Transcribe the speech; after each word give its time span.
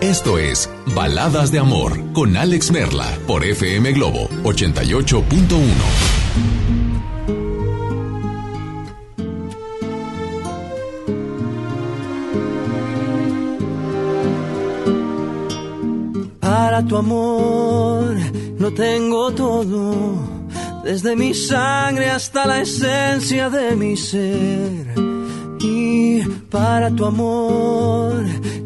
esto 0.00 0.38
es 0.38 0.70
Baladas 0.94 1.52
de 1.52 1.58
Amor 1.58 2.12
con 2.12 2.36
Alex 2.36 2.70
Merla 2.70 3.06
por 3.26 3.44
FM 3.44 3.92
Globo 3.92 4.28
88.1. 4.42 5.30
Para 16.40 16.84
tu 16.84 16.96
amor 16.96 18.16
lo 18.58 18.72
tengo 18.72 19.32
todo, 19.32 20.14
desde 20.84 21.16
mi 21.16 21.34
sangre 21.34 22.10
hasta 22.10 22.46
la 22.46 22.60
esencia 22.62 23.50
de 23.50 23.76
mi 23.76 23.96
ser. 23.96 24.94
Y 25.62 26.22
para 26.50 26.90
tu 26.90 27.04
amor, 27.04 28.24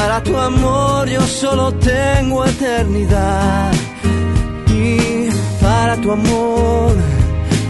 Para 0.00 0.22
tu 0.22 0.36
amor 0.36 1.08
yo 1.08 1.22
solo 1.26 1.72
tengo 1.72 2.44
eternidad. 2.44 3.72
Y 4.68 5.28
para 5.60 5.96
tu 5.96 6.12
amor 6.12 6.94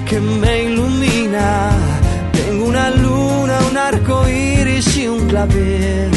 que 0.08 0.20
me 0.20 0.64
ilumina. 0.64 1.70
Tengo 2.32 2.66
una 2.66 2.90
luna, 2.90 3.56
un 3.70 3.76
arco 3.78 4.28
iris 4.28 4.94
y 4.98 5.08
un 5.08 5.26
clavel. 5.26 6.10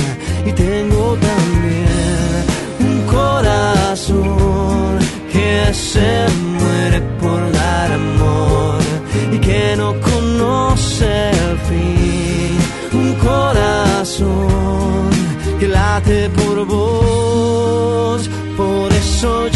Y 0.45 0.51
tengo 0.51 1.17
también 1.29 2.43
un 2.87 2.97
corazón 3.17 4.99
que 5.31 5.73
se 5.73 6.11
muere 6.57 6.99
por 7.21 7.39
dar 7.53 7.89
amor 7.93 8.79
y 9.31 9.37
que 9.37 9.75
no 9.77 9.89
conoce 10.01 11.29
el 11.29 11.57
fin. 11.69 12.57
Un 13.01 13.13
corazón 13.15 15.10
que 15.61 15.67
late 15.67 16.27
por 16.29 16.65
vos. 16.65 18.27
Por 18.57 18.91
eso 18.93 19.50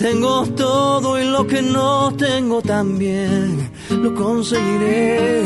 tengo 0.00 0.46
todo 0.56 1.20
y 1.20 1.24
lo 1.24 1.46
que 1.46 1.60
no 1.60 2.10
tengo 2.16 2.62
también 2.62 3.70
lo 3.90 4.14
conseguiré. 4.14 5.42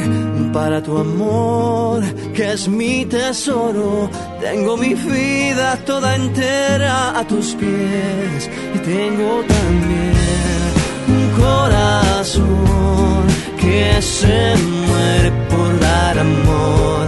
Para 0.53 0.81
tu 0.81 0.97
amor, 0.97 2.01
que 2.33 2.53
es 2.53 2.69
mi 2.69 3.05
tesoro, 3.07 4.09
tengo 4.41 4.77
mi 4.77 4.95
vida 4.95 5.77
toda 5.85 6.15
entera 6.15 7.19
a 7.19 7.27
tus 7.27 7.57
pies 7.57 8.49
y 8.77 8.79
tengo 8.79 9.43
también 9.57 10.71
un 11.09 11.27
corazón 11.43 13.25
que 13.61 14.01
se 14.01 14.55
muere 14.87 15.33
por 15.51 15.81
dar 15.81 16.19
amor 16.21 17.07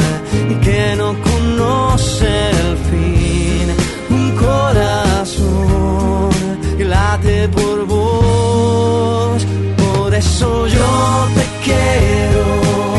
y 0.50 0.54
que 0.66 0.96
no 0.96 1.14
conoce 1.22 2.50
el 2.50 2.76
fin. 2.88 3.66
Un 4.10 4.34
por 7.48 7.86
vos. 7.86 9.46
Por 9.76 10.14
eso 10.14 10.66
yo 10.66 11.28
te 11.34 11.46
quiero 11.64 12.95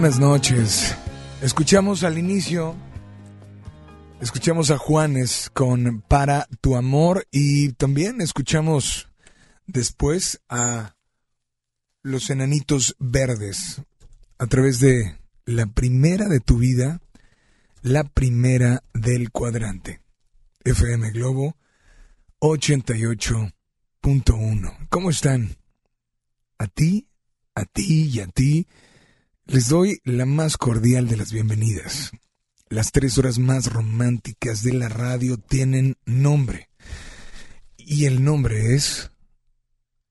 buenas 0.00 0.20
noches. 0.20 0.94
Escuchamos 1.42 2.04
al 2.04 2.18
inicio, 2.18 2.76
escuchamos 4.20 4.70
a 4.70 4.78
Juanes 4.78 5.50
con 5.52 6.04
Para 6.06 6.46
tu 6.60 6.76
amor 6.76 7.26
y 7.32 7.72
también 7.72 8.20
escuchamos 8.20 9.08
después 9.66 10.40
a 10.48 10.94
los 12.04 12.30
enanitos 12.30 12.94
verdes 13.00 13.82
a 14.38 14.46
través 14.46 14.78
de 14.78 15.18
la 15.46 15.66
primera 15.66 16.28
de 16.28 16.38
tu 16.38 16.58
vida, 16.58 17.00
la 17.82 18.04
primera 18.04 18.84
del 18.94 19.32
cuadrante. 19.32 20.00
FM 20.62 21.10
Globo 21.10 21.56
88.1. 22.38 24.86
¿Cómo 24.90 25.10
están? 25.10 25.56
A 26.56 26.68
ti, 26.68 27.08
a 27.56 27.64
ti 27.64 28.10
y 28.14 28.20
a 28.20 28.28
ti. 28.28 28.68
Les 29.50 29.70
doy 29.70 30.02
la 30.04 30.26
más 30.26 30.58
cordial 30.58 31.08
de 31.08 31.16
las 31.16 31.32
bienvenidas. 31.32 32.12
Las 32.68 32.92
tres 32.92 33.16
horas 33.16 33.38
más 33.38 33.72
románticas 33.72 34.62
de 34.62 34.74
la 34.74 34.90
radio 34.90 35.38
tienen 35.38 35.96
nombre. 36.04 36.68
Y 37.78 38.04
el 38.04 38.22
nombre 38.22 38.74
es 38.74 39.10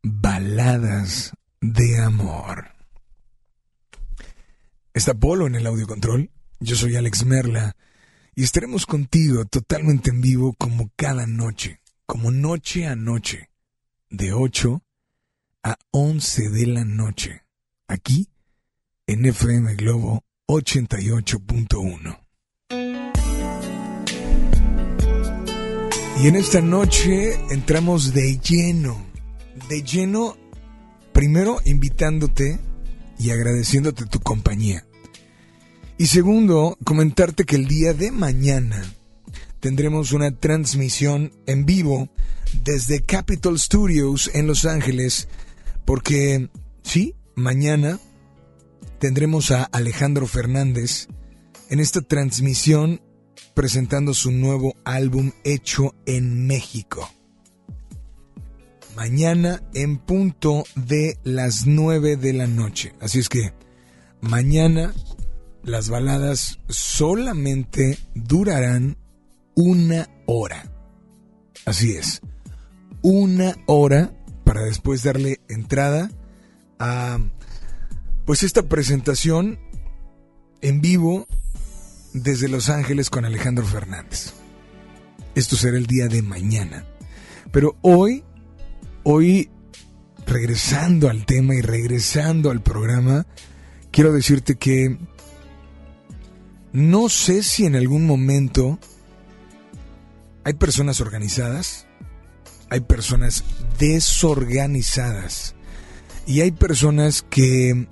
Baladas 0.02 1.34
de 1.62 2.00
Amor. 2.00 2.72
Está 4.92 5.14
Polo 5.14 5.46
en 5.46 5.54
el 5.54 5.68
audio 5.68 5.86
control. 5.86 6.32
Yo 6.60 6.76
soy 6.76 6.96
Alex 6.96 7.24
Merla. 7.24 7.76
Y 8.34 8.42
estaremos 8.42 8.88
contigo 8.88 9.46
totalmente 9.46 10.10
en 10.10 10.20
vivo 10.20 10.56
como 10.58 10.90
cada 10.96 11.28
noche, 11.28 11.80
como 12.08 12.32
noche 12.32 12.88
a 12.88 12.96
noche, 12.96 13.52
de 14.10 14.34
8 14.34 14.82
a 15.62 15.78
11 15.92 16.50
de 16.50 16.66
la 16.66 16.86
noche, 16.86 17.44
aquí 17.88 18.30
en 19.10 19.26
FM 19.26 19.76
Globo 19.76 20.22
88.1. 20.50 22.20
Y 26.22 26.28
en 26.28 26.36
esta 26.36 26.60
noche 26.60 27.40
entramos 27.50 28.14
de 28.14 28.38
lleno, 28.38 29.02
de 29.70 29.82
lleno, 29.82 30.36
primero 31.14 31.62
invitándote 31.64 32.60
y 33.18 33.30
agradeciéndote 33.30 34.06
tu 34.08 34.20
compañía. 34.20 34.86
Y 35.98 36.08
segundo, 36.08 36.78
comentarte 36.84 37.46
que 37.46 37.56
el 37.56 37.66
día 37.66 37.94
de 37.94 38.12
mañana 38.12 38.84
tendremos 39.62 40.12
una 40.12 40.32
transmisión 40.36 41.32
en 41.46 41.66
vivo 41.66 42.10
desde 42.66 43.02
Capitol 43.04 43.58
Studios 43.58 44.30
en 44.34 44.48
Los 44.48 44.66
Ángeles, 44.66 45.30
porque 45.86 46.50
sí, 46.84 47.16
mañana 47.36 48.02
tendremos 49.00 49.52
a 49.52 49.64
Alejandro 49.64 50.28
Fernández 50.28 51.08
en 51.70 51.80
esta 51.80 52.02
transmisión 52.02 53.02
presentando 53.54 54.14
su 54.14 54.32
nuevo 54.32 54.76
álbum 54.86 55.32
hecho 55.44 55.96
en 56.06 56.48
México. 56.48 57.10
Mañana 58.96 59.62
en 59.74 59.98
punto 59.98 60.64
de 60.76 61.18
las 61.24 61.68
9 61.68 62.18
de 62.18 62.34
la 62.34 62.48
noche. 62.48 62.94
Así 63.00 63.20
es 63.20 63.30
que 63.30 63.54
mañana 64.22 64.94
las 65.64 65.90
baladas 65.90 66.60
solamente 66.68 67.98
durarán 68.16 68.98
una 69.56 70.10
hora. 70.26 70.72
Así 71.66 71.92
es, 71.92 72.22
una 73.02 73.56
hora 73.66 74.14
para 74.44 74.64
después 74.64 75.04
darle 75.04 75.42
entrada 75.50 76.10
a 76.80 77.20
pues 78.28 78.44
esta 78.44 78.64
presentación 78.64 79.58
en 80.60 80.82
vivo 80.82 81.28
desde 82.12 82.50
Los 82.50 82.68
Ángeles 82.68 83.10
con 83.10 83.24
Alejandro 83.24 83.66
Fernández. 83.66 84.34
Esto 85.34 85.56
será 85.56 85.78
el 85.78 85.88
día 85.88 86.10
de 86.10 86.22
mañana. 86.22 86.84
Pero 87.54 87.78
hoy, 87.82 88.26
hoy, 89.04 89.50
regresando 90.26 91.10
al 91.10 91.26
tema 91.26 91.56
y 91.56 91.62
regresando 91.62 92.52
al 92.52 92.62
programa, 92.62 93.26
quiero 93.92 94.12
decirte 94.12 94.56
que 94.56 94.98
no 96.74 97.08
sé 97.08 97.44
si 97.44 97.66
en 97.66 97.78
algún 97.78 98.06
momento 98.06 98.78
hay 100.44 100.56
personas 100.56 101.00
organizadas, 101.00 101.88
hay 102.70 102.82
personas 102.82 103.46
desorganizadas 103.80 105.56
y 106.26 106.42
hay 106.42 106.52
personas 106.52 107.22
que, 107.22 107.88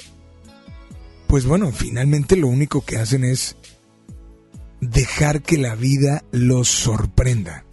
pues 1.27 1.45
bueno, 1.45 1.71
finalmente 1.71 2.35
lo 2.35 2.47
único 2.47 2.81
que 2.81 2.97
hacen 2.97 3.23
es 3.23 3.55
dejar 4.81 5.41
que 5.41 5.57
la 5.57 5.75
vida 5.75 6.23
los 6.31 6.67
sorprenda. 6.67 7.65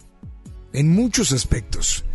En 0.73 0.89
muchos 0.89 1.31
aspectos. 1.31 2.05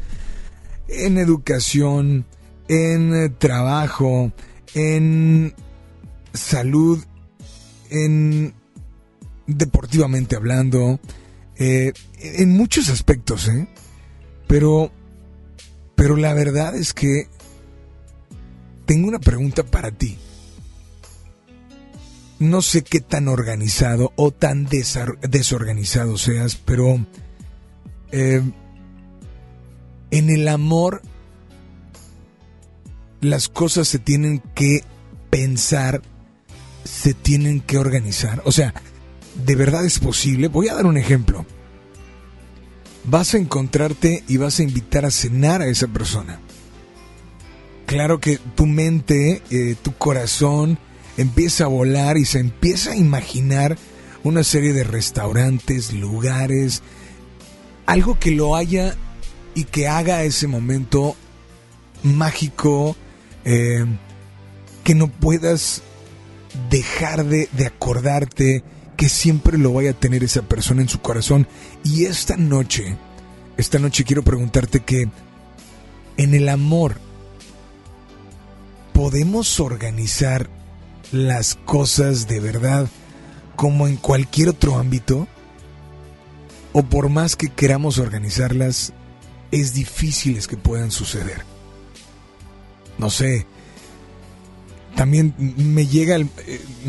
En 0.88 1.18
educación, 1.18 2.26
en 2.68 3.14
eh, 3.14 3.28
trabajo, 3.28 4.32
en 4.74 5.54
salud, 6.32 7.04
en 7.90 8.54
deportivamente 9.46 10.36
hablando, 10.36 10.98
eh, 11.56 11.92
en 12.18 12.56
muchos 12.56 12.88
aspectos, 12.88 13.48
¿eh? 13.48 13.68
Pero, 14.46 14.90
pero 15.94 16.16
la 16.16 16.32
verdad 16.32 16.74
es 16.74 16.94
que 16.94 17.28
tengo 18.86 19.08
una 19.08 19.18
pregunta 19.18 19.62
para 19.62 19.90
ti 19.90 20.18
no 22.38 22.62
sé 22.62 22.82
qué 22.82 23.00
tan 23.00 23.28
organizado 23.28 24.12
o 24.16 24.30
tan 24.30 24.66
desorganizado 24.66 26.18
seas, 26.18 26.56
pero 26.56 27.04
eh, 28.12 28.42
en 30.10 30.30
el 30.30 30.48
amor 30.48 31.02
las 33.20 33.48
cosas 33.48 33.88
se 33.88 33.98
tienen 33.98 34.40
que 34.54 34.84
pensar, 35.30 36.02
se 36.84 37.14
tienen 37.14 37.60
que 37.60 37.78
organizar. 37.78 38.42
O 38.44 38.52
sea, 38.52 38.72
¿de 39.44 39.56
verdad 39.56 39.84
es 39.84 39.98
posible? 39.98 40.48
Voy 40.48 40.68
a 40.68 40.74
dar 40.74 40.86
un 40.86 40.96
ejemplo. 40.96 41.44
Vas 43.04 43.34
a 43.34 43.38
encontrarte 43.38 44.22
y 44.28 44.36
vas 44.36 44.60
a 44.60 44.62
invitar 44.62 45.04
a 45.04 45.10
cenar 45.10 45.62
a 45.62 45.66
esa 45.66 45.88
persona. 45.88 46.40
Claro 47.86 48.20
que 48.20 48.38
tu 48.54 48.66
mente, 48.66 49.42
eh, 49.50 49.74
tu 49.80 49.94
corazón, 49.94 50.78
empieza 51.18 51.64
a 51.64 51.68
volar 51.68 52.16
y 52.16 52.24
se 52.24 52.38
empieza 52.38 52.92
a 52.92 52.96
imaginar 52.96 53.76
una 54.24 54.44
serie 54.44 54.72
de 54.72 54.84
restaurantes, 54.84 55.92
lugares, 55.92 56.82
algo 57.86 58.18
que 58.18 58.30
lo 58.30 58.56
haya 58.56 58.96
y 59.54 59.64
que 59.64 59.88
haga 59.88 60.22
ese 60.22 60.46
momento 60.46 61.16
mágico, 62.02 62.96
eh, 63.44 63.84
que 64.84 64.94
no 64.94 65.08
puedas 65.08 65.82
dejar 66.70 67.24
de, 67.24 67.48
de 67.52 67.66
acordarte, 67.66 68.62
que 68.96 69.08
siempre 69.08 69.58
lo 69.58 69.72
vaya 69.72 69.90
a 69.90 70.00
tener 70.00 70.22
esa 70.22 70.42
persona 70.42 70.82
en 70.82 70.88
su 70.88 71.00
corazón. 71.00 71.48
Y 71.82 72.04
esta 72.04 72.36
noche, 72.36 72.96
esta 73.56 73.78
noche 73.78 74.04
quiero 74.04 74.22
preguntarte 74.22 74.80
que 74.80 75.08
en 76.16 76.34
el 76.34 76.48
amor 76.48 76.96
podemos 78.92 79.60
organizar 79.60 80.48
las 81.12 81.54
cosas 81.54 82.28
de 82.28 82.40
verdad 82.40 82.88
como 83.56 83.88
en 83.88 83.96
cualquier 83.96 84.50
otro 84.50 84.78
ámbito? 84.78 85.26
¿O 86.72 86.82
por 86.82 87.08
más 87.08 87.34
que 87.34 87.48
queramos 87.48 87.98
organizarlas, 87.98 88.92
es 89.50 89.74
difícil 89.74 90.44
que 90.46 90.56
puedan 90.56 90.90
suceder? 90.90 91.42
No 92.98 93.10
sé. 93.10 93.46
También 94.94 95.34
me 95.38 95.86
llega 95.86 96.16
eh, 96.16 96.28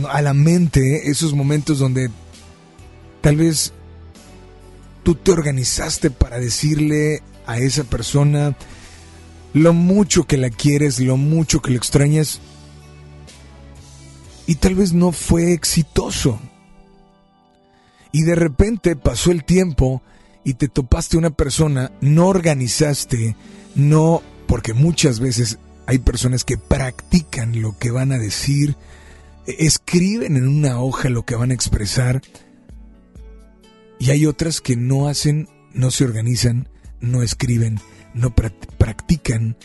a 0.09 0.21
la 0.21 0.33
mente 0.33 1.09
esos 1.09 1.33
momentos 1.33 1.79
donde 1.79 2.09
tal 3.21 3.37
vez 3.37 3.73
tú 5.03 5.15
te 5.15 5.31
organizaste 5.31 6.09
para 6.09 6.39
decirle 6.39 7.21
a 7.45 7.57
esa 7.57 7.83
persona 7.83 8.55
lo 9.53 9.73
mucho 9.73 10.25
que 10.25 10.37
la 10.37 10.49
quieres, 10.49 10.99
lo 10.99 11.17
mucho 11.17 11.61
que 11.61 11.71
lo 11.71 11.77
extrañas, 11.77 12.41
y 14.49 14.55
tal 14.55 14.73
vez 14.73 14.93
no 14.93 15.11
fue 15.11 15.53
exitoso. 15.53 16.39
Y 18.11 18.23
de 18.23 18.33
repente 18.33 18.95
pasó 18.95 19.29
el 19.29 19.43
tiempo 19.43 20.01
y 20.43 20.55
te 20.55 20.67
topaste 20.67 21.17
una 21.17 21.29
persona, 21.29 21.91
no 22.01 22.25
organizaste, 22.25 23.35
no, 23.75 24.23
porque 24.47 24.73
muchas 24.73 25.19
veces 25.19 25.59
hay 25.85 25.99
personas 25.99 26.45
que 26.45 26.57
practican 26.57 27.61
lo 27.61 27.77
que 27.77 27.91
van 27.91 28.11
a 28.11 28.17
decir, 28.17 28.75
escriben 29.45 30.35
en 30.35 30.47
una 30.47 30.81
hoja 30.81 31.09
lo 31.09 31.25
que 31.27 31.35
van 31.35 31.51
a 31.51 31.53
expresar, 31.53 32.23
y 33.99 34.09
hay 34.09 34.25
otras 34.25 34.61
que 34.61 34.75
no 34.75 35.09
hacen, 35.09 35.47
no 35.75 35.91
se 35.91 36.05
organizan, 36.05 36.69
no 37.01 37.21
escriben, 37.21 37.79
no 38.15 38.33
practican 38.33 39.57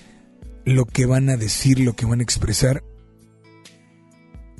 lo 0.66 0.84
que 0.84 1.06
van 1.06 1.30
a 1.30 1.38
decir, 1.38 1.80
lo 1.80 1.96
que 1.96 2.04
van 2.04 2.20
a 2.20 2.24
expresar, 2.24 2.84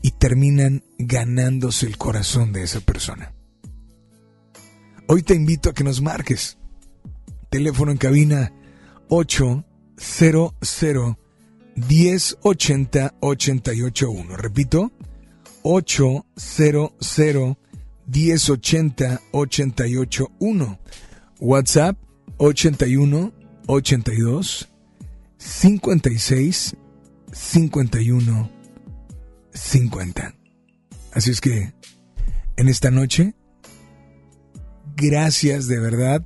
y 0.05 0.11
terminan 0.11 0.85
ganándose 0.99 1.87
el 1.87 1.97
corazón 1.97 2.53
de 2.53 2.63
esa 2.63 2.81
persona. 2.81 3.33
Hoy 5.09 5.23
te 5.23 5.35
invito 5.35 5.71
a 5.71 5.73
que 5.73 5.83
nos 5.83 6.03
marques. 6.03 6.59
Teléfono 7.49 7.91
en 7.91 7.97
cabina 7.97 8.53
800 9.09 10.45
1080 11.89 13.15
881. 13.19 14.37
Repito, 14.37 14.93
800 15.63 16.93
1080 18.07 19.23
881. 19.33 20.79
WhatsApp 21.41 21.97
81 22.37 23.33
82 23.69 24.69
56 25.39 26.77
51 27.33 28.54
50. 29.55 30.35
Así 31.13 31.31
es 31.31 31.41
que, 31.41 31.73
en 32.57 32.69
esta 32.69 32.91
noche, 32.91 33.35
gracias 34.97 35.67
de 35.67 35.81
verdad, 35.81 36.25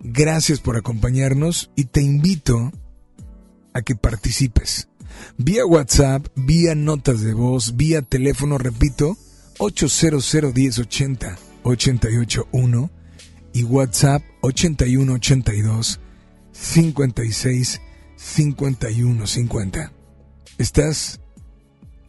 gracias 0.00 0.60
por 0.60 0.76
acompañarnos 0.76 1.70
y 1.76 1.84
te 1.84 2.02
invito 2.02 2.72
a 3.72 3.82
que 3.82 3.94
participes. 3.94 4.88
Vía 5.36 5.64
WhatsApp, 5.66 6.26
vía 6.34 6.74
notas 6.74 7.20
de 7.20 7.34
voz, 7.34 7.76
vía 7.76 8.02
teléfono, 8.02 8.58
repito, 8.58 9.16
800 9.58 10.54
1080 10.54 11.38
881 11.62 12.90
y 13.52 13.64
WhatsApp 13.64 14.22
8182 14.40 16.00
56 16.52 17.80
51 18.16 19.26
50. 19.26 19.92
¿Estás 20.58 21.21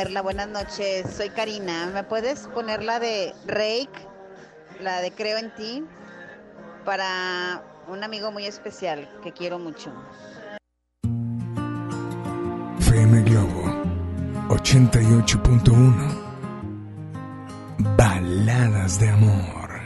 Merla, 0.00 0.22
buenas 0.22 0.48
noches. 0.48 1.14
Soy 1.14 1.28
Karina. 1.28 1.90
¿Me 1.92 2.02
puedes 2.02 2.46
poner 2.54 2.82
la 2.82 2.98
de 2.98 3.34
Rake, 3.46 4.08
la 4.80 5.02
de 5.02 5.10
Creo 5.12 5.36
en 5.36 5.54
ti, 5.54 5.84
para 6.86 7.62
un 7.86 8.02
amigo 8.02 8.32
muy 8.32 8.46
especial 8.46 9.06
que 9.22 9.32
quiero 9.32 9.58
mucho? 9.58 9.92
FM 12.78 13.24
Globo 13.24 13.62
88.1 14.48 16.18
Baladas 17.98 19.00
de 19.00 19.08
amor. 19.10 19.82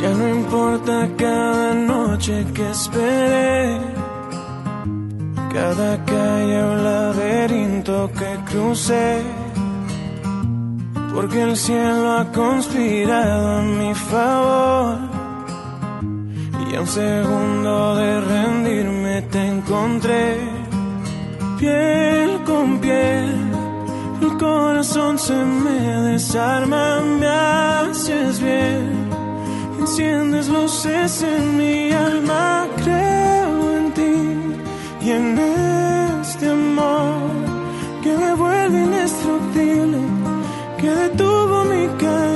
Ya 0.00 0.10
no 0.10 0.28
importa 0.28 1.08
cada 1.16 1.72
noche 1.72 2.44
que 2.52 2.68
esperé 2.68 3.95
calle 6.26 6.58
un 6.72 6.78
laberinto 6.90 8.10
que 8.18 8.30
crucé, 8.50 9.08
porque 11.14 11.40
el 11.48 11.56
cielo 11.56 12.06
ha 12.18 12.24
conspirado 12.32 13.46
a 13.58 13.62
mi 13.62 13.92
favor. 13.94 14.96
Y 16.68 16.74
a 16.76 16.80
un 16.80 16.90
segundo 17.02 17.96
de 18.00 18.10
rendirme 18.32 19.14
te 19.32 19.42
encontré, 19.54 20.24
piel 21.60 22.30
con 22.44 22.66
piel. 22.84 23.28
El 24.24 24.32
corazón 24.46 25.18
se 25.18 25.38
me 25.64 25.80
desarma, 26.10 26.84
me 27.20 27.28
haces 27.28 28.40
bien. 28.40 28.84
Enciendes 29.80 30.48
luces 30.48 31.22
en 31.22 31.44
mi 31.60 31.92
alma, 31.92 32.66
creo 32.82 33.76
en 33.78 33.86
ti 33.98 34.14
y 35.06 35.10
en 35.18 35.38
este 35.38 35.65
que 40.86 40.94
detuvo 40.94 41.64
mi 41.64 41.88
caída 41.98 42.35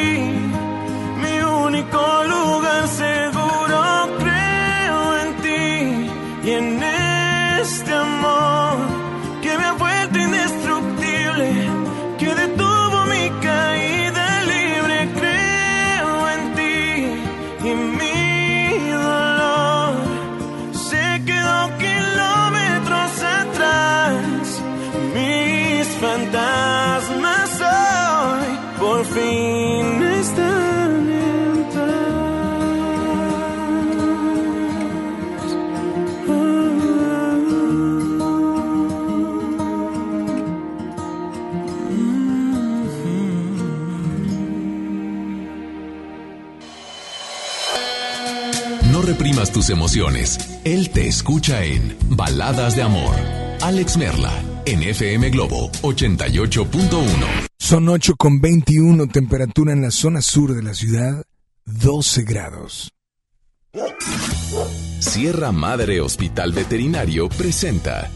lugar 3.01 3.30
tus 49.61 49.69
emociones. 49.69 50.39
Él 50.63 50.89
te 50.89 51.07
escucha 51.07 51.63
en 51.63 51.95
Baladas 52.09 52.75
de 52.75 52.81
Amor. 52.81 53.13
Alex 53.61 53.95
Merla, 53.95 54.33
en 54.65 54.81
FM 54.81 55.29
Globo 55.29 55.71
88.1. 55.83 57.47
Son 57.59 57.87
8 57.87 58.15
con 58.17 58.41
21, 58.41 59.07
temperatura 59.09 59.73
en 59.73 59.83
la 59.83 59.91
zona 59.91 60.23
sur 60.23 60.55
de 60.55 60.63
la 60.63 60.73
ciudad, 60.73 61.23
12 61.65 62.23
grados. 62.23 62.91
Sierra 64.99 65.51
Madre 65.51 66.01
Hospital 66.01 66.53
Veterinario 66.53 67.29
presenta 67.29 68.09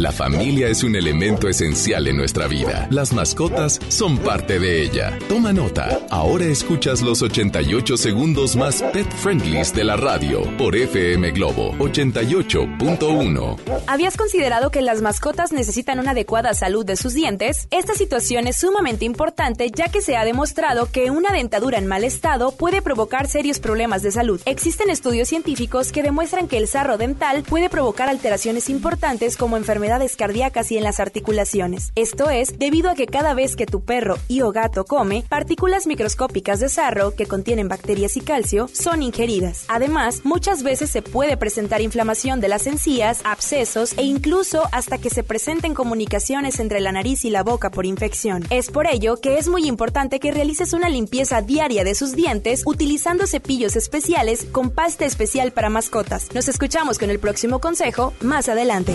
la 0.00 0.12
familia 0.12 0.68
es 0.68 0.82
un 0.82 0.96
elemento 0.96 1.46
esencial 1.46 2.08
en 2.08 2.16
nuestra 2.16 2.46
vida. 2.46 2.88
Las 2.90 3.12
mascotas 3.12 3.78
son 3.88 4.16
parte 4.16 4.58
de 4.58 4.82
ella. 4.82 5.18
Toma 5.28 5.52
nota. 5.52 6.00
Ahora 6.08 6.46
escuchas 6.46 7.02
los 7.02 7.20
88 7.20 7.98
segundos 7.98 8.56
más 8.56 8.82
pet 8.94 9.06
friendlies 9.12 9.74
de 9.74 9.84
la 9.84 9.96
radio 9.96 10.40
por 10.56 10.74
FM 10.74 11.32
Globo 11.32 11.72
88.1. 11.74 13.58
¿Habías 13.86 14.16
considerado 14.16 14.70
que 14.70 14.80
las 14.80 15.02
mascotas 15.02 15.52
necesitan 15.52 15.98
una 15.98 16.12
adecuada 16.12 16.54
salud 16.54 16.86
de 16.86 16.96
sus 16.96 17.12
dientes? 17.12 17.68
Esta 17.70 17.94
situación 17.94 18.46
es 18.46 18.56
sumamente 18.56 19.04
importante 19.04 19.70
ya 19.70 19.88
que 19.88 20.00
se 20.00 20.16
ha 20.16 20.24
demostrado 20.24 20.86
que 20.90 21.10
una 21.10 21.30
dentadura 21.30 21.76
en 21.76 21.86
mal 21.86 22.04
estado 22.04 22.52
puede 22.52 22.80
provocar 22.80 23.28
serios 23.28 23.58
problemas 23.58 24.02
de 24.02 24.12
salud. 24.12 24.40
Existen 24.46 24.88
estudios 24.88 25.28
científicos 25.28 25.92
que 25.92 26.02
demuestran 26.02 26.48
que 26.48 26.56
el 26.56 26.68
sarro 26.68 26.96
dental 26.96 27.42
puede 27.42 27.68
provocar 27.68 28.08
alteraciones 28.08 28.70
importantes 28.70 29.36
como 29.36 29.58
enfermedades 29.58 29.89
cardíacas 30.16 30.70
y 30.70 30.78
en 30.78 30.84
las 30.84 31.00
articulaciones. 31.00 31.92
Esto 31.94 32.30
es 32.30 32.58
debido 32.58 32.90
a 32.90 32.94
que 32.94 33.06
cada 33.06 33.34
vez 33.34 33.56
que 33.56 33.66
tu 33.66 33.84
perro 33.84 34.16
y 34.28 34.42
o 34.42 34.52
gato 34.52 34.84
come, 34.84 35.24
partículas 35.28 35.86
microscópicas 35.86 36.60
de 36.60 36.68
sarro 36.68 37.12
que 37.14 37.26
contienen 37.26 37.68
bacterias 37.68 38.16
y 38.16 38.20
calcio 38.20 38.68
son 38.72 39.02
ingeridas. 39.02 39.64
Además, 39.68 40.20
muchas 40.24 40.62
veces 40.62 40.90
se 40.90 41.02
puede 41.02 41.36
presentar 41.36 41.80
inflamación 41.80 42.40
de 42.40 42.48
las 42.48 42.66
encías, 42.66 43.20
abscesos 43.24 43.96
e 43.96 44.02
incluso 44.02 44.68
hasta 44.72 44.98
que 44.98 45.10
se 45.10 45.22
presenten 45.22 45.74
comunicaciones 45.74 46.60
entre 46.60 46.80
la 46.80 46.92
nariz 46.92 47.24
y 47.24 47.30
la 47.30 47.42
boca 47.42 47.70
por 47.70 47.86
infección. 47.86 48.44
Es 48.50 48.70
por 48.70 48.86
ello 48.86 49.16
que 49.16 49.38
es 49.38 49.48
muy 49.48 49.66
importante 49.66 50.20
que 50.20 50.30
realices 50.30 50.72
una 50.72 50.88
limpieza 50.88 51.42
diaria 51.42 51.84
de 51.84 51.94
sus 51.94 52.12
dientes 52.12 52.62
utilizando 52.64 53.26
cepillos 53.26 53.76
especiales 53.76 54.46
con 54.52 54.70
pasta 54.70 55.04
especial 55.04 55.52
para 55.52 55.70
mascotas. 55.70 56.28
Nos 56.34 56.48
escuchamos 56.48 56.98
con 56.98 57.10
el 57.10 57.18
próximo 57.18 57.60
consejo 57.60 58.12
más 58.20 58.48
adelante. 58.48 58.94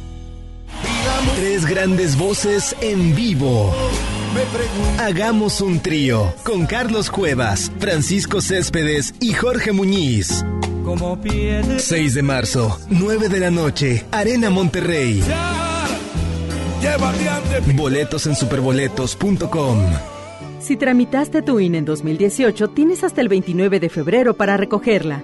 Tres 1.35 1.65
grandes 1.65 2.17
voces 2.17 2.75
en 2.81 3.15
vivo. 3.15 3.73
Hagamos 4.99 5.61
un 5.61 5.79
trío 5.79 6.33
con 6.43 6.65
Carlos 6.65 7.09
Cuevas, 7.09 7.71
Francisco 7.79 8.41
Céspedes 8.41 9.13
y 9.19 9.33
Jorge 9.33 9.71
Muñiz. 9.71 10.45
6 11.77 12.13
de 12.13 12.21
marzo, 12.23 12.79
9 12.89 13.29
de 13.29 13.39
la 13.39 13.51
noche, 13.51 14.05
Arena 14.11 14.49
Monterrey. 14.49 15.23
Boletos 17.75 18.27
en 18.27 18.35
superboletos.com. 18.35 19.77
Si 20.59 20.77
tramitaste 20.77 21.41
tu 21.41 21.59
INE 21.59 21.79
en 21.79 21.85
2018, 21.85 22.69
tienes 22.69 23.03
hasta 23.03 23.21
el 23.21 23.29
29 23.29 23.79
de 23.79 23.89
febrero 23.89 24.35
para 24.35 24.57
recogerla. 24.57 25.23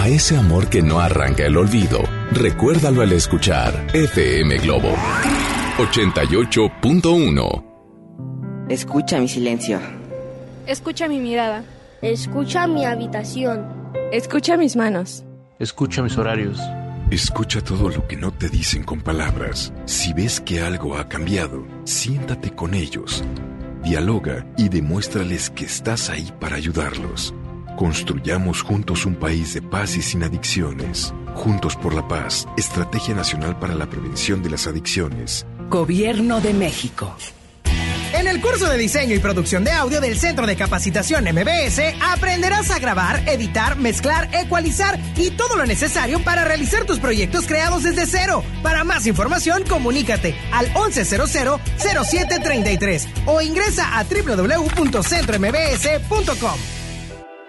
A 0.00 0.08
ese 0.08 0.34
amor 0.34 0.66
que 0.70 0.80
no 0.80 0.98
arranca 0.98 1.44
el 1.44 1.58
olvido, 1.58 2.00
recuérdalo 2.32 3.02
al 3.02 3.12
escuchar 3.12 3.86
FM 3.92 4.56
Globo 4.60 4.94
88.1. 5.76 8.66
Escucha 8.70 9.20
mi 9.20 9.28
silencio. 9.28 9.78
Escucha 10.66 11.06
mi 11.06 11.18
mirada. 11.18 11.64
Escucha 12.00 12.66
mi 12.66 12.86
habitación. 12.86 13.66
Escucha 14.10 14.56
mis 14.56 14.74
manos. 14.74 15.22
Escucha 15.58 16.02
mis 16.02 16.16
horarios. 16.16 16.58
Escucha 17.10 17.60
todo 17.60 17.90
lo 17.90 18.08
que 18.08 18.16
no 18.16 18.32
te 18.32 18.48
dicen 18.48 18.84
con 18.84 19.02
palabras. 19.02 19.70
Si 19.84 20.14
ves 20.14 20.40
que 20.40 20.62
algo 20.62 20.96
ha 20.96 21.10
cambiado, 21.10 21.66
siéntate 21.84 22.52
con 22.52 22.72
ellos. 22.72 23.22
Dialoga 23.82 24.46
y 24.56 24.70
demuéstrales 24.70 25.50
que 25.50 25.66
estás 25.66 26.08
ahí 26.08 26.32
para 26.40 26.56
ayudarlos. 26.56 27.34
Construyamos 27.80 28.60
juntos 28.60 29.06
un 29.06 29.14
país 29.14 29.54
de 29.54 29.62
paz 29.62 29.96
y 29.96 30.02
sin 30.02 30.22
adicciones. 30.22 31.14
Juntos 31.34 31.76
por 31.76 31.94
la 31.94 32.06
paz, 32.06 32.46
Estrategia 32.58 33.14
Nacional 33.14 33.58
para 33.58 33.74
la 33.74 33.88
Prevención 33.88 34.42
de 34.42 34.50
las 34.50 34.66
Adicciones. 34.66 35.46
Gobierno 35.70 36.42
de 36.42 36.52
México. 36.52 37.16
En 38.12 38.28
el 38.28 38.42
curso 38.42 38.68
de 38.68 38.76
diseño 38.76 39.14
y 39.14 39.18
producción 39.18 39.64
de 39.64 39.70
audio 39.70 40.02
del 40.02 40.18
Centro 40.18 40.46
de 40.46 40.56
Capacitación 40.56 41.24
MBS 41.24 41.80
aprenderás 42.02 42.70
a 42.70 42.78
grabar, 42.78 43.26
editar, 43.26 43.78
mezclar, 43.78 44.28
ecualizar 44.34 45.00
y 45.16 45.30
todo 45.30 45.56
lo 45.56 45.64
necesario 45.64 46.22
para 46.22 46.44
realizar 46.44 46.84
tus 46.84 46.98
proyectos 46.98 47.46
creados 47.46 47.84
desde 47.84 48.04
cero. 48.04 48.44
Para 48.62 48.84
más 48.84 49.06
información, 49.06 49.64
comunícate 49.66 50.34
al 50.52 50.70
1100-0733 50.74 53.06
o 53.24 53.40
ingresa 53.40 53.98
a 53.98 54.04
www.centrombs.com. 54.04 56.79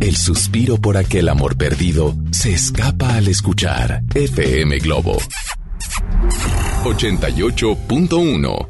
El 0.00 0.16
suspiro 0.16 0.76
por 0.76 0.96
aquel 0.96 1.28
amor 1.28 1.56
perdido 1.56 2.14
se 2.30 2.52
escapa 2.52 3.16
al 3.16 3.28
escuchar 3.28 4.02
FM 4.14 4.78
Globo 4.78 5.18
88.1. 6.84 8.68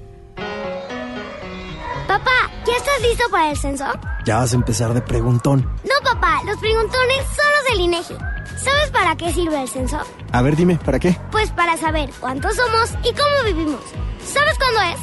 Papá, 2.06 2.50
¿ya 2.66 2.72
estás 2.76 3.02
listo 3.02 3.24
para 3.30 3.50
el 3.50 3.56
censo? 3.56 3.84
Ya 4.24 4.36
vas 4.38 4.52
a 4.52 4.56
empezar 4.56 4.94
de 4.94 5.02
preguntón. 5.02 5.68
No, 5.84 5.94
papá, 6.10 6.40
los 6.46 6.56
preguntones 6.58 7.18
son 7.36 7.46
los 7.56 7.64
del 7.72 7.80
INEGI. 7.80 8.14
¿Sabes 8.56 8.90
para 8.90 9.16
qué 9.16 9.32
sirve 9.32 9.60
el 9.60 9.68
censo? 9.68 9.98
A 10.32 10.42
ver, 10.42 10.56
dime, 10.56 10.76
¿para 10.76 10.98
qué? 10.98 11.18
Pues 11.30 11.50
para 11.50 11.76
saber 11.76 12.10
cuántos 12.20 12.56
somos 12.56 12.90
y 13.04 13.12
cómo 13.12 13.44
vivimos. 13.44 13.80
¿Sabes 14.24 14.56
cuándo 14.58 14.80
es? 14.94 14.98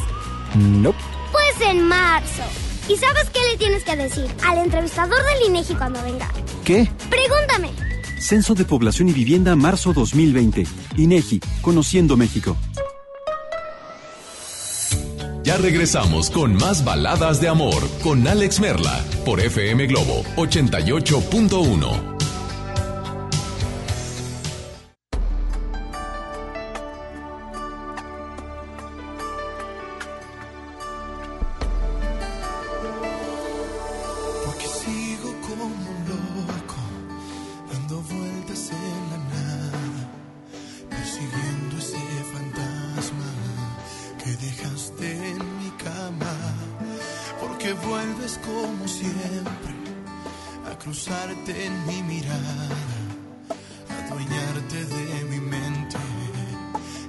No. 0.56 0.94
Pues 1.32 1.62
en 1.70 1.88
marzo. 1.88 2.44
¿Y 2.88 2.98
sabes 2.98 3.30
qué 3.30 3.40
le 3.52 3.58
tienes 3.58 3.84
que 3.84 3.96
decir 3.96 4.28
al 4.46 4.58
entrevistador 4.58 5.18
del 5.18 5.50
INEGI 5.50 5.76
cuando 5.76 6.02
venga? 6.04 6.30
¿Qué? 6.66 6.90
Pregúntame. 7.10 7.72
Censo 8.20 8.56
de 8.56 8.66
Población 8.66 9.10
y 9.10 9.14
Vivienda 9.14 9.56
marzo 9.56 9.94
2020. 9.94 10.66
INEGI, 10.98 11.40
Conociendo 11.62 12.18
México. 12.18 12.58
Ya 15.44 15.58
regresamos 15.58 16.30
con 16.30 16.56
más 16.56 16.86
baladas 16.86 17.42
de 17.42 17.50
amor 17.50 17.84
con 18.02 18.26
Alex 18.28 18.62
Merla 18.62 19.04
por 19.26 19.42
FM 19.42 19.88
Globo 19.88 20.24
88.1. 20.38 22.13
vuelves 48.04 48.40
como 48.46 48.88
siempre 48.88 49.74
a 50.70 50.78
cruzarte 50.78 51.66
en 51.66 51.88
mi 51.88 52.04
mirada, 52.04 52.70
a 53.90 54.06
adueñarte 54.06 54.86
de 54.86 55.24
mi 55.30 55.40
mente, 55.40 55.98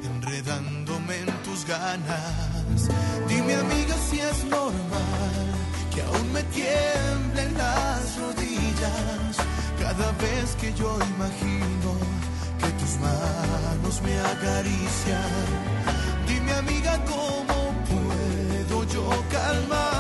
enredándome 0.05 1.17
en 1.19 1.33
tus 1.43 1.65
ganas. 1.67 2.89
Dime 3.29 3.55
amiga 3.55 3.97
si 4.09 4.21
es 4.21 4.45
normal 4.45 5.47
que 5.93 6.03
aún 6.03 6.33
me 6.33 6.43
tiemblen 6.59 7.55
las 7.55 8.19
rodillas 8.21 9.37
cada 9.81 10.13
vez 10.25 10.57
que 10.61 10.73
yo 10.75 10.99
imagino 11.17 11.91
que 12.61 12.69
tus 12.81 12.95
manos 13.01 14.03
me 14.03 14.19
acarician. 14.33 15.47
Dime 16.29 16.53
amiga 16.53 17.05
cómo 17.05 17.59
puedo 17.91 18.85
yo 18.85 19.09
calmar 19.31 19.94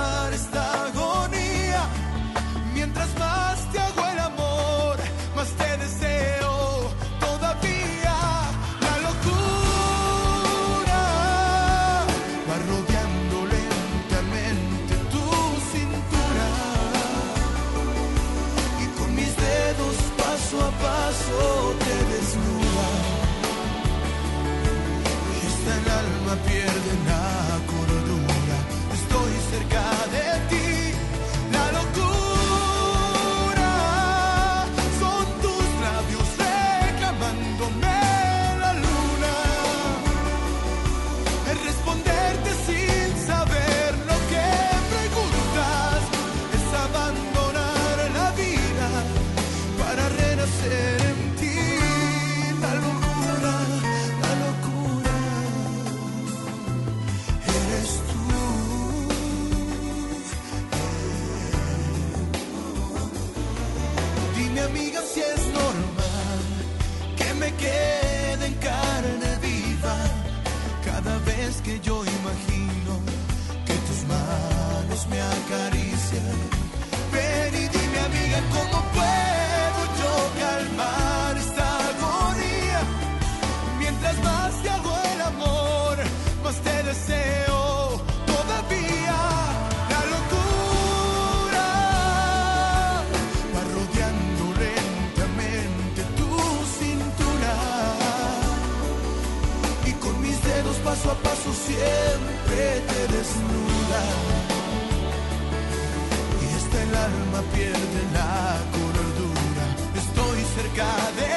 alma 107.35 107.42
pierde 107.53 108.03
la 108.12 108.57
cordura. 108.73 109.66
Estoy 109.97 110.40
cerca 110.55 110.87
de 111.16 111.34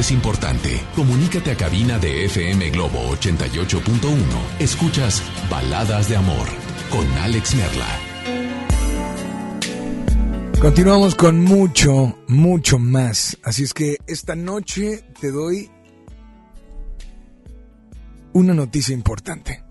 es 0.00 0.10
importante. 0.10 0.82
Comunícate 0.94 1.52
a 1.52 1.56
cabina 1.56 1.98
de 1.98 2.26
FM 2.26 2.70
Globo 2.70 2.98
88.1. 3.16 4.18
Escuchas 4.58 5.22
Baladas 5.50 6.08
de 6.08 6.16
Amor 6.16 6.46
con 6.90 7.06
Alex 7.18 7.54
Merla. 7.54 7.86
Continuamos 10.60 11.14
con 11.14 11.42
mucho, 11.42 12.18
mucho 12.28 12.78
más. 12.78 13.38
Así 13.42 13.64
es 13.64 13.72
que 13.72 13.96
esta 14.06 14.34
noche 14.34 15.02
te 15.20 15.30
doy 15.30 15.70
una 18.32 18.54
noticia 18.54 18.94
importante. 18.94 19.62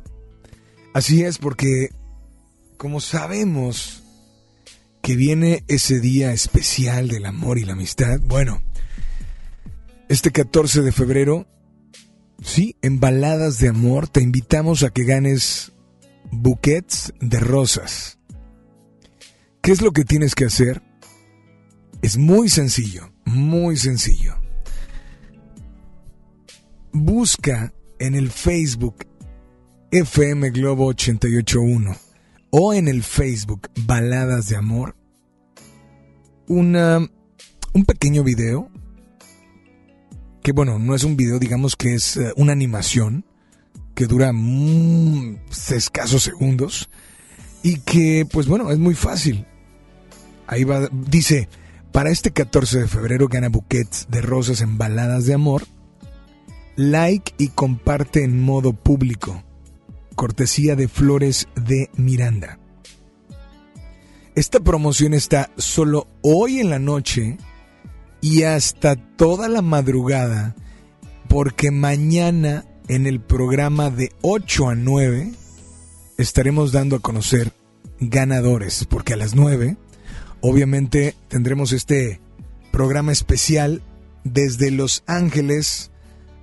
Así 0.93 1.23
es 1.23 1.37
porque, 1.37 1.89
como 2.77 2.99
sabemos 2.99 4.03
que 5.01 5.15
viene 5.15 5.63
ese 5.67 5.99
día 5.99 6.31
especial 6.33 7.09
del 7.09 7.25
amor 7.25 7.59
y 7.59 7.65
la 7.65 7.73
amistad, 7.73 8.19
bueno, 8.21 8.61
este 10.09 10.31
14 10.31 10.81
de 10.81 10.91
febrero, 10.91 11.47
sí, 12.41 12.75
en 12.81 12.99
Baladas 12.99 13.59
de 13.59 13.69
Amor 13.69 14.07
te 14.07 14.21
invitamos 14.21 14.83
a 14.83 14.89
que 14.89 15.03
ganes 15.03 15.73
buquets 16.31 17.13
de 17.19 17.39
rosas. 17.39 18.19
¿Qué 19.61 19.71
es 19.71 19.81
lo 19.81 19.91
que 19.91 20.05
tienes 20.05 20.35
que 20.35 20.45
hacer? 20.45 20.83
Es 22.01 22.17
muy 22.17 22.49
sencillo, 22.49 23.11
muy 23.25 23.77
sencillo. 23.77 24.35
Busca 26.91 27.73
en 27.99 28.15
el 28.15 28.29
Facebook 28.29 29.05
FM 29.91 30.51
Globo 30.51 30.87
881 30.87 31.95
o 32.51 32.73
en 32.73 32.87
el 32.87 33.03
Facebook 33.03 33.69
Baladas 33.85 34.49
de 34.49 34.55
Amor 34.55 34.95
una, 36.47 36.99
un 37.73 37.85
pequeño 37.85 38.23
video 38.23 38.69
que 40.45 40.51
bueno, 40.51 40.77
no 40.77 40.93
es 40.93 41.03
un 41.03 41.17
video, 41.17 41.39
digamos 41.39 41.75
que 41.75 41.95
es 41.95 42.17
eh, 42.17 42.31
una 42.35 42.51
animación 42.51 43.25
que 43.95 44.05
dura 44.05 44.31
mm, 44.31 45.39
escasos 45.71 46.21
segundos 46.21 46.87
y 47.63 47.79
que 47.79 48.27
pues 48.31 48.45
bueno, 48.45 48.69
es 48.69 48.77
muy 48.77 48.93
fácil. 48.93 49.47
Ahí 50.45 50.63
va, 50.63 50.87
dice, 50.91 51.49
para 51.91 52.11
este 52.11 52.29
14 52.29 52.81
de 52.81 52.87
febrero 52.87 53.27
gana 53.27 53.49
buquets 53.49 54.05
de 54.11 54.21
rosas 54.21 54.61
en 54.61 54.77
baladas 54.77 55.25
de 55.25 55.33
amor. 55.33 55.63
Like 56.75 57.33
y 57.39 57.47
comparte 57.47 58.23
en 58.23 58.39
modo 58.39 58.73
público. 58.73 59.43
Cortesía 60.13 60.75
de 60.75 60.87
Flores 60.87 61.47
de 61.55 61.89
Miranda. 61.95 62.59
Esta 64.35 64.59
promoción 64.59 65.15
está 65.15 65.49
solo 65.57 66.07
hoy 66.21 66.59
en 66.59 66.69
la 66.69 66.77
noche 66.77 67.39
y 68.25 68.41
hasta 68.41 68.95
toda 68.95 69.47
la 69.47 69.61
madrugada 69.61 70.55
porque 71.29 71.69
mañana 71.69 72.65
en 72.87 73.05
el 73.05 73.21
programa 73.21 73.91
de 73.91 74.13
8 74.23 74.69
a 74.69 74.73
9 74.73 75.31
estaremos 76.17 76.71
dando 76.71 76.95
a 76.95 77.01
conocer 77.01 77.53
ganadores 77.99 78.87
porque 78.89 79.13
a 79.13 79.17
las 79.17 79.35
9 79.35 79.77
obviamente 80.41 81.13
tendremos 81.27 81.71
este 81.71 82.19
programa 82.71 83.11
especial 83.11 83.83
desde 84.23 84.71
Los 84.71 85.03
Ángeles 85.05 85.91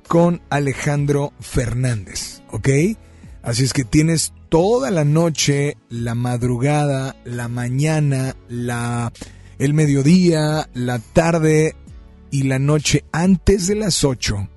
con 0.07 0.41
Alejandro 0.51 1.33
Fernández, 1.41 2.43
¿ok? 2.53 2.69
Así 3.43 3.65
es 3.65 3.73
que 3.73 3.83
tienes 3.83 4.33
toda 4.51 4.93
la 4.93 5.05
noche, 5.05 5.77
la 5.89 6.15
madrugada, 6.15 7.17
la 7.25 7.49
mañana, 7.49 8.37
la 8.49 9.13
el 9.63 9.75
mediodía, 9.75 10.69
la 10.75 10.99
tarde 10.99 11.77
y 12.33 12.43
la 12.43 12.59
noche 12.59 13.05
antes 13.13 13.69
de 13.69 13.77
las 13.77 14.03
8 14.03 14.49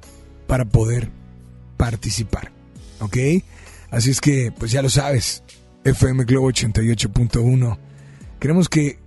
para 0.47 0.65
poder 0.65 1.11
participar, 1.77 2.51
¿ok? 2.99 3.17
Así 3.91 4.09
es 4.09 4.19
que, 4.19 4.51
pues 4.57 4.71
ya 4.71 4.81
lo 4.81 4.89
sabes, 4.89 5.43
FM 5.83 6.23
Globo 6.23 6.49
88.1. 6.49 7.77
Queremos 8.39 8.67
que 8.67 8.97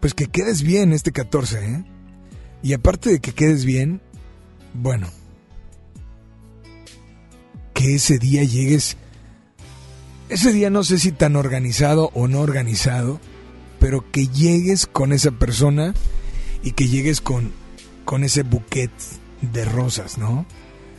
pues 0.00 0.14
que 0.14 0.26
quedes 0.26 0.62
bien 0.62 0.94
este 0.94 1.12
14, 1.12 1.58
¿eh? 1.58 1.84
Y 2.62 2.72
aparte 2.72 3.10
de 3.10 3.20
que 3.20 3.34
quedes 3.34 3.66
bien, 3.66 4.00
bueno, 4.72 5.06
que 7.74 7.96
ese 7.96 8.18
día 8.18 8.42
llegues, 8.42 8.96
ese 10.30 10.50
día 10.50 10.70
no 10.70 10.82
sé 10.82 10.98
si 10.98 11.12
tan 11.12 11.36
organizado 11.36 12.10
o 12.14 12.26
no 12.26 12.40
organizado, 12.40 13.20
pero 13.82 14.08
que 14.12 14.28
llegues 14.28 14.86
con 14.86 15.12
esa 15.12 15.32
persona 15.32 15.92
y 16.62 16.70
que 16.70 16.86
llegues 16.86 17.20
con, 17.20 17.50
con 18.04 18.22
ese 18.22 18.44
buquet 18.44 18.92
de 19.40 19.64
rosas, 19.64 20.18
¿no? 20.18 20.46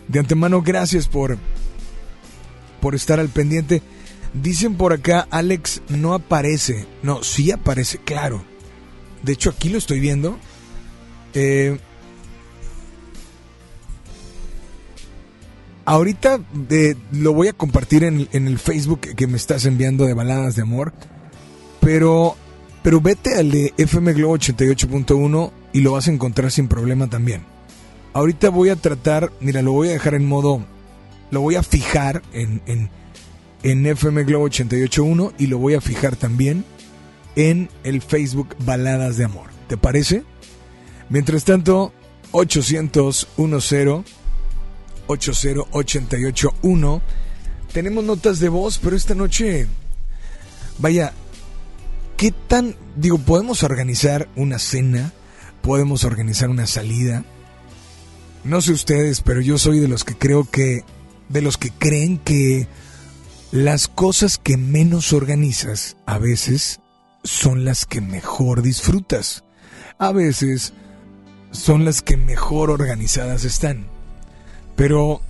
De 0.09 0.19
antemano, 0.19 0.61
gracias 0.61 1.07
por, 1.07 1.37
por 2.81 2.93
estar 2.93 3.21
al 3.21 3.29
pendiente. 3.29 3.81
Dicen 4.33 4.75
por 4.75 4.91
acá, 4.91 5.25
Alex 5.31 5.81
no 5.87 6.13
aparece. 6.13 6.85
No, 7.03 7.23
sí 7.23 7.51
aparece, 7.51 7.99
claro. 7.99 8.43
De 9.21 9.31
hecho, 9.31 9.51
aquí 9.51 9.69
lo 9.69 9.77
estoy 9.77 10.01
viendo. 10.01 10.37
Eh, 11.33 11.79
ahorita 15.85 16.41
lo 17.13 17.31
voy 17.31 17.47
a 17.47 17.53
compartir 17.53 18.03
en, 18.03 18.27
el 18.33 18.59
Facebook 18.59 18.99
que 19.15 19.27
me 19.27 19.37
estás 19.37 19.63
enviando 19.63 20.05
de 20.05 20.13
baladas 20.13 20.57
de 20.57 20.63
amor. 20.63 20.91
Pero, 21.79 22.35
pero 22.83 23.01
vete 23.01 23.35
al 23.35 23.49
de 23.49 23.73
FM 23.77 24.13
Globo 24.13 24.37
88.1 24.37 25.51
y 25.71 25.81
lo 25.81 25.93
vas 25.93 26.07
a 26.07 26.11
encontrar 26.11 26.51
sin 26.51 26.67
problema 26.67 27.09
también. 27.09 27.41
Ahorita 28.13 28.49
voy 28.49 28.69
a 28.69 28.75
tratar, 28.75 29.31
mira, 29.39 29.61
lo 29.61 29.71
voy 29.71 29.87
a 29.87 29.93
dejar 29.93 30.13
en 30.13 30.25
modo, 30.25 30.63
lo 31.31 31.41
voy 31.41 31.55
a 31.55 31.63
fijar 31.63 32.21
en, 32.33 32.61
en, 32.67 32.89
en 33.63 33.85
FM 33.85 34.25
Globo 34.25 34.47
88.1 34.49 35.33
y 35.39 35.47
lo 35.47 35.57
voy 35.57 35.73
a 35.73 35.81
fijar 35.81 36.15
también 36.15 36.65
en 37.35 37.69
el 37.83 38.01
Facebook 38.01 38.55
Baladas 38.65 39.17
de 39.17 39.23
Amor. 39.23 39.49
¿Te 39.67 39.77
parece? 39.77 40.23
Mientras 41.09 41.45
tanto, 41.45 41.93
800 42.31 43.29
10 43.37 44.03
80881 45.07 47.01
tenemos 47.71 48.03
notas 48.03 48.39
de 48.39 48.49
voz, 48.49 48.77
pero 48.77 48.95
esta 48.95 49.15
noche 49.15 49.67
vaya, 50.77 51.13
¿qué 52.17 52.31
tan 52.31 52.75
digo, 52.95 53.17
podemos 53.17 53.63
organizar 53.63 54.29
una 54.35 54.59
cena, 54.59 55.11
podemos 55.61 56.03
organizar 56.03 56.49
una 56.49 56.67
salida? 56.67 57.23
No 58.43 58.61
sé 58.61 58.73
ustedes, 58.73 59.21
pero 59.21 59.41
yo 59.41 59.57
soy 59.57 59.79
de 59.79 59.87
los 59.87 60.03
que 60.03 60.15
creo 60.15 60.49
que 60.49 60.83
de 61.29 61.41
los 61.41 61.57
que 61.57 61.71
creen 61.71 62.17
que 62.17 62.67
las 63.51 63.87
cosas 63.87 64.37
que 64.37 64.57
menos 64.57 65.13
organizas 65.13 65.95
a 66.05 66.17
veces 66.17 66.79
son 67.23 67.65
las 67.65 67.85
que 67.85 68.01
mejor 68.01 68.61
disfrutas. 68.61 69.43
A 69.97 70.11
veces 70.11 70.73
son 71.51 71.85
las 71.85 72.01
que 72.01 72.17
mejor 72.17 72.69
organizadas 72.69 73.45
están. 73.45 73.87
Pero... 74.75 75.21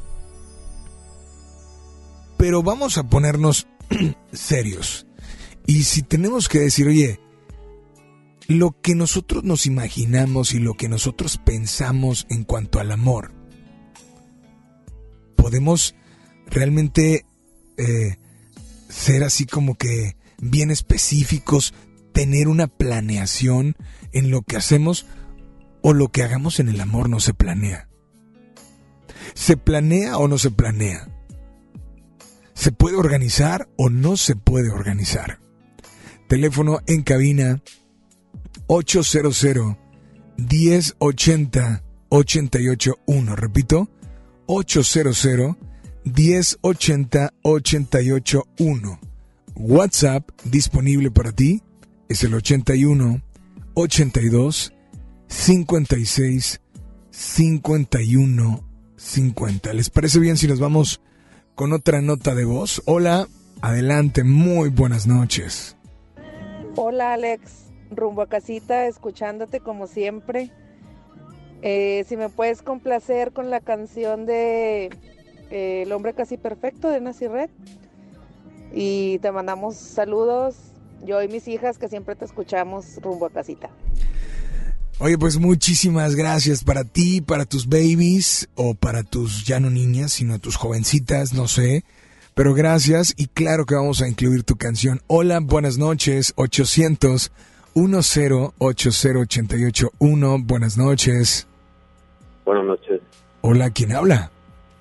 Pero 2.38 2.64
vamos 2.64 2.98
a 2.98 3.04
ponernos 3.04 3.68
serios. 4.34 5.06
Y 5.66 5.84
si 5.84 6.02
tenemos 6.02 6.50
que 6.50 6.60
decir, 6.60 6.88
oye, 6.88 7.20
lo 8.48 8.76
que 8.82 8.96
nosotros 8.96 9.44
nos 9.44 9.66
imaginamos 9.66 10.54
y 10.54 10.60
lo 10.60 10.74
que 10.74 10.90
nosotros 10.90 11.38
pensamos 11.38 12.28
en 12.30 12.44
cuanto 12.44 12.80
al 12.80 12.92
amor, 12.92 13.34
podemos 15.36 15.96
realmente 16.48 17.26
eh, 17.78 18.18
ser 18.90 19.24
así 19.24 19.46
como 19.46 19.76
que 19.76 20.18
bien 20.40 20.72
específicos, 20.72 21.74
tener 22.12 22.48
una 22.48 22.68
planeación 22.68 23.76
en 24.12 24.30
lo 24.30 24.42
que 24.42 24.58
hacemos 24.58 25.08
o 25.82 25.94
lo 25.94 26.10
que 26.10 26.24
hagamos 26.24 26.60
en 26.60 26.70
el 26.70 26.80
amor 26.82 27.10
no 27.10 27.20
se 27.20 27.34
planea. 27.34 27.90
¿Se 29.34 29.58
planea 29.58 30.18
o 30.18 30.28
no 30.28 30.38
se 30.38 30.52
planea? 30.52 31.10
¿Se 32.54 32.72
puede 32.72 32.98
organizar 32.98 33.68
o 33.78 33.90
no 33.90 34.16
se 34.16 34.36
puede 34.36 34.70
organizar? 34.70 35.43
Teléfono 36.28 36.80
en 36.88 37.04
cabina 37.04 37.62
800 38.68 39.78
1080 40.38 41.84
881. 42.10 43.36
Repito, 43.36 43.90
800 44.48 45.58
1080 46.04 47.34
881. 47.42 49.00
WhatsApp 49.56 50.30
disponible 50.44 51.12
para 51.12 51.32
ti 51.32 51.62
es 52.10 52.24
el 52.24 52.34
81 52.34 53.22
82 53.76 54.74
56 55.28 56.62
51 57.12 58.70
50. 58.96 59.74
¿Les 59.74 59.90
parece 59.90 60.20
bien 60.20 60.38
si 60.38 60.48
nos 60.48 60.60
vamos 60.60 61.02
con 61.56 61.74
otra 61.74 62.02
nota 62.02 62.36
de 62.36 62.46
voz? 62.46 62.82
Hola, 62.86 63.28
adelante, 63.62 64.24
muy 64.24 64.70
buenas 64.70 65.08
noches. 65.08 65.78
Hola 66.76 67.14
Alex, 67.14 67.68
rumbo 67.92 68.24
a 68.24 68.28
casita, 68.28 68.88
escuchándote 68.88 69.60
como 69.60 69.86
siempre. 69.86 70.52
Eh, 71.62 72.04
si 72.10 72.18
me 72.18 72.30
puedes 72.30 72.64
complacer 72.64 73.32
con 73.32 73.52
la 73.52 73.60
canción 73.60 74.26
de 74.26 74.90
eh, 75.52 75.84
El 75.84 75.92
hombre 75.92 76.16
casi 76.16 76.36
perfecto 76.38 76.90
de 76.90 77.00
Nancy 77.00 77.28
Red. 77.28 77.52
Y 78.74 79.20
te 79.20 79.32
mandamos 79.32 79.76
saludos, 79.76 80.56
yo 81.06 81.22
y 81.22 81.28
mis 81.28 81.48
hijas 81.48 81.78
que 81.78 81.90
siempre 81.90 82.16
te 82.16 82.26
escuchamos 82.26 82.98
rumbo 83.04 83.28
a 83.28 83.30
casita. 83.30 83.70
Oye, 84.98 85.18
pues 85.20 85.38
muchísimas 85.38 86.16
gracias 86.16 86.64
para 86.64 86.84
ti, 86.84 87.22
para 87.22 87.46
tus 87.46 87.68
babies 87.68 88.50
o 88.56 88.74
para 88.74 89.04
tus 89.04 89.46
ya 89.46 89.60
no 89.60 89.70
niñas, 89.70 90.14
sino 90.14 90.40
tus 90.40 90.56
jovencitas, 90.56 91.34
no 91.34 91.48
sé. 91.48 91.84
Pero 92.34 92.54
gracias 92.54 93.14
y 93.18 93.28
claro 93.28 93.66
que 93.66 93.76
vamos 93.76 94.02
a 94.02 94.08
incluir 94.08 94.44
tu 94.44 94.56
canción. 94.56 95.02
Hola, 95.08 95.40
buenas 95.42 95.78
noches, 95.78 96.34
800 96.36 97.32
1080881. 97.76 100.44
Buenas 100.46 100.78
noches. 100.78 101.48
Buenas 102.46 102.66
noches. 102.66 103.02
Hola, 103.42 103.72
¿quién 103.72 103.94
habla? 103.94 104.30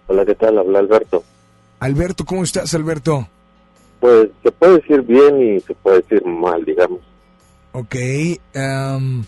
Hola, 0.06 0.26
¿qué 0.26 0.34
tal? 0.34 0.58
Habla 0.58 0.80
Alberto. 0.80 1.24
Alberto, 1.80 2.24
¿cómo 2.24 2.44
estás, 2.44 2.72
Alberto? 2.74 3.28
Pues 4.00 4.28
se 4.42 4.52
puede 4.52 4.76
decir 4.76 5.02
bien 5.02 5.40
y 5.40 5.60
se 5.60 5.74
puede 5.74 6.02
decir 6.02 6.24
mal, 6.24 6.64
digamos. 6.64 7.00
Ok, 7.72 7.96
am, 8.54 9.24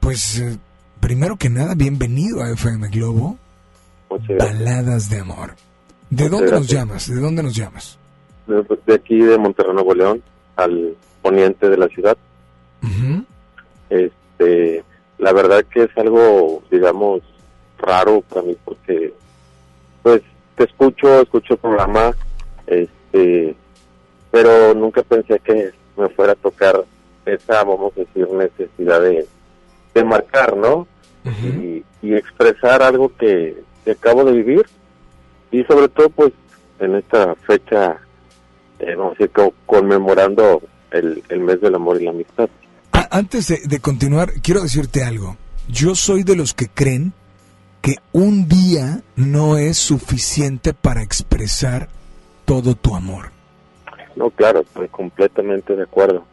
pues 0.00 0.38
eh, 0.38 0.58
primero 1.00 1.36
que 1.36 1.48
nada, 1.50 1.74
bienvenido 1.74 2.42
a 2.42 2.50
FM 2.50 2.88
Globo. 2.88 3.36
Muchas 4.08 4.28
gracias. 4.28 4.58
Baladas 4.58 5.10
de 5.10 5.20
amor. 5.20 5.54
¿De 6.10 6.28
dónde 6.28 6.50
nos 6.50 6.66
llamas? 6.66 7.08
¿De 7.08 7.20
dónde 7.20 7.42
nos 7.42 7.54
llamas? 7.54 7.98
De, 8.46 8.64
de 8.86 8.94
aquí 8.94 9.16
de 9.18 9.38
Monterrey, 9.38 9.72
Nuevo 9.72 9.94
León, 9.94 10.22
al 10.56 10.96
poniente 11.22 11.68
de 11.68 11.76
la 11.76 11.88
ciudad. 11.88 12.16
Este, 13.88 14.84
la 15.18 15.32
verdad 15.32 15.64
que 15.72 15.84
es 15.84 15.90
algo, 15.96 16.62
digamos, 16.70 17.22
raro 17.78 18.22
para 18.22 18.42
mí 18.42 18.56
porque, 18.64 19.12
pues, 20.02 20.22
te 20.56 20.64
escucho, 20.64 21.20
escucho 21.20 21.54
el 21.54 21.60
programa, 21.60 22.12
este, 22.66 23.54
pero 24.30 24.74
nunca 24.74 25.02
pensé 25.02 25.38
que 25.40 25.72
me 25.96 26.08
fuera 26.10 26.32
a 26.32 26.36
tocar 26.36 26.84
esa, 27.26 27.64
vamos 27.64 27.92
a 27.96 28.00
decir, 28.00 28.28
necesidad 28.30 29.00
de, 29.00 29.26
de 29.94 30.04
marcar, 30.04 30.56
¿no? 30.56 30.86
y, 31.24 31.84
y 32.02 32.14
expresar 32.14 32.82
algo 32.82 33.14
que, 33.16 33.62
que 33.84 33.90
acabo 33.90 34.24
de 34.24 34.32
vivir 34.32 34.66
y 35.50 35.62
sobre 35.64 35.88
todo, 35.88 36.10
pues, 36.10 36.32
en 36.78 36.94
esta 36.96 37.34
fecha, 37.46 37.96
eh, 38.78 38.94
vamos 38.94 39.12
a 39.12 39.18
decir, 39.18 39.30
co- 39.30 39.54
conmemorando 39.66 40.62
el, 40.90 41.22
el 41.28 41.40
mes 41.40 41.60
del 41.60 41.74
amor 41.74 42.00
y 42.00 42.04
la 42.04 42.10
amistad. 42.10 42.48
A- 42.92 43.08
antes 43.10 43.48
de, 43.48 43.60
de 43.66 43.80
continuar, 43.80 44.32
quiero 44.42 44.62
decirte 44.62 45.02
algo. 45.04 45.36
Yo 45.68 45.94
soy 45.94 46.22
de 46.24 46.36
los 46.36 46.54
que 46.54 46.68
creen 46.68 47.12
que 47.82 47.96
un 48.12 48.48
día 48.48 49.02
no 49.16 49.56
es 49.56 49.78
suficiente 49.78 50.74
para 50.74 51.02
expresar 51.02 51.88
todo 52.44 52.74
tu 52.74 52.94
amor. 52.94 53.30
No, 54.16 54.30
claro, 54.30 54.60
estoy 54.60 54.88
completamente 54.88 55.76
de 55.76 55.82
acuerdo. 55.84 56.24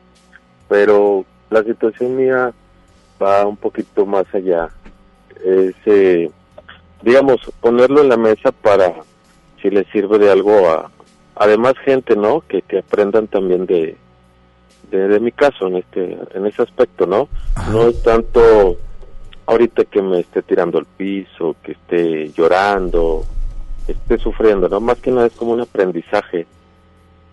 Pero 0.67 1.25
la 1.49 1.63
situación 1.63 2.15
mía 2.17 2.51
va 3.21 3.45
un 3.45 3.55
poquito 3.55 4.05
más 4.05 4.25
allá. 4.33 4.69
Es, 5.45 5.75
eh, 5.85 6.29
digamos, 7.01 7.39
ponerlo 7.61 8.01
en 8.01 8.09
la 8.09 8.17
mesa 8.17 8.51
para, 8.51 8.93
si 9.61 9.69
le 9.69 9.85
sirve 9.91 10.19
de 10.19 10.31
algo 10.31 10.69
a, 10.69 10.91
además 11.35 11.73
gente, 11.83 12.15
¿no? 12.15 12.41
Que, 12.47 12.61
que 12.61 12.79
aprendan 12.79 13.27
también 13.27 13.65
de, 13.65 13.97
de, 14.91 15.07
de 15.07 15.19
mi 15.19 15.31
caso 15.31 15.67
en 15.67 15.77
este, 15.77 16.17
en 16.33 16.45
ese 16.45 16.61
aspecto, 16.61 17.05
¿no? 17.05 17.29
No 17.71 17.87
es 17.87 18.01
tanto 18.03 18.77
ahorita 19.45 19.85
que 19.85 20.01
me 20.01 20.19
esté 20.19 20.41
tirando 20.41 20.77
al 20.77 20.85
piso, 20.85 21.55
que 21.63 21.73
esté 21.73 22.31
llorando, 22.33 23.25
esté 23.87 24.17
sufriendo, 24.17 24.67
¿no? 24.67 24.79
Más 24.79 24.99
que 24.99 25.11
nada 25.11 25.27
es 25.27 25.33
como 25.33 25.53
un 25.53 25.61
aprendizaje. 25.61 26.45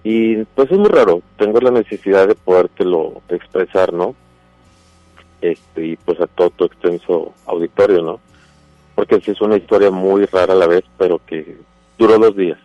Y 0.05 0.45
pues 0.45 0.71
es 0.71 0.79
muy 0.79 0.91
raro, 0.91 1.23
tengo 1.39 1.59
la 1.61 1.71
necesidad 1.71 2.29
de 2.29 2.35
podértelo 2.35 3.23
expresar, 3.29 3.93
¿no? 3.93 4.15
Este, 5.41 5.87
y 5.87 5.97
pues 5.97 6.21
a 6.21 6.27
todo 6.27 6.51
tu 6.51 6.65
extenso 6.65 7.33
auditorio, 7.47 8.03
¿no? 8.03 8.21
Porque 8.95 9.21
sí 9.21 9.33
es 9.33 9.41
una 9.41 9.57
historia 9.57 9.91
muy 9.91 10.25
rara 10.27 10.53
a 10.53 10.57
la 10.57 10.67
vez, 10.67 10.85
pero 10.97 11.21
que 11.27 11.57
duró 11.99 12.19
dos 12.19 12.37
días. 12.37 12.59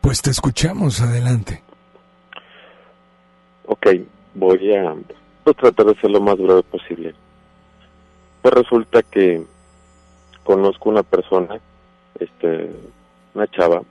Pues 0.00 0.22
te 0.22 0.30
escuchamos, 0.30 1.00
adelante. 1.00 1.62
Ok, 3.66 3.86
voy 4.34 4.74
a 4.74 4.94
pues, 5.44 5.56
tratar 5.56 5.86
de 5.86 5.94
ser 5.96 6.10
lo 6.10 6.20
más 6.20 6.38
breve 6.38 6.62
posible. 6.62 7.14
Pues 8.40 8.54
resulta 8.54 9.02
que 9.02 9.42
conozco 10.44 10.88
una 10.88 11.02
persona, 11.02 11.60
este, 12.18 12.70
una 13.34 13.46
chava, 13.48 13.82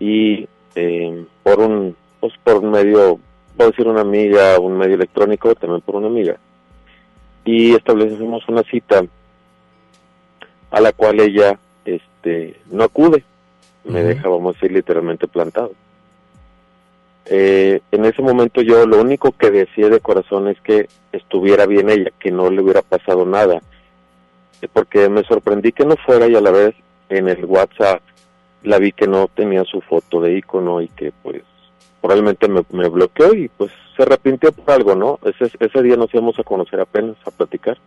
y 0.00 0.48
eh, 0.74 1.24
por 1.44 1.60
un, 1.60 1.94
pues 2.18 2.32
por 2.42 2.56
un 2.56 2.72
medio, 2.72 3.20
puedo 3.56 3.70
decir 3.70 3.86
una 3.86 4.00
amiga, 4.00 4.58
un 4.58 4.76
medio 4.76 4.94
electrónico, 4.96 5.54
también 5.54 5.82
por 5.82 5.96
una 5.96 6.08
amiga, 6.08 6.36
y 7.44 7.74
establecemos 7.74 8.48
una 8.48 8.62
cita 8.64 9.04
a 10.70 10.80
la 10.80 10.92
cual 10.92 11.20
ella, 11.20 11.58
este, 11.84 12.56
no 12.70 12.84
acude, 12.84 13.24
me 13.84 14.02
deja, 14.02 14.28
vamos 14.28 14.54
a 14.54 14.58
decir, 14.58 14.72
literalmente 14.72 15.26
plantado. 15.26 15.72
Eh, 17.26 17.80
en 17.92 18.04
ese 18.04 18.22
momento 18.22 18.60
yo 18.60 18.86
lo 18.86 19.00
único 19.00 19.32
que 19.32 19.50
decía 19.50 19.88
de 19.88 20.00
corazón 20.00 20.48
es 20.48 20.60
que 20.60 20.88
estuviera 21.12 21.66
bien 21.66 21.88
ella, 21.88 22.10
que 22.18 22.30
no 22.30 22.50
le 22.50 22.60
hubiera 22.60 22.82
pasado 22.82 23.24
nada, 23.24 23.60
Eh, 24.62 24.68
porque 24.70 25.08
me 25.08 25.22
sorprendí 25.24 25.72
que 25.72 25.86
no 25.86 25.96
fuera 25.96 26.26
y 26.28 26.34
a 26.34 26.40
la 26.40 26.50
vez 26.50 26.74
en 27.08 27.28
el 27.28 27.46
WhatsApp 27.46 28.02
la 28.62 28.78
vi 28.78 28.92
que 28.92 29.06
no 29.06 29.26
tenía 29.28 29.64
su 29.64 29.80
foto 29.80 30.20
de 30.20 30.36
icono 30.36 30.82
y 30.82 30.88
que 30.88 31.12
pues 31.22 31.42
probablemente 32.00 32.46
me, 32.46 32.62
me 32.72 32.88
bloqueó 32.88 33.32
y 33.32 33.48
pues 33.48 33.70
se 33.96 34.02
arrepintió 34.02 34.52
por 34.52 34.70
algo, 34.70 34.94
¿no? 34.94 35.18
Ese, 35.24 35.50
ese 35.58 35.82
día 35.82 35.96
nos 35.96 36.12
íbamos 36.12 36.38
a 36.38 36.44
conocer 36.44 36.78
apenas, 36.78 37.16
a 37.24 37.30
platicar 37.30 37.78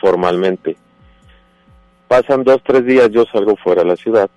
formalmente. 0.00 0.76
Pasan 2.14 2.44
dos, 2.44 2.62
tres 2.62 2.86
días, 2.86 3.10
yo 3.10 3.24
salgo 3.24 3.56
fuera 3.56 3.82
de 3.82 3.88
la 3.88 3.96
ciudad 3.96 4.30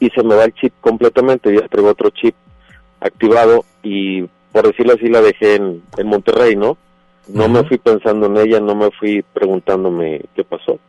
y 0.00 0.10
se 0.10 0.24
me 0.24 0.34
va 0.34 0.46
el 0.46 0.52
chip 0.52 0.72
completamente, 0.80 1.54
ya 1.54 1.68
traigo 1.68 1.90
otro 1.90 2.10
chip 2.10 2.34
activado 2.98 3.64
y 3.84 4.22
por 4.50 4.66
decirlo 4.66 4.94
así 4.94 5.08
la 5.08 5.20
dejé 5.20 5.54
en, 5.54 5.84
en 5.96 6.06
Monterrey, 6.08 6.56
¿no? 6.56 6.76
No 7.28 7.48
me 7.48 7.62
fui 7.62 7.78
pensando 7.78 8.26
en 8.26 8.36
ella, 8.38 8.58
no 8.58 8.74
me 8.74 8.90
fui 8.90 9.22
preguntándome 9.32 10.22
qué 10.34 10.42
pasó. 10.42 10.80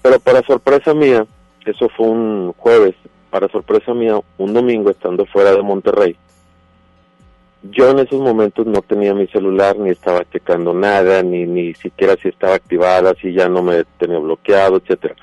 Pero 0.00 0.18
para 0.18 0.40
sorpresa 0.46 0.94
mía, 0.94 1.26
eso 1.66 1.90
fue 1.90 2.06
un 2.06 2.54
jueves, 2.56 2.94
para 3.28 3.48
sorpresa 3.48 3.92
mía, 3.92 4.18
un 4.38 4.54
domingo 4.54 4.88
estando 4.88 5.26
fuera 5.26 5.52
de 5.52 5.60
Monterrey, 5.60 6.16
yo 7.62 7.90
en 7.90 7.98
esos 7.98 8.20
momentos 8.20 8.66
no 8.66 8.82
tenía 8.82 9.14
mi 9.14 9.26
celular, 9.26 9.78
ni 9.78 9.90
estaba 9.90 10.24
checando 10.30 10.72
nada, 10.72 11.22
ni, 11.22 11.44
ni 11.44 11.74
siquiera 11.74 12.16
si 12.16 12.28
estaba 12.28 12.54
activada, 12.54 13.14
si 13.20 13.32
ya 13.32 13.48
no 13.48 13.62
me 13.62 13.84
tenía 13.98 14.18
bloqueado, 14.18 14.76
etcétera. 14.76 15.16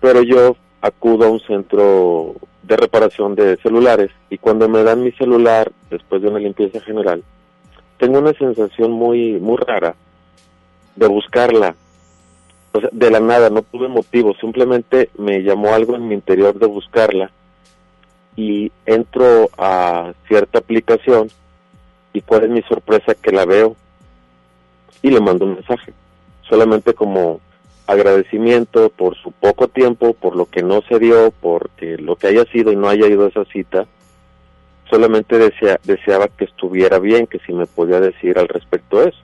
Pero 0.00 0.22
yo 0.22 0.56
acudo 0.80 1.26
a 1.26 1.30
un 1.30 1.40
centro 1.40 2.34
de 2.62 2.76
reparación 2.76 3.34
de 3.34 3.56
celulares 3.58 4.10
y 4.30 4.38
cuando 4.38 4.68
me 4.68 4.82
dan 4.82 5.02
mi 5.02 5.12
celular 5.12 5.70
después 5.90 6.22
de 6.22 6.28
una 6.28 6.38
limpieza 6.38 6.80
general, 6.80 7.22
tengo 7.98 8.18
una 8.18 8.32
sensación 8.34 8.92
muy 8.92 9.32
muy 9.40 9.56
rara 9.56 9.94
de 10.94 11.06
buscarla. 11.06 11.74
O 12.72 12.80
sea, 12.80 12.90
de 12.92 13.10
la 13.10 13.20
nada, 13.20 13.50
no 13.50 13.62
tuve 13.62 13.88
motivo, 13.88 14.34
simplemente 14.34 15.10
me 15.18 15.42
llamó 15.42 15.74
algo 15.74 15.96
en 15.96 16.06
mi 16.06 16.14
interior 16.14 16.58
de 16.58 16.66
buscarla 16.66 17.30
y 18.36 18.70
entro 18.84 19.48
a 19.56 20.12
cierta 20.28 20.58
aplicación 20.58 21.30
y 22.16 22.22
cuál 22.22 22.44
es 22.44 22.50
mi 22.50 22.62
sorpresa 22.62 23.14
que 23.14 23.30
la 23.30 23.44
veo 23.44 23.76
y 25.02 25.10
le 25.10 25.20
mando 25.20 25.44
un 25.44 25.54
mensaje, 25.54 25.92
solamente 26.48 26.94
como 26.94 27.40
agradecimiento 27.86 28.88
por 28.88 29.16
su 29.16 29.32
poco 29.32 29.68
tiempo, 29.68 30.14
por 30.14 30.34
lo 30.34 30.46
que 30.46 30.62
no 30.62 30.80
se 30.88 30.98
dio, 30.98 31.30
porque 31.42 31.98
lo 31.98 32.16
que 32.16 32.28
haya 32.28 32.44
sido 32.46 32.72
y 32.72 32.76
no 32.76 32.88
haya 32.88 33.06
ido 33.06 33.26
a 33.26 33.28
esa 33.28 33.44
cita, 33.44 33.86
solamente 34.88 35.36
desea, 35.36 35.78
deseaba 35.84 36.28
que 36.28 36.46
estuviera 36.46 36.98
bien, 36.98 37.26
que 37.26 37.38
si 37.40 37.52
me 37.52 37.66
podía 37.66 38.00
decir 38.00 38.38
al 38.38 38.48
respecto 38.48 39.02
eso. 39.02 39.18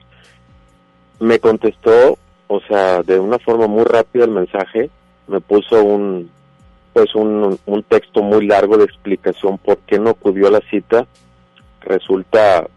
Me 1.19 1.39
contestó, 1.39 2.19
o 2.47 2.59
sea, 2.61 3.01
de 3.01 3.19
una 3.19 3.39
forma 3.39 3.65
muy 3.65 3.85
rápida 3.85 4.25
el 4.25 4.31
mensaje, 4.31 4.91
me 5.27 5.41
puso 5.41 5.83
un 5.83 6.29
pues 6.93 7.15
un, 7.15 7.57
un 7.65 7.83
texto 7.83 8.21
muy 8.21 8.45
largo 8.45 8.77
de 8.77 8.85
explicación 8.85 9.57
por 9.57 9.79
qué 9.79 9.97
no 9.97 10.11
acudió 10.11 10.47
a 10.47 10.51
la 10.51 10.61
cita. 10.69 11.07
Resulta 11.81 12.67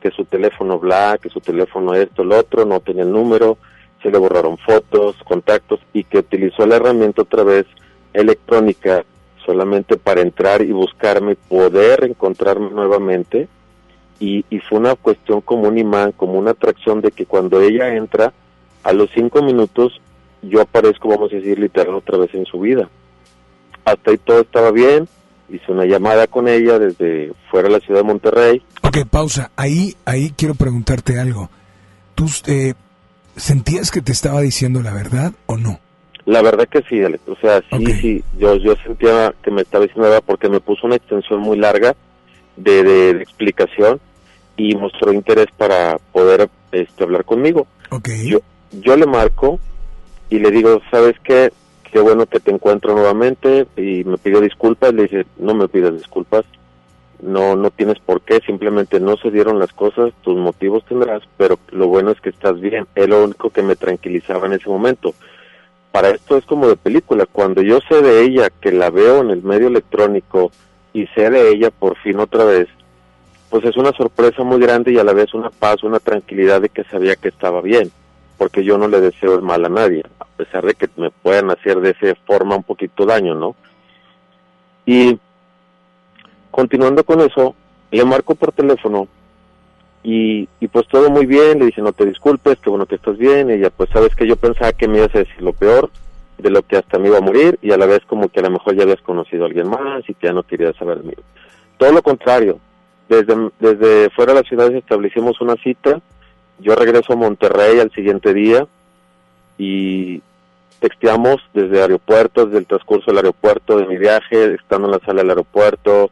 que 0.00 0.10
su 0.10 0.24
teléfono 0.24 0.78
bla, 0.78 1.18
que 1.20 1.28
su 1.28 1.40
teléfono 1.40 1.94
esto, 1.94 2.24
lo 2.24 2.38
otro, 2.38 2.64
no 2.64 2.80
tenía 2.80 3.02
el 3.02 3.12
número, 3.12 3.58
se 4.02 4.10
le 4.10 4.18
borraron 4.18 4.58
fotos, 4.58 5.16
contactos 5.24 5.80
y 5.92 6.04
que 6.04 6.18
utilizó 6.18 6.66
la 6.66 6.76
herramienta 6.76 7.22
otra 7.22 7.42
vez 7.42 7.66
electrónica 8.12 9.04
solamente 9.44 9.96
para 9.96 10.20
entrar 10.20 10.62
y 10.62 10.72
buscarme, 10.72 11.34
poder 11.34 12.04
encontrarme 12.04 12.70
nuevamente. 12.70 13.48
Y, 14.20 14.44
y 14.50 14.58
fue 14.58 14.78
una 14.78 14.94
cuestión 14.96 15.40
como 15.40 15.68
un 15.68 15.78
imán, 15.78 16.12
como 16.12 16.34
una 16.34 16.50
atracción 16.50 17.00
de 17.00 17.12
que 17.12 17.24
cuando 17.24 17.60
ella 17.60 17.94
entra, 17.94 18.32
A 18.82 18.92
los 18.92 19.10
cinco 19.10 19.42
minutos 19.42 20.00
yo 20.42 20.60
aparezco, 20.60 21.08
vamos 21.08 21.32
a 21.32 21.36
decir, 21.36 21.58
literal 21.58 21.94
otra 21.94 22.16
vez 22.18 22.32
en 22.34 22.46
su 22.46 22.60
vida. 22.60 22.88
Hasta 23.84 24.10
ahí 24.10 24.18
todo 24.18 24.40
estaba 24.40 24.70
bien, 24.70 25.08
hice 25.48 25.72
una 25.72 25.84
llamada 25.84 26.26
con 26.26 26.48
ella 26.48 26.78
desde 26.78 27.32
fuera 27.50 27.68
de 27.68 27.74
la 27.74 27.80
ciudad 27.80 28.00
de 28.00 28.06
Monterrey. 28.06 28.62
Ok, 28.82 28.98
pausa. 29.10 29.50
Ahí, 29.56 29.96
ahí 30.04 30.32
quiero 30.36 30.54
preguntarte 30.54 31.18
algo. 31.18 31.50
¿Tú 32.14 32.26
eh, 32.46 32.74
sentías 33.36 33.90
que 33.90 34.02
te 34.02 34.12
estaba 34.12 34.40
diciendo 34.40 34.82
la 34.82 34.92
verdad 34.92 35.32
o 35.46 35.56
no? 35.56 35.80
La 36.26 36.42
verdad 36.42 36.68
que 36.68 36.82
sí, 36.82 37.02
Alex. 37.02 37.22
O 37.26 37.36
sea, 37.36 37.62
sí, 37.70 37.86
sí. 38.00 38.24
Yo, 38.38 38.56
yo 38.56 38.74
sentía 38.84 39.34
que 39.42 39.50
me 39.50 39.62
estaba 39.62 39.84
diciendo 39.84 40.08
la 40.08 40.14
verdad 40.14 40.24
porque 40.26 40.48
me 40.50 40.60
puso 40.60 40.86
una 40.86 40.96
extensión 40.96 41.40
muy 41.40 41.56
larga 41.56 41.96
de, 42.56 42.82
de, 42.82 43.14
de 43.14 43.22
explicación 43.22 44.00
y 44.56 44.74
mostró 44.74 45.12
interés 45.12 45.46
para 45.56 45.98
poder 46.12 46.50
este, 46.72 47.04
hablar 47.04 47.24
conmigo. 47.24 47.66
Okay. 47.90 48.28
Yo, 48.28 48.40
yo 48.72 48.96
le 48.96 49.06
marco 49.06 49.58
y 50.28 50.38
le 50.38 50.50
digo, 50.50 50.82
¿sabes 50.90 51.14
qué? 51.24 51.50
Qué 51.92 52.00
bueno 52.00 52.26
que 52.26 52.40
te 52.40 52.50
encuentro 52.50 52.94
nuevamente 52.94 53.66
y 53.76 54.04
me 54.04 54.18
pidió 54.18 54.40
disculpas. 54.40 54.92
Le 54.92 55.02
dije, 55.04 55.26
no 55.38 55.54
me 55.54 55.68
pidas 55.68 55.94
disculpas, 55.94 56.44
no, 57.20 57.56
no 57.56 57.70
tienes 57.70 57.98
por 57.98 58.20
qué, 58.20 58.40
simplemente 58.40 59.00
no 59.00 59.16
se 59.16 59.30
dieron 59.30 59.58
las 59.58 59.72
cosas, 59.72 60.12
tus 60.22 60.36
motivos 60.36 60.84
tendrás, 60.84 61.22
pero 61.36 61.58
lo 61.70 61.88
bueno 61.88 62.10
es 62.10 62.20
que 62.20 62.28
estás 62.30 62.60
bien. 62.60 62.86
Es 62.94 63.08
lo 63.08 63.24
único 63.24 63.50
que 63.50 63.62
me 63.62 63.76
tranquilizaba 63.76 64.46
en 64.46 64.54
ese 64.54 64.68
momento. 64.68 65.14
Para 65.90 66.10
esto 66.10 66.36
es 66.36 66.44
como 66.44 66.68
de 66.68 66.76
película, 66.76 67.26
cuando 67.26 67.62
yo 67.62 67.78
sé 67.88 68.02
de 68.02 68.22
ella, 68.22 68.50
que 68.60 68.70
la 68.70 68.90
veo 68.90 69.22
en 69.22 69.30
el 69.30 69.42
medio 69.42 69.68
electrónico 69.68 70.52
y 70.92 71.06
sé 71.08 71.30
de 71.30 71.50
ella 71.50 71.70
por 71.70 71.96
fin 71.96 72.20
otra 72.20 72.44
vez, 72.44 72.68
pues 73.48 73.64
es 73.64 73.76
una 73.76 73.92
sorpresa 73.92 74.44
muy 74.44 74.60
grande 74.60 74.92
y 74.92 74.98
a 74.98 75.04
la 75.04 75.14
vez 75.14 75.32
una 75.32 75.50
paz, 75.50 75.82
una 75.82 75.98
tranquilidad 75.98 76.60
de 76.60 76.68
que 76.68 76.84
sabía 76.84 77.16
que 77.16 77.28
estaba 77.28 77.62
bien, 77.62 77.90
porque 78.36 78.62
yo 78.62 78.76
no 78.76 78.86
le 78.88 79.00
deseo 79.00 79.34
el 79.34 79.42
mal 79.42 79.64
a 79.64 79.70
nadie, 79.70 80.02
pesar 80.38 80.64
de 80.64 80.74
que 80.74 80.88
me 80.96 81.10
puedan 81.10 81.50
hacer 81.50 81.80
de 81.80 81.90
esa 81.90 82.14
forma 82.26 82.56
un 82.56 82.62
poquito 82.62 83.04
daño, 83.04 83.34
¿no? 83.34 83.56
Y 84.86 85.18
continuando 86.50 87.04
con 87.04 87.20
eso, 87.20 87.54
le 87.90 88.04
marco 88.04 88.34
por 88.34 88.52
teléfono 88.52 89.08
y, 90.02 90.48
y 90.60 90.68
pues 90.68 90.86
todo 90.88 91.10
muy 91.10 91.26
bien, 91.26 91.58
le 91.58 91.66
dice 91.66 91.82
no 91.82 91.92
te 91.92 92.06
disculpes, 92.06 92.58
qué 92.62 92.70
bueno 92.70 92.86
que 92.86 92.94
estás 92.94 93.18
bien, 93.18 93.50
y 93.50 93.54
ella 93.54 93.70
pues 93.70 93.90
sabes 93.90 94.14
que 94.14 94.26
yo 94.26 94.36
pensaba 94.36 94.72
que 94.72 94.88
me 94.88 94.98
ibas 94.98 95.14
a 95.14 95.18
decir 95.18 95.42
lo 95.42 95.52
peor, 95.52 95.90
de 96.38 96.50
lo 96.50 96.62
que 96.62 96.76
hasta 96.76 96.98
me 96.98 97.08
iba 97.08 97.18
a 97.18 97.22
morir, 97.22 97.58
y 97.60 97.72
a 97.72 97.76
la 97.76 97.86
vez 97.86 98.00
como 98.06 98.28
que 98.28 98.40
a 98.40 98.44
lo 98.44 98.50
mejor 98.50 98.76
ya 98.76 98.84
habías 98.84 99.02
conocido 99.02 99.42
a 99.42 99.46
alguien 99.48 99.68
más 99.68 100.08
y 100.08 100.14
que 100.14 100.28
ya 100.28 100.32
no 100.32 100.44
querías 100.44 100.76
saber 100.76 100.98
de 100.98 101.08
mí. 101.08 101.14
Todo 101.76 101.92
lo 101.92 102.02
contrario, 102.02 102.60
desde, 103.08 103.34
desde 103.58 104.10
fuera 104.10 104.32
de 104.32 104.40
la 104.40 104.48
ciudad 104.48 104.72
establecimos 104.72 105.40
una 105.40 105.56
cita, 105.56 106.00
yo 106.60 106.74
regreso 106.74 107.12
a 107.12 107.16
Monterrey 107.16 107.80
al 107.80 107.90
siguiente 107.92 108.32
día 108.32 108.66
y 109.58 110.22
texteamos 110.80 111.36
desde 111.54 111.80
aeropuerto, 111.82 112.46
desde 112.46 112.58
el 112.58 112.66
transcurso 112.66 113.10
del 113.10 113.18
aeropuerto, 113.18 113.78
de 113.78 113.86
mi 113.86 113.96
viaje, 113.96 114.54
estando 114.54 114.86
en 114.86 114.92
la 114.92 115.00
sala 115.00 115.22
del 115.22 115.30
aeropuerto, 115.30 116.10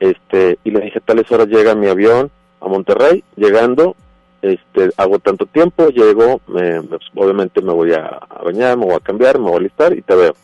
este, 0.00 0.58
y 0.64 0.70
le 0.70 0.80
dije 0.80 1.00
tales 1.00 1.30
horas 1.32 1.48
llega 1.48 1.74
mi 1.74 1.88
avión 1.88 2.30
a 2.60 2.68
Monterrey, 2.68 3.24
llegando, 3.36 3.96
este, 4.42 4.90
hago 4.96 5.18
tanto 5.18 5.46
tiempo, 5.46 5.88
llego, 5.88 6.40
me, 6.46 6.80
me, 6.82 6.98
obviamente 7.14 7.60
me 7.62 7.72
voy 7.72 7.92
a, 7.92 8.06
a, 8.06 8.42
bañar, 8.42 8.76
me 8.76 8.86
voy 8.86 8.94
a 8.94 9.00
cambiar, 9.00 9.38
me 9.38 9.50
voy 9.50 9.58
a 9.58 9.62
listar 9.62 9.92
y 9.96 10.02
te 10.02 10.14
veo. 10.14 10.34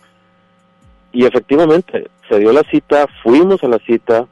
Y 1.13 1.27
efectivamente, 1.27 2.09
se 2.29 2.39
dio 2.39 2.53
la 2.53 2.63
cita, 2.71 3.07
fuimos 3.23 3.63
a 3.63 3.69
la 3.69 3.79
cita, 3.81 4.27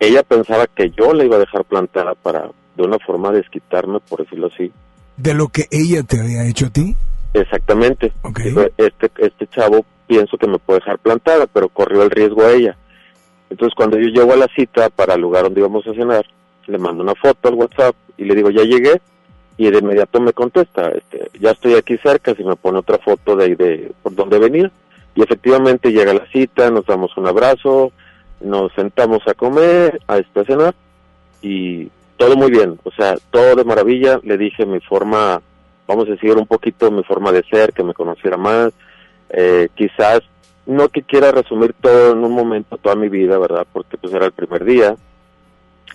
ella 0.00 0.22
pensaba 0.22 0.66
que 0.66 0.90
yo 0.90 1.12
la 1.12 1.24
iba 1.24 1.36
a 1.36 1.40
dejar 1.40 1.64
plantada 1.64 2.14
para, 2.14 2.50
de 2.76 2.82
una 2.82 2.98
forma, 2.98 3.32
desquitarme, 3.32 4.00
por 4.00 4.20
decirlo 4.20 4.48
así. 4.52 4.72
¿De 5.16 5.34
lo 5.34 5.48
que 5.48 5.66
ella 5.70 6.02
te 6.02 6.20
había 6.20 6.46
hecho 6.46 6.66
a 6.66 6.70
ti? 6.70 6.96
Exactamente. 7.34 8.12
Okay. 8.22 8.54
Este, 8.76 9.10
este 9.18 9.46
chavo 9.48 9.84
pienso 10.06 10.36
que 10.38 10.46
me 10.46 10.58
puede 10.58 10.80
dejar 10.80 10.98
plantada, 10.98 11.46
pero 11.46 11.68
corrió 11.68 12.02
el 12.02 12.10
riesgo 12.10 12.42
a 12.42 12.52
ella. 12.52 12.76
Entonces 13.50 13.74
cuando 13.74 13.98
yo 13.98 14.08
llego 14.08 14.32
a 14.32 14.36
la 14.36 14.48
cita 14.48 14.90
para 14.90 15.14
el 15.14 15.20
lugar 15.20 15.44
donde 15.44 15.60
íbamos 15.60 15.86
a 15.86 15.94
cenar, 15.94 16.26
le 16.66 16.78
mando 16.78 17.02
una 17.02 17.14
foto 17.14 17.48
al 17.48 17.54
WhatsApp 17.54 17.94
y 18.16 18.24
le 18.24 18.34
digo, 18.34 18.50
ya 18.50 18.62
llegué, 18.62 19.00
y 19.56 19.70
de 19.70 19.78
inmediato 19.78 20.20
me 20.20 20.32
contesta, 20.32 20.90
este, 20.90 21.30
ya 21.40 21.50
estoy 21.50 21.74
aquí 21.74 21.96
cerca, 21.98 22.34
si 22.34 22.44
me 22.44 22.56
pone 22.56 22.78
otra 22.78 22.98
foto 22.98 23.34
de, 23.34 23.56
de 23.56 23.92
por 24.02 24.14
donde 24.14 24.38
venía. 24.38 24.70
Y 25.14 25.22
efectivamente 25.22 25.90
llega 25.90 26.14
la 26.14 26.26
cita, 26.30 26.70
nos 26.70 26.86
damos 26.86 27.16
un 27.16 27.26
abrazo, 27.26 27.90
nos 28.40 28.72
sentamos 28.74 29.26
a 29.26 29.34
comer, 29.34 30.00
a 30.06 30.18
esta 30.18 30.44
cenar, 30.44 30.74
y 31.42 31.90
todo 32.16 32.36
muy 32.36 32.50
bien, 32.50 32.78
o 32.84 32.90
sea, 32.92 33.16
todo 33.30 33.56
de 33.56 33.64
maravilla, 33.64 34.20
le 34.22 34.38
dije 34.38 34.64
mi 34.64 34.80
forma, 34.80 35.42
vamos 35.88 36.06
a 36.06 36.12
decir 36.12 36.36
un 36.36 36.46
poquito 36.46 36.90
mi 36.90 37.02
forma 37.02 37.32
de 37.32 37.42
ser, 37.44 37.72
que 37.72 37.82
me 37.82 37.94
conociera 37.94 38.36
más, 38.36 38.72
eh, 39.30 39.68
quizás 39.74 40.20
no 40.66 40.90
que 40.90 41.02
quiera 41.02 41.32
resumir 41.32 41.74
todo 41.80 42.12
en 42.12 42.22
un 42.22 42.32
momento, 42.32 42.76
toda 42.76 42.94
mi 42.94 43.08
vida, 43.08 43.38
¿verdad? 43.38 43.66
Porque 43.72 43.96
pues 43.96 44.12
era 44.12 44.26
el 44.26 44.32
primer 44.32 44.64
día, 44.64 44.96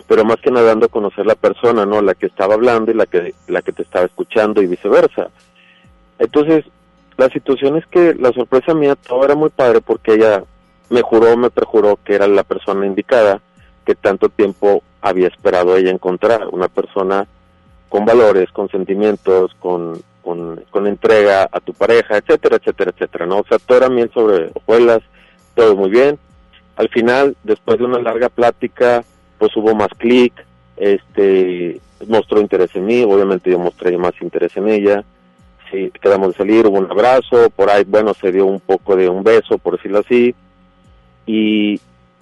pero 0.08 0.26
más 0.26 0.38
que 0.38 0.50
nada 0.50 0.66
dando 0.66 0.88
a 0.88 0.90
conocer 0.90 1.28
la 1.28 1.36
persona, 1.36 1.86
¿no? 1.86 2.02
La 2.02 2.16
que 2.16 2.26
estaba 2.26 2.56
hablando 2.56 2.90
y 2.90 2.96
la 2.96 3.06
que, 3.06 3.36
la 3.48 3.62
que 3.62 3.72
te 3.72 3.84
estaba 3.84 4.06
escuchando 4.06 4.64
y 4.64 4.68
viceversa. 4.68 5.30
Entonces, 6.18 6.66
la 7.16 7.30
situación 7.30 7.78
es 7.78 7.86
que 7.86 8.16
la 8.16 8.34
sorpresa 8.34 8.74
mía 8.74 8.96
todo 8.96 9.24
era 9.24 9.36
muy 9.36 9.52
padre 9.52 9.80
porque 9.82 10.16
ella 10.16 10.44
me 10.90 11.04
juró, 11.04 11.38
me 11.38 11.52
perjuró 11.52 12.00
que 12.04 12.16
era 12.16 12.26
la 12.26 12.44
persona 12.44 12.88
indicada 12.88 13.42
que 13.86 13.94
tanto 13.94 14.30
tiempo 14.30 14.82
había 15.02 15.28
esperado 15.28 15.76
ella 15.76 15.92
encontrar, 15.92 16.48
una 16.52 16.68
persona 16.68 17.28
con 17.94 18.06
valores, 18.06 18.52
con 18.52 18.70
sentimientos, 18.70 19.56
con, 19.60 20.02
con, 20.24 20.64
con, 20.72 20.88
entrega 20.88 21.48
a 21.52 21.60
tu 21.60 21.76
pareja, 21.76 22.18
etcétera, 22.18 22.56
etcétera, 22.56 22.90
etcétera, 22.90 23.28
¿no? 23.28 23.42
O 23.42 23.46
sea, 23.48 23.60
todo 23.60 23.78
era 23.78 23.88
miel 23.88 24.10
sobre 24.12 24.50
hojuelas, 24.56 25.02
todo 25.54 25.76
muy 25.76 25.92
bien. 25.92 26.18
Al 26.76 26.90
final, 26.90 27.38
después 27.44 27.78
de 27.78 27.86
una 27.86 28.00
larga 28.00 28.30
plática, 28.30 29.04
pues 29.38 29.56
hubo 29.56 29.76
más 29.76 29.90
clic, 29.96 30.34
este, 30.76 31.80
mostró 32.08 32.42
interés 32.42 32.76
en 32.76 32.88
mí, 32.88 33.04
obviamente 33.04 33.52
yo 33.52 33.60
mostré 33.60 33.96
más 33.96 34.14
interés 34.22 34.58
en 34.58 34.70
ella, 34.70 35.04
sí, 35.70 35.92
quedamos 36.02 36.30
de 36.30 36.38
salir, 36.38 36.66
hubo 36.66 36.80
un 36.80 36.90
abrazo, 36.90 37.52
por 37.56 37.70
ahí, 37.70 37.84
bueno, 37.86 38.16
se 38.16 38.32
dio 38.32 38.48
un 38.48 38.60
poco 38.60 38.96
de 38.96 39.08
un 39.08 39.22
beso, 39.22 39.60
por 39.60 39.76
decirlo 39.76 40.00
así, 40.00 40.34
y, 41.28 41.80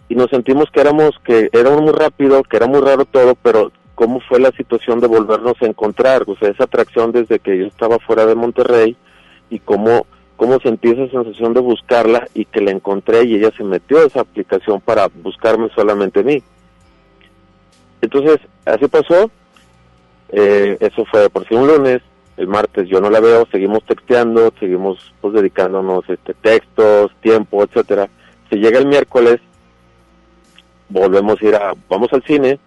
y 0.10 0.16
nos 0.16 0.30
sentimos 0.32 0.70
que 0.70 0.82
éramos, 0.82 1.12
que 1.24 1.50
éramos 1.54 1.82
muy 1.82 1.94
rápido, 1.94 2.44
que 2.44 2.58
era 2.58 2.68
muy 2.68 2.82
raro 2.82 3.06
todo, 3.06 3.36
pero 3.36 3.72
cómo 3.96 4.20
fue 4.22 4.40
la 4.40 4.52
situación 4.52 5.00
de 5.00 5.08
volvernos 5.08 5.54
a 5.62 5.66
encontrar, 5.66 6.24
o 6.28 6.36
sea, 6.38 6.50
esa 6.50 6.64
atracción 6.64 7.12
desde 7.12 7.40
que 7.40 7.58
yo 7.58 7.66
estaba 7.66 8.00
fuera 8.00 8.26
de 8.26 8.36
Monterrey 8.36 8.96
y 9.50 9.60
cómo, 9.60 10.06
cómo 10.38 10.60
sentí 10.60 10.90
esa 10.90 11.08
sensación 11.10 11.54
de 11.54 11.60
buscarla 11.60 12.28
y 12.34 12.46
que 12.46 12.62
la 12.62 12.72
encontré 12.72 13.24
y 13.24 13.36
ella 13.36 13.52
se 13.56 13.64
metió 13.64 14.00
a 14.00 14.06
esa 14.06 14.22
aplicación 14.22 14.82
para 14.82 15.08
buscarme 15.08 15.70
solamente 15.76 16.22
a 16.22 16.24
mí. 16.24 16.42
Entonces, 18.02 18.40
así 18.66 18.88
pasó, 18.88 19.30
eh, 20.30 20.78
eso 20.80 21.06
fue 21.06 21.30
por 21.30 21.48
si 21.48 21.54
un 21.54 21.68
lunes, 21.68 22.02
el 22.38 22.48
martes 22.48 22.88
yo 22.88 23.00
no 23.02 23.10
la 23.10 23.20
veo, 23.20 23.48
seguimos 23.52 23.84
texteando, 23.84 24.52
seguimos 24.60 25.14
pues 25.22 25.34
dedicándonos 25.34 26.10
este 26.10 26.34
textos, 26.34 27.12
tiempo, 27.22 27.64
etcétera. 27.64 28.10
Si 28.50 28.58
llega 28.58 28.80
el 28.80 28.88
miércoles, 28.88 29.40
volvemos 30.90 31.42
a 31.42 31.46
ir 31.46 31.56
a, 31.56 31.74
vamos 31.88 32.12
al 32.14 32.24
cine, 32.24 32.60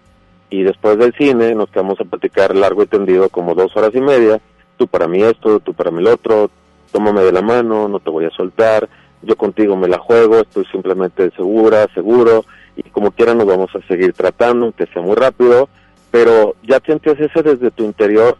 y 0.49 0.63
después 0.63 0.97
del 0.97 1.13
cine 1.13 1.55
nos 1.55 1.69
quedamos 1.69 1.99
a 1.99 2.05
platicar 2.05 2.55
largo 2.55 2.83
y 2.83 2.87
tendido 2.87 3.29
como 3.29 3.55
dos 3.55 3.75
horas 3.75 3.91
y 3.93 4.01
media, 4.01 4.39
tú 4.77 4.87
para 4.87 5.07
mí 5.07 5.21
esto, 5.21 5.59
tú 5.59 5.73
para 5.73 5.91
mí 5.91 6.01
lo 6.01 6.13
otro, 6.13 6.49
tómame 6.91 7.21
de 7.21 7.31
la 7.31 7.41
mano, 7.41 7.87
no 7.87 7.99
te 7.99 8.09
voy 8.09 8.25
a 8.25 8.29
soltar, 8.31 8.87
yo 9.21 9.35
contigo 9.35 9.75
me 9.75 9.87
la 9.87 9.97
juego, 9.97 10.39
estoy 10.39 10.65
simplemente 10.71 11.31
segura, 11.35 11.87
seguro, 11.93 12.45
y 12.75 12.83
como 12.89 13.11
quiera 13.11 13.33
nos 13.33 13.47
vamos 13.47 13.69
a 13.75 13.85
seguir 13.87 14.13
tratando, 14.13 14.65
aunque 14.65 14.85
sea 14.87 15.01
muy 15.01 15.15
rápido, 15.15 15.69
pero 16.11 16.55
ya 16.63 16.79
sientes 16.85 17.19
ese 17.19 17.43
desde 17.43 17.71
tu 17.71 17.83
interior 17.83 18.37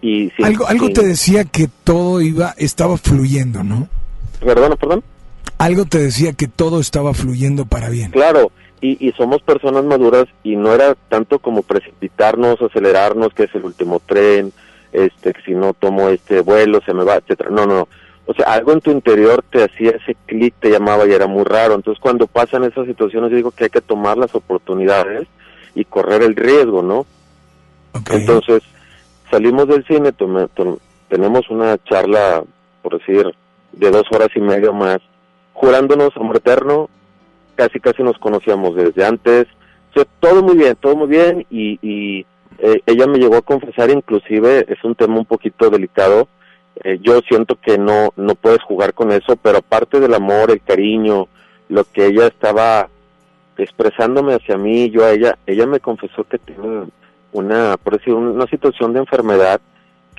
y... 0.00 0.30
Sin, 0.30 0.44
algo 0.44 0.66
algo 0.66 0.86
sin... 0.86 0.94
te 0.94 1.06
decía 1.06 1.44
que 1.44 1.68
todo 1.84 2.20
iba, 2.20 2.54
estaba 2.58 2.96
fluyendo, 2.98 3.64
¿no? 3.64 3.88
Perdón, 4.40 4.76
perdón. 4.78 5.04
Algo 5.58 5.84
te 5.86 5.98
decía 5.98 6.34
que 6.34 6.46
todo 6.46 6.78
estaba 6.78 7.14
fluyendo 7.14 7.66
para 7.66 7.88
bien. 7.88 8.12
Claro, 8.12 8.52
y, 8.80 9.06
y, 9.06 9.12
somos 9.12 9.42
personas 9.42 9.84
maduras 9.84 10.26
y 10.42 10.56
no 10.56 10.72
era 10.72 10.94
tanto 11.08 11.38
como 11.38 11.62
precipitarnos, 11.62 12.60
acelerarnos, 12.62 13.34
que 13.34 13.44
es 13.44 13.54
el 13.54 13.64
último 13.64 14.00
tren, 14.04 14.52
este, 14.92 15.32
que 15.32 15.42
si 15.42 15.52
no 15.52 15.74
tomo 15.74 16.08
este 16.08 16.40
vuelo 16.40 16.80
se 16.84 16.94
me 16.94 17.04
va, 17.04 17.16
etcétera. 17.16 17.50
No, 17.50 17.66
no, 17.66 17.88
o 18.26 18.34
sea, 18.34 18.52
algo 18.52 18.72
en 18.72 18.82
tu 18.82 18.90
interior 18.90 19.42
te 19.50 19.64
hacía 19.64 19.92
ese 19.92 20.14
clic, 20.26 20.54
te 20.60 20.70
llamaba 20.70 21.06
y 21.06 21.12
era 21.12 21.26
muy 21.26 21.44
raro. 21.44 21.74
Entonces, 21.74 21.98
cuando 21.98 22.26
pasan 22.26 22.62
esas 22.64 22.86
situaciones, 22.86 23.30
yo 23.30 23.36
digo 23.36 23.50
que 23.52 23.64
hay 23.64 23.70
que 23.70 23.80
tomar 23.80 24.18
las 24.18 24.34
oportunidades 24.34 25.26
y 25.74 25.86
correr 25.86 26.22
el 26.22 26.36
riesgo, 26.36 26.82
¿no? 26.82 27.06
Okay. 27.98 28.20
Entonces, 28.20 28.62
salimos 29.30 29.66
del 29.68 29.82
cine, 29.86 30.12
tome, 30.12 30.46
tome, 30.48 30.76
tenemos 31.08 31.48
una 31.48 31.78
charla, 31.84 32.44
por 32.82 32.98
decir, 32.98 33.34
de 33.72 33.90
dos 33.90 34.04
horas 34.10 34.28
y 34.34 34.40
media 34.40 34.72
más, 34.72 34.98
jurándonos 35.54 36.14
amor 36.16 36.36
eterno, 36.36 36.90
casi 37.58 37.80
casi 37.80 38.04
nos 38.04 38.16
conocíamos 38.18 38.76
desde 38.76 39.04
antes, 39.04 39.48
todo 40.20 40.44
muy 40.44 40.56
bien, 40.56 40.76
todo 40.76 40.94
muy 40.94 41.08
bien 41.08 41.44
y, 41.50 41.80
y 41.82 42.24
eh, 42.60 42.80
ella 42.86 43.08
me 43.08 43.18
llegó 43.18 43.36
a 43.36 43.42
confesar 43.42 43.90
inclusive, 43.90 44.64
es 44.68 44.82
un 44.84 44.94
tema 44.94 45.16
un 45.16 45.24
poquito 45.24 45.68
delicado, 45.68 46.28
eh, 46.84 47.00
yo 47.02 47.20
siento 47.22 47.56
que 47.60 47.76
no, 47.76 48.12
no 48.14 48.36
puedes 48.36 48.62
jugar 48.62 48.94
con 48.94 49.10
eso, 49.10 49.34
pero 49.34 49.58
aparte 49.58 49.98
del 49.98 50.14
amor, 50.14 50.52
el 50.52 50.62
cariño, 50.62 51.26
lo 51.68 51.82
que 51.82 52.06
ella 52.06 52.28
estaba 52.28 52.88
expresándome 53.56 54.34
hacia 54.34 54.56
mí, 54.56 54.88
yo 54.90 55.04
a 55.04 55.10
ella, 55.10 55.36
ella 55.44 55.66
me 55.66 55.80
confesó 55.80 56.22
que 56.22 56.38
tiene 56.38 56.84
una, 57.32 57.76
por 57.76 57.98
decir, 57.98 58.14
una 58.14 58.46
situación 58.46 58.92
de 58.92 59.00
enfermedad 59.00 59.60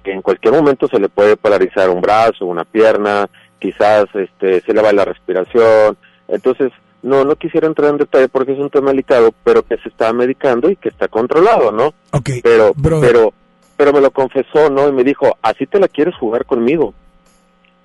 que 0.03 0.11
en 0.11 0.21
cualquier 0.21 0.53
momento 0.53 0.89
se 0.89 0.99
le 0.99 1.07
puede 1.07 1.37
paralizar 1.37 1.89
un 1.89 2.01
brazo, 2.01 2.45
una 2.45 2.65
pierna, 2.65 3.29
quizás 3.59 4.07
este, 4.13 4.59
se 4.59 4.73
le 4.73 4.81
va 4.81 4.91
la 4.91 5.05
respiración. 5.05 5.97
Entonces, 6.27 6.71
no, 7.01 7.23
no 7.23 7.35
quisiera 7.35 7.67
entrar 7.67 7.91
en 7.91 7.97
detalle 7.97 8.27
porque 8.27 8.53
es 8.53 8.59
un 8.59 8.69
tema 8.69 8.91
delicado, 8.91 9.33
pero 9.43 9.63
que 9.63 9.77
se 9.77 9.89
está 9.89 10.11
medicando 10.13 10.69
y 10.69 10.75
que 10.75 10.89
está 10.89 11.07
controlado, 11.07 11.71
¿no? 11.71 11.93
Ok, 12.11 12.29
Pero, 12.43 12.73
pero, 13.01 13.33
pero 13.77 13.93
me 13.93 14.01
lo 14.01 14.11
confesó, 14.11 14.69
¿no? 14.69 14.87
Y 14.89 14.91
me 14.91 15.03
dijo, 15.03 15.37
así 15.41 15.65
te 15.65 15.79
la 15.79 15.87
quieres 15.87 16.15
jugar 16.15 16.45
conmigo. 16.45 16.93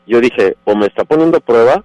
Yo 0.07 0.21
dije, 0.21 0.57
o 0.65 0.75
me 0.75 0.87
está 0.87 1.05
poniendo 1.05 1.39
a 1.39 1.41
prueba, 1.41 1.85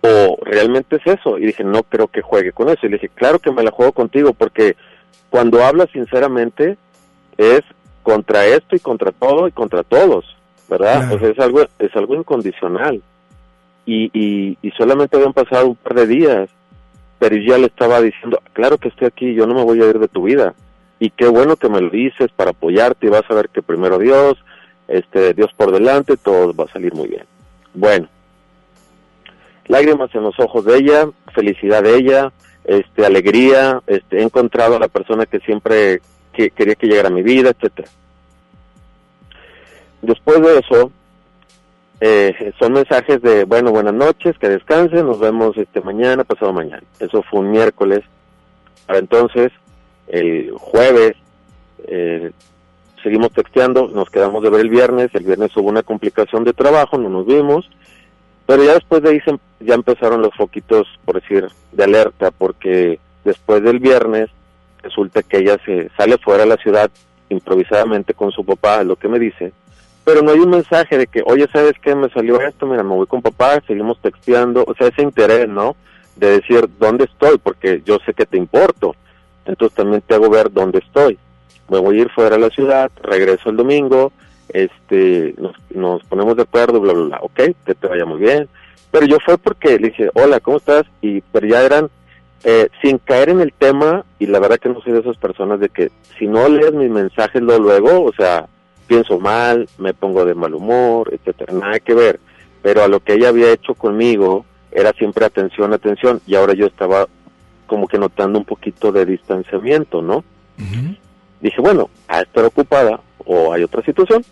o 0.00 0.38
realmente 0.42 0.96
es 0.96 1.18
eso. 1.18 1.38
Y 1.38 1.46
dije, 1.46 1.64
no 1.64 1.82
creo 1.82 2.08
que 2.08 2.22
juegue 2.22 2.52
con 2.52 2.68
eso. 2.68 2.86
Y 2.86 2.88
le 2.88 2.96
dije, 2.96 3.10
claro 3.14 3.38
que 3.38 3.52
me 3.52 3.62
la 3.62 3.70
juego 3.70 3.92
contigo, 3.92 4.32
porque 4.32 4.76
cuando 5.30 5.64
hablas 5.64 5.90
sinceramente 5.92 6.78
es 7.36 7.60
contra 8.02 8.46
esto 8.46 8.76
y 8.76 8.80
contra 8.80 9.12
todo 9.12 9.48
y 9.48 9.52
contra 9.52 9.82
todos, 9.82 10.24
¿verdad? 10.68 11.12
O 11.12 11.18
sea, 11.18 11.28
es 11.28 11.38
algo, 11.38 11.66
es 11.78 11.94
algo 11.94 12.14
incondicional. 12.14 13.02
Y, 13.86 14.10
y, 14.60 14.70
solamente 14.72 15.16
habían 15.16 15.32
pasado 15.32 15.68
un 15.68 15.76
par 15.76 15.94
de 15.94 16.06
días, 16.08 16.50
pero 17.20 17.36
ya 17.36 17.56
le 17.56 17.66
estaba 17.66 18.00
diciendo, 18.02 18.42
claro 18.52 18.78
que 18.78 18.88
estoy 18.88 19.06
aquí, 19.06 19.32
yo 19.32 19.46
no 19.46 19.54
me 19.54 19.62
voy 19.62 19.80
a 19.80 19.86
ir 19.86 19.98
de 19.98 20.08
tu 20.08 20.24
vida. 20.24 20.54
Y 20.98 21.10
qué 21.10 21.28
bueno 21.28 21.56
que 21.56 21.68
me 21.68 21.80
lo 21.80 21.88
dices 21.90 22.30
para 22.34 22.50
apoyarte 22.50 23.06
y 23.06 23.10
vas 23.10 23.22
a 23.28 23.34
ver 23.34 23.48
que 23.48 23.62
primero 23.62 23.98
Dios, 23.98 24.36
este, 24.88 25.34
Dios 25.34 25.50
por 25.56 25.70
delante, 25.70 26.16
todo 26.16 26.52
va 26.52 26.64
a 26.64 26.72
salir 26.72 26.94
muy 26.94 27.08
bien. 27.08 27.24
Bueno, 27.74 28.08
lágrimas 29.66 30.12
en 30.14 30.22
los 30.24 30.38
ojos 30.40 30.64
de 30.64 30.78
ella, 30.78 31.08
felicidad 31.32 31.82
de 31.82 31.96
ella, 31.96 32.32
este, 32.64 33.06
alegría, 33.06 33.80
este, 33.86 34.18
he 34.18 34.22
encontrado 34.22 34.76
a 34.76 34.80
la 34.80 34.88
persona 34.88 35.26
que 35.26 35.38
siempre 35.40 36.00
que- 36.32 36.50
quería 36.50 36.74
que 36.74 36.88
llegara 36.88 37.08
a 37.08 37.12
mi 37.12 37.22
vida, 37.22 37.50
etcétera. 37.50 37.88
Después 40.02 40.40
de 40.40 40.58
eso, 40.58 40.90
eh, 42.00 42.52
son 42.58 42.72
mensajes 42.72 43.22
de, 43.22 43.44
bueno, 43.44 43.70
buenas 43.70 43.94
noches, 43.94 44.36
que 44.38 44.48
descansen, 44.48 45.06
nos 45.06 45.18
vemos 45.18 45.56
este 45.56 45.80
mañana, 45.80 46.24
pasado 46.24 46.52
mañana. 46.52 46.82
Eso 47.00 47.22
fue 47.22 47.40
un 47.40 47.50
miércoles. 47.50 48.00
Para 48.86 48.98
entonces, 48.98 49.50
el 50.08 50.52
jueves, 50.52 51.16
eh, 51.88 52.30
seguimos 53.02 53.32
texteando, 53.32 53.88
nos 53.88 54.10
quedamos 54.10 54.42
de 54.42 54.50
ver 54.50 54.60
el 54.60 54.68
viernes, 54.70 55.10
el 55.14 55.24
viernes 55.24 55.56
hubo 55.56 55.68
una 55.68 55.82
complicación 55.82 56.44
de 56.44 56.52
trabajo, 56.52 56.98
no 56.98 57.08
nos 57.08 57.26
vimos, 57.26 57.68
pero 58.46 58.62
ya 58.62 58.74
después 58.74 59.02
de 59.02 59.10
ahí 59.10 59.20
se 59.20 59.30
em- 59.30 59.38
ya 59.60 59.74
empezaron 59.74 60.22
los 60.22 60.34
foquitos, 60.34 60.86
por 61.04 61.20
decir, 61.20 61.48
de 61.72 61.84
alerta, 61.84 62.30
porque 62.30 63.00
después 63.24 63.62
del 63.62 63.78
viernes 63.80 64.28
resulta 64.82 65.22
que 65.22 65.38
ella 65.38 65.58
se 65.64 65.90
sale 65.96 66.18
fuera 66.18 66.44
de 66.44 66.50
la 66.50 66.56
ciudad 66.56 66.90
improvisadamente 67.28 68.14
con 68.14 68.30
su 68.30 68.44
papá, 68.44 68.84
lo 68.84 68.96
que 68.96 69.08
me 69.08 69.18
dice, 69.18 69.52
pero 70.06 70.22
no 70.22 70.30
hay 70.30 70.38
un 70.38 70.50
mensaje 70.50 70.96
de 70.96 71.08
que, 71.08 71.20
oye, 71.26 71.48
¿sabes 71.52 71.72
qué? 71.82 71.92
Me 71.96 72.08
salió 72.10 72.40
esto, 72.40 72.64
mira, 72.64 72.84
me 72.84 72.94
voy 72.94 73.08
con 73.08 73.22
papá, 73.22 73.60
seguimos 73.66 74.00
texteando, 74.00 74.64
o 74.64 74.72
sea, 74.74 74.86
ese 74.86 75.02
interés, 75.02 75.48
¿no? 75.48 75.74
De 76.14 76.30
decir, 76.30 76.68
¿dónde 76.78 77.06
estoy? 77.06 77.38
Porque 77.38 77.82
yo 77.84 77.98
sé 78.06 78.14
que 78.14 78.24
te 78.24 78.36
importo, 78.36 78.94
entonces 79.46 79.74
también 79.74 80.02
te 80.06 80.14
hago 80.14 80.30
ver 80.30 80.52
dónde 80.52 80.78
estoy. 80.78 81.18
Me 81.68 81.80
voy 81.80 81.98
a 81.98 82.02
ir 82.02 82.10
fuera 82.10 82.36
de 82.36 82.42
la 82.42 82.50
ciudad, 82.50 82.88
regreso 83.02 83.50
el 83.50 83.56
domingo, 83.56 84.12
este, 84.50 85.34
nos, 85.38 85.56
nos 85.70 86.04
ponemos 86.04 86.36
de 86.36 86.42
acuerdo, 86.42 86.80
bla, 86.80 86.92
bla, 86.92 87.04
bla, 87.06 87.18
ok, 87.22 87.40
que 87.66 87.74
te 87.74 87.88
vaya 87.88 88.04
muy 88.04 88.20
bien. 88.20 88.48
Pero 88.92 89.06
yo 89.06 89.16
fue 89.24 89.36
porque 89.38 89.76
le 89.80 89.88
dije, 89.88 90.08
hola, 90.14 90.38
¿cómo 90.38 90.58
estás? 90.58 90.84
Y, 91.00 91.20
pero 91.20 91.48
ya 91.48 91.64
eran, 91.64 91.90
eh, 92.44 92.68
sin 92.80 92.98
caer 92.98 93.30
en 93.30 93.40
el 93.40 93.52
tema, 93.52 94.04
y 94.20 94.26
la 94.26 94.38
verdad 94.38 94.58
que 94.58 94.68
no 94.68 94.80
soy 94.82 94.92
de 94.92 95.00
esas 95.00 95.16
personas 95.16 95.58
de 95.58 95.68
que 95.68 95.90
si 96.16 96.28
no 96.28 96.48
lees 96.48 96.72
mis 96.74 96.90
mensajes 96.90 97.42
lo 97.42 97.58
luego, 97.58 98.04
o 98.04 98.12
sea, 98.12 98.46
pienso 98.86 99.18
mal, 99.18 99.68
me 99.78 99.94
pongo 99.94 100.24
de 100.24 100.34
mal 100.34 100.54
humor, 100.54 101.12
etcétera, 101.12 101.52
nada 101.52 101.80
que 101.80 101.94
ver. 101.94 102.20
Pero 102.62 102.82
a 102.82 102.88
lo 102.88 103.00
que 103.00 103.14
ella 103.14 103.28
había 103.28 103.52
hecho 103.52 103.74
conmigo 103.74 104.44
era 104.72 104.92
siempre 104.92 105.24
atención, 105.24 105.72
atención, 105.72 106.20
y 106.26 106.34
ahora 106.34 106.54
yo 106.54 106.66
estaba 106.66 107.06
como 107.66 107.88
que 107.88 107.98
notando 107.98 108.38
un 108.38 108.44
poquito 108.44 108.92
de 108.92 109.06
distanciamiento, 109.06 110.02
¿no? 110.02 110.24
Dije, 111.40 111.60
bueno, 111.60 111.90
a 112.08 112.20
estar 112.22 112.44
ocupada 112.44 113.00
o 113.24 113.52
hay 113.52 113.62
otra 113.62 113.82
situación. 113.82 114.24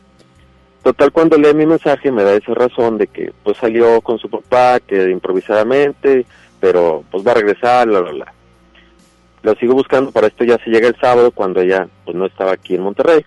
Total, 0.83 1.13
cuando 1.13 1.39
lee 1.39 1.55
mi 1.55 1.67
mensaje 1.67 2.13
me 2.13 2.23
da 2.23 2.35
esa 2.35 2.53
razón 2.55 2.99
de 2.99 3.07
que 3.07 3.33
pues 3.43 3.57
salió 3.57 4.01
con 4.03 4.19
su 4.19 4.29
papá, 4.29 4.81
que 4.81 5.11
improvisadamente, 5.11 6.27
pero 6.61 7.05
pues 7.11 7.27
va 7.27 7.33
a 7.33 7.37
regresar, 7.37 7.89
bla, 7.89 8.01
bla, 8.01 8.13
bla. 8.13 8.35
Lo 9.43 9.55
sigo 9.57 9.75
buscando, 9.75 10.13
para 10.13 10.27
esto 10.27 10.45
ya 10.45 10.59
se 10.59 10.71
llega 10.71 10.89
el 10.89 10.97
sábado 10.97 11.31
cuando 11.31 11.61
ella 11.61 11.89
pues 12.05 12.17
no 12.17 12.27
estaba 12.27 12.53
aquí 12.53 12.75
en 12.75 12.83
Monterrey. 12.83 13.25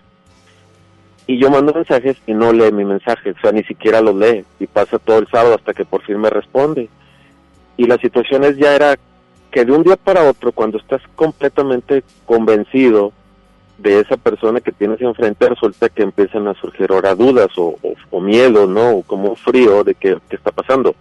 Y 1.28 1.38
yo 1.38 1.50
mando 1.50 1.74
mensajes 1.74 2.18
y 2.26 2.34
no 2.34 2.54
lee 2.54 2.72
mi 2.72 2.86
mensaje, 2.86 3.32
o 3.32 3.40
sea, 3.42 3.52
ni 3.52 3.64
siquiera 3.64 4.02
los 4.02 4.16
lee. 4.16 4.46
Y 4.60 4.68
pasa 4.68 4.98
todo 4.98 5.20
el 5.20 5.28
sábado 5.28 5.56
hasta 5.56 5.74
que 5.74 5.84
por 5.84 6.02
fin 6.04 6.20
me 6.20 6.30
responde. 6.30 6.90
Y 7.76 7.86
la 7.86 7.98
situación 7.98 8.46
es 8.46 8.58
ya 8.58 8.74
era 8.74 8.98
que 9.52 9.66
de 9.66 9.74
un 9.74 9.84
día 9.84 9.98
para 9.98 10.24
otro, 10.24 10.54
cuando 10.54 10.78
estás 10.78 11.02
completamente 11.16 12.04
convencido 12.26 13.12
de 13.78 14.00
esa 14.00 14.18
persona 14.18 14.62
que 14.62 14.72
tienes 14.72 15.02
enfrente, 15.02 15.50
resulta 15.50 15.90
que 15.90 16.04
empiezan 16.04 16.48
a 16.48 16.54
surgir 16.56 16.92
ahora 16.92 17.14
dudas 17.14 17.50
o, 17.58 17.78
o, 18.10 18.22
miedo, 18.22 18.66
¿no? 18.66 18.92
O 18.92 19.04
como 19.04 19.36
frío 19.36 19.84
de 19.84 19.96
que, 19.96 20.18
qué 20.30 20.36
está 20.36 20.52
pasando. 20.52 20.96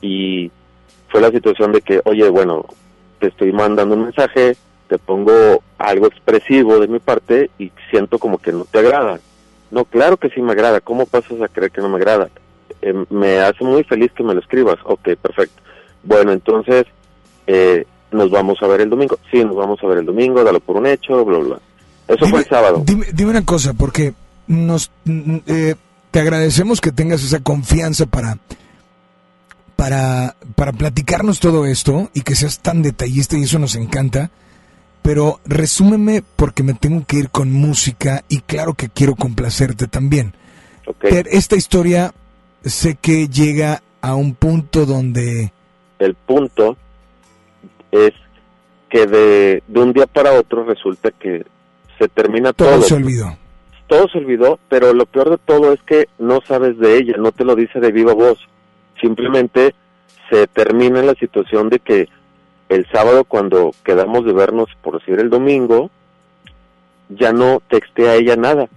Y 0.00 0.50
fue 1.08 1.20
la 1.20 1.30
situación 1.30 1.72
de 1.72 1.80
que, 1.80 2.00
oye, 2.04 2.28
bueno, 2.28 2.66
te 3.18 3.28
estoy 3.28 3.52
mandando 3.52 3.94
un 3.94 4.04
mensaje, 4.04 4.56
te 4.88 4.98
pongo 4.98 5.62
algo 5.78 6.06
expresivo 6.06 6.78
de 6.78 6.88
mi 6.88 6.98
parte 6.98 7.50
y 7.58 7.72
siento 7.90 8.18
como 8.18 8.38
que 8.38 8.52
no 8.52 8.64
te 8.64 8.78
agrada. 8.78 9.20
No, 9.70 9.84
claro 9.84 10.16
que 10.16 10.30
sí 10.30 10.40
me 10.40 10.52
agrada. 10.52 10.80
¿Cómo 10.80 11.06
pasas 11.06 11.40
a 11.42 11.48
creer 11.48 11.70
que 11.70 11.80
no 11.80 11.88
me 11.88 11.96
agrada? 11.96 12.28
Eh, 12.82 12.94
me 13.10 13.40
hace 13.40 13.64
muy 13.64 13.84
feliz 13.84 14.12
que 14.12 14.22
me 14.22 14.34
lo 14.34 14.40
escribas. 14.40 14.78
Ok, 14.84 15.14
perfecto. 15.20 15.62
Bueno, 16.04 16.32
entonces 16.32 16.86
eh, 17.46 17.84
nos 18.10 18.30
vamos 18.30 18.58
a 18.62 18.66
ver 18.66 18.80
el 18.80 18.90
domingo. 18.90 19.18
Sí, 19.30 19.44
nos 19.44 19.56
vamos 19.56 19.78
a 19.82 19.86
ver 19.86 19.98
el 19.98 20.06
domingo, 20.06 20.44
dalo 20.44 20.60
por 20.60 20.76
un 20.76 20.86
hecho, 20.86 21.24
bla, 21.24 21.38
bla. 21.38 21.58
Eso 22.08 22.26
fue 22.26 22.40
el 22.40 22.46
sábado. 22.46 22.82
Dime, 22.86 23.06
dime 23.12 23.30
una 23.30 23.44
cosa, 23.44 23.74
porque 23.74 24.14
nos 24.46 24.90
mm, 25.04 25.36
eh, 25.46 25.74
te 26.12 26.20
agradecemos 26.20 26.80
que 26.80 26.92
tengas 26.92 27.24
esa 27.24 27.40
confianza 27.40 28.06
para 28.06 28.38
para 29.74 30.36
para 30.54 30.72
platicarnos 30.72 31.40
todo 31.40 31.66
esto 31.66 32.10
y 32.14 32.22
que 32.22 32.36
seas 32.36 32.60
tan 32.60 32.82
detallista 32.82 33.36
y 33.36 33.42
eso 33.42 33.58
nos 33.58 33.74
encanta. 33.74 34.30
Pero 35.06 35.38
resúmeme 35.46 36.24
porque 36.34 36.64
me 36.64 36.74
tengo 36.74 37.04
que 37.06 37.18
ir 37.18 37.30
con 37.30 37.52
música 37.52 38.24
y 38.28 38.40
claro 38.40 38.74
que 38.74 38.88
quiero 38.88 39.14
complacerte 39.14 39.86
también. 39.86 40.34
Pero 40.98 41.30
esta 41.30 41.54
historia 41.54 42.12
sé 42.64 42.96
que 43.00 43.28
llega 43.28 43.82
a 44.00 44.16
un 44.16 44.34
punto 44.34 44.84
donde 44.84 45.52
El 46.00 46.14
punto 46.14 46.76
es 47.92 48.14
que 48.90 49.06
de, 49.06 49.62
de 49.68 49.80
un 49.80 49.92
día 49.92 50.08
para 50.08 50.32
otro 50.32 50.64
resulta 50.64 51.12
que 51.12 51.46
se 52.00 52.08
termina 52.08 52.52
todo. 52.52 52.70
todo 52.70 52.82
se 52.82 52.94
olvidó. 52.94 53.38
Todo 53.86 54.08
se 54.08 54.18
olvidó, 54.18 54.58
pero 54.68 54.92
lo 54.92 55.06
peor 55.06 55.30
de 55.30 55.38
todo 55.38 55.72
es 55.72 55.80
que 55.82 56.08
no 56.18 56.40
sabes 56.48 56.78
de 56.78 56.98
ella, 56.98 57.14
no 57.16 57.30
te 57.30 57.44
lo 57.44 57.54
dice 57.54 57.78
de 57.78 57.92
viva 57.92 58.12
voz. 58.12 58.40
Simplemente 59.00 59.72
se 60.28 60.48
termina 60.48 61.00
la 61.02 61.14
situación 61.14 61.68
de 61.68 61.78
que 61.78 62.08
el 62.68 62.86
sábado 62.90 63.24
cuando 63.24 63.72
quedamos 63.84 64.24
de 64.24 64.32
vernos, 64.32 64.68
por 64.82 64.98
decir 64.98 65.20
el 65.20 65.30
domingo, 65.30 65.90
ya 67.08 67.32
no 67.32 67.62
textea 67.68 68.12
a 68.12 68.14
ella 68.14 68.36
nada. 68.36 68.68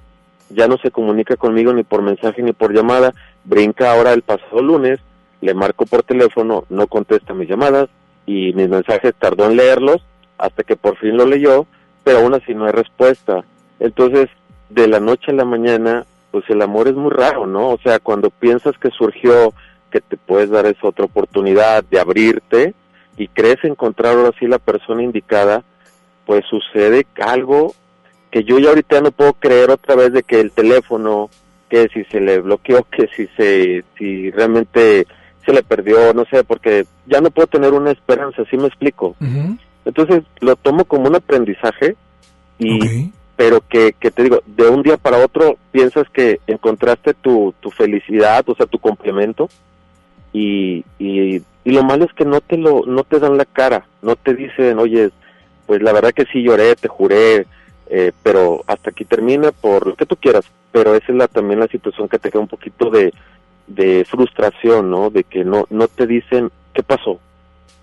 Ya 0.49 0.67
no 0.67 0.77
se 0.77 0.91
comunica 0.91 1.35
conmigo 1.35 1.73
ni 1.73 1.83
por 1.83 2.01
mensaje 2.01 2.41
ni 2.41 2.53
por 2.53 2.73
llamada. 2.73 3.13
Brinca 3.43 3.91
ahora 3.91 4.13
el 4.13 4.21
pasado 4.21 4.61
lunes, 4.61 4.99
le 5.41 5.53
marco 5.53 5.85
por 5.85 6.03
teléfono, 6.03 6.65
no 6.69 6.87
contesta 6.87 7.33
mis 7.33 7.47
llamadas 7.47 7.89
y 8.25 8.53
mis 8.53 8.69
mensajes 8.69 9.13
tardó 9.17 9.45
en 9.45 9.57
leerlos 9.57 10.03
hasta 10.37 10.63
que 10.63 10.75
por 10.75 10.97
fin 10.97 11.17
lo 11.17 11.25
leyó, 11.25 11.65
pero 12.03 12.19
aún 12.19 12.33
así 12.33 12.53
no 12.53 12.65
hay 12.65 12.71
respuesta. 12.71 13.43
Entonces, 13.79 14.29
de 14.69 14.87
la 14.87 14.99
noche 14.99 15.31
a 15.31 15.35
la 15.35 15.45
mañana, 15.45 16.05
pues 16.31 16.45
el 16.49 16.61
amor 16.61 16.87
es 16.87 16.95
muy 16.95 17.11
raro, 17.11 17.47
¿no? 17.47 17.69
O 17.69 17.77
sea, 17.79 17.99
cuando 17.99 18.29
piensas 18.29 18.77
que 18.77 18.89
surgió, 18.91 19.53
que 19.91 20.01
te 20.01 20.17
puedes 20.17 20.49
dar 20.49 20.65
esa 20.65 20.87
otra 20.87 21.05
oportunidad 21.05 21.83
de 21.83 21.99
abrirte 21.99 22.73
y 23.19 23.27
crees 23.27 23.63
encontrar 23.63 24.15
ahora 24.15 24.31
sí 24.39 24.47
la 24.47 24.59
persona 24.59 25.03
indicada, 25.03 25.63
pues 26.25 26.43
sucede 26.49 27.05
algo 27.21 27.75
que 28.31 28.43
yo 28.45 28.57
ya 28.59 28.69
ahorita 28.69 29.01
no 29.01 29.11
puedo 29.11 29.33
creer 29.33 29.69
otra 29.69 29.95
vez 29.95 30.13
de 30.13 30.23
que 30.23 30.39
el 30.39 30.51
teléfono, 30.51 31.29
que 31.69 31.89
si 31.93 32.05
se 32.05 32.21
le 32.21 32.39
bloqueó, 32.39 32.85
que 32.89 33.07
si 33.15 33.27
se, 33.35 33.83
si 33.97 34.31
realmente 34.31 35.05
se 35.45 35.51
le 35.51 35.63
perdió, 35.63 36.13
no 36.13 36.23
sé, 36.25 36.45
porque 36.45 36.85
ya 37.07 37.19
no 37.19 37.29
puedo 37.29 37.47
tener 37.47 37.73
una 37.73 37.91
esperanza, 37.91 38.43
¿sí 38.49 38.55
me 38.55 38.67
explico? 38.67 39.17
Entonces 39.83 40.23
lo 40.39 40.55
tomo 40.55 40.85
como 40.85 41.09
un 41.09 41.15
aprendizaje 41.15 41.97
y 42.57 43.11
pero 43.35 43.61
que, 43.61 43.93
que 43.99 44.11
te 44.11 44.23
digo, 44.23 44.41
de 44.45 44.67
un 44.67 44.83
día 44.83 44.97
para 44.97 45.23
otro 45.23 45.57
piensas 45.71 46.07
que 46.09 46.39
encontraste 46.45 47.13
tu, 47.13 47.53
tu 47.61 47.71
felicidad, 47.71 48.43
o 48.49 48.55
sea, 48.55 48.65
tu 48.65 48.79
complemento, 48.79 49.49
y, 50.33 50.83
y, 50.99 51.41
y 51.63 51.71
lo 51.71 51.83
malo 51.83 52.05
es 52.05 52.13
que 52.13 52.25
no 52.25 52.41
te 52.41 52.57
lo, 52.57 52.85
no 52.85 53.03
te 53.03 53.19
dan 53.19 53.37
la 53.37 53.45
cara, 53.45 53.85
no 54.01 54.15
te 54.15 54.33
dicen, 54.33 54.79
oye, 54.79 55.11
pues 55.65 55.81
la 55.81 55.93
verdad 55.93 56.13
que 56.13 56.25
sí 56.25 56.41
lloré, 56.41 56.75
te 56.75 56.87
juré, 56.87 57.45
eh, 57.87 58.11
pero 58.23 58.63
hasta 58.67 58.91
aquí 58.91 59.05
termina 59.05 59.51
por 59.51 59.87
lo 59.87 59.95
que 59.95 60.05
tú 60.05 60.15
quieras, 60.15 60.45
pero 60.71 60.95
esa 60.95 61.11
es 61.11 61.17
la, 61.17 61.27
también 61.27 61.59
la 61.59 61.67
situación 61.67 62.07
que 62.07 62.19
te 62.19 62.31
queda 62.31 62.41
un 62.41 62.47
poquito 62.47 62.89
de, 62.89 63.13
de 63.67 64.05
frustración, 64.09 64.89
¿no? 64.89 65.09
De 65.09 65.23
que 65.23 65.43
no, 65.43 65.65
no 65.69 65.87
te 65.87 66.07
dicen 66.07 66.51
qué 66.73 66.83
pasó. 66.83 67.19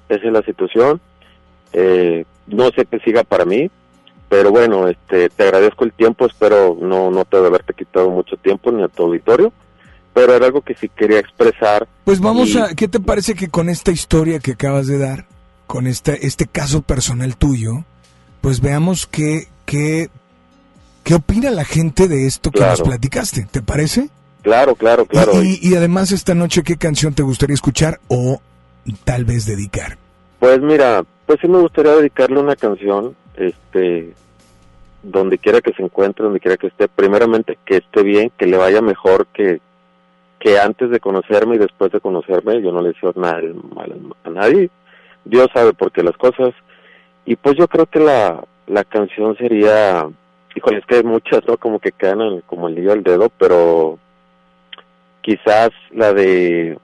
Esa 0.08 0.26
es 0.26 0.32
la 0.32 0.42
situación. 0.42 1.00
Eh, 1.72 2.24
no 2.46 2.70
sé 2.70 2.86
qué 2.86 2.98
siga 3.00 3.24
para 3.24 3.44
mí, 3.44 3.70
pero 4.28 4.50
bueno, 4.50 4.88
este, 4.88 5.28
te 5.28 5.42
agradezco 5.44 5.84
el 5.84 5.92
tiempo, 5.92 6.26
espero 6.26 6.76
no, 6.80 7.10
no 7.10 7.24
te 7.24 7.36
haberte 7.36 7.74
quitado 7.74 8.10
mucho 8.10 8.36
tiempo 8.36 8.70
ni 8.72 8.82
a 8.82 8.88
tu 8.88 9.04
auditorio, 9.04 9.52
pero 10.16 10.34
era 10.34 10.46
algo 10.46 10.62
que 10.62 10.74
sí 10.74 10.88
quería 10.88 11.18
expresar. 11.18 11.86
Pues 12.04 12.20
vamos 12.20 12.48
y- 12.48 12.58
a, 12.58 12.68
¿qué 12.74 12.88
te 12.88 13.00
parece 13.00 13.34
que 13.34 13.48
con 13.48 13.68
esta 13.68 13.90
historia 13.90 14.38
que 14.38 14.52
acabas 14.52 14.86
de 14.86 14.96
dar, 14.96 15.26
con 15.66 15.86
este, 15.86 16.26
este 16.26 16.46
caso 16.46 16.80
personal 16.80 17.36
tuyo, 17.36 17.84
pues 18.40 18.62
veamos 18.62 19.06
qué, 19.06 19.48
qué, 19.66 20.08
qué 21.04 21.14
opina 21.16 21.50
la 21.50 21.66
gente 21.66 22.08
de 22.08 22.26
esto 22.26 22.50
que 22.50 22.60
nos 22.60 22.76
Claro. 22.76 22.84
platicaste? 22.84 23.46
¿Te 23.50 23.60
parece? 23.60 24.08
Claro, 24.40 24.74
claro, 24.74 25.04
claro. 25.04 25.42
Y, 25.42 25.58
y 25.60 25.74
además 25.74 26.12
esta 26.12 26.34
noche, 26.34 26.62
¿qué 26.62 26.78
canción 26.78 27.12
te 27.12 27.22
gustaría 27.22 27.52
escuchar 27.52 28.00
o 28.08 28.40
tal 29.04 29.26
vez 29.26 29.44
dedicar? 29.44 29.98
Pues 30.38 30.62
mira, 30.62 31.04
pues 31.26 31.40
sí 31.42 31.46
me 31.46 31.58
gustaría 31.58 31.92
dedicarle 31.92 32.40
una 32.40 32.56
canción, 32.56 33.14
este, 33.36 34.14
donde 35.02 35.36
quiera 35.36 35.60
que 35.60 35.74
se 35.74 35.82
encuentre, 35.82 36.24
donde 36.24 36.40
quiera 36.40 36.56
que 36.56 36.68
esté, 36.68 36.88
primeramente 36.88 37.58
que 37.66 37.76
esté 37.76 38.02
bien, 38.02 38.32
que 38.38 38.46
le 38.46 38.56
vaya 38.56 38.80
mejor 38.80 39.26
que, 39.34 39.60
que 40.46 40.60
antes 40.60 40.90
de 40.90 41.00
conocerme 41.00 41.56
y 41.56 41.58
después 41.58 41.90
de 41.90 41.98
conocerme, 42.00 42.62
yo 42.62 42.70
no 42.70 42.80
le 42.80 42.90
deseo 42.92 43.12
nada 43.16 43.40
mal 43.74 43.92
a 44.22 44.30
nadie, 44.30 44.70
Dios 45.24 45.48
sabe 45.52 45.72
por 45.72 45.90
qué 45.90 46.04
las 46.04 46.16
cosas, 46.16 46.54
y 47.24 47.34
pues 47.34 47.56
yo 47.56 47.66
creo 47.66 47.86
que 47.86 47.98
la, 47.98 48.44
la 48.68 48.84
canción 48.84 49.36
sería, 49.38 50.06
híjole, 50.54 50.78
es 50.78 50.86
que 50.86 50.94
hay 50.98 51.02
muchas, 51.02 51.40
¿no? 51.48 51.56
Como 51.56 51.80
que 51.80 51.90
quedan 51.90 52.20
en- 52.20 52.40
como 52.42 52.68
el 52.68 52.76
niño 52.76 52.92
al 52.92 53.02
dedo, 53.02 53.28
pero 53.36 53.98
quizás 55.20 55.70
la 55.90 56.12
de, 56.12 56.78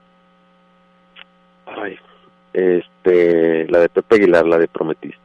ay, 1.65 1.97
este, 2.51 3.65
la 3.69 3.79
de 3.79 3.87
Pepe 3.87 4.15
Aguilar, 4.15 4.45
la 4.45 4.57
de 4.57 4.67
Prometiste. 4.67 5.22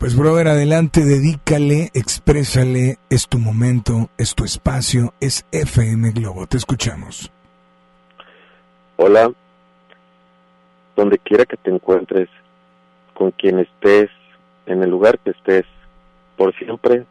Pues 0.00 0.16
brother, 0.16 0.48
adelante, 0.48 1.04
dedícale, 1.04 1.90
exprésale, 1.92 2.96
es 3.10 3.28
tu 3.28 3.38
momento, 3.38 4.08
es 4.16 4.34
tu 4.34 4.44
espacio, 4.44 5.12
es 5.20 5.44
FM 5.52 6.12
Globo, 6.12 6.46
te 6.46 6.56
escuchamos. 6.56 7.30
Hola, 8.96 9.30
donde 10.96 11.18
quiera 11.18 11.44
que 11.44 11.58
te 11.58 11.68
encuentres, 11.68 12.30
con 13.12 13.32
quien 13.32 13.58
estés, 13.58 14.08
en 14.64 14.82
el 14.82 14.88
lugar 14.88 15.18
que 15.18 15.32
estés, 15.32 15.66
por 16.38 16.56
siempre, 16.56 17.04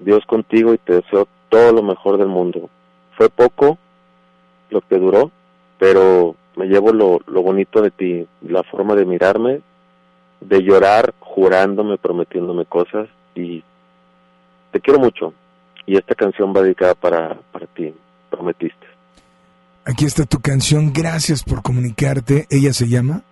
Dios 0.00 0.26
contigo 0.26 0.74
y 0.74 0.78
te 0.78 0.94
deseo 0.94 1.28
todo 1.48 1.70
lo 1.70 1.84
mejor 1.84 2.18
del 2.18 2.26
mundo. 2.26 2.70
Fue 3.16 3.28
poco 3.28 3.78
lo 4.70 4.80
que 4.80 4.98
duró, 4.98 5.30
pero 5.78 6.34
me 6.56 6.66
llevo 6.66 6.92
lo, 6.92 7.20
lo 7.28 7.42
bonito 7.42 7.80
de 7.80 7.92
ti, 7.92 8.26
la 8.42 8.64
forma 8.64 8.96
de 8.96 9.06
mirarme, 9.06 9.60
de 10.40 10.62
llorar 10.62 11.14
jurándome, 11.20 11.98
prometiéndome 11.98 12.64
cosas 12.66 13.08
y 13.34 13.62
te 14.72 14.80
quiero 14.80 14.98
mucho. 14.98 15.32
Y 15.86 15.96
esta 15.96 16.14
canción 16.14 16.54
va 16.54 16.62
dedicada 16.62 16.94
para, 16.94 17.38
para 17.52 17.66
ti, 17.66 17.94
prometiste. 18.30 18.86
Aquí 19.84 20.06
está 20.06 20.24
tu 20.24 20.40
canción, 20.40 20.92
gracias 20.92 21.42
por 21.42 21.62
comunicarte. 21.62 22.46
¿Ella 22.48 22.72
se 22.72 22.88
llama? 22.88 23.22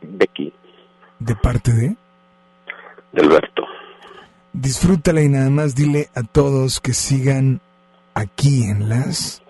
Becky. 0.00 0.52
¿De 1.18 1.34
parte 1.36 1.72
de? 1.72 1.96
De 3.12 3.22
Alberto. 3.22 3.64
Disfrútala 4.52 5.20
y 5.20 5.28
nada 5.28 5.50
más 5.50 5.74
dile 5.74 6.08
a 6.14 6.22
todos 6.22 6.80
que 6.80 6.94
sigan 6.94 7.60
aquí 8.14 8.64
en 8.64 8.88
las... 8.88 9.42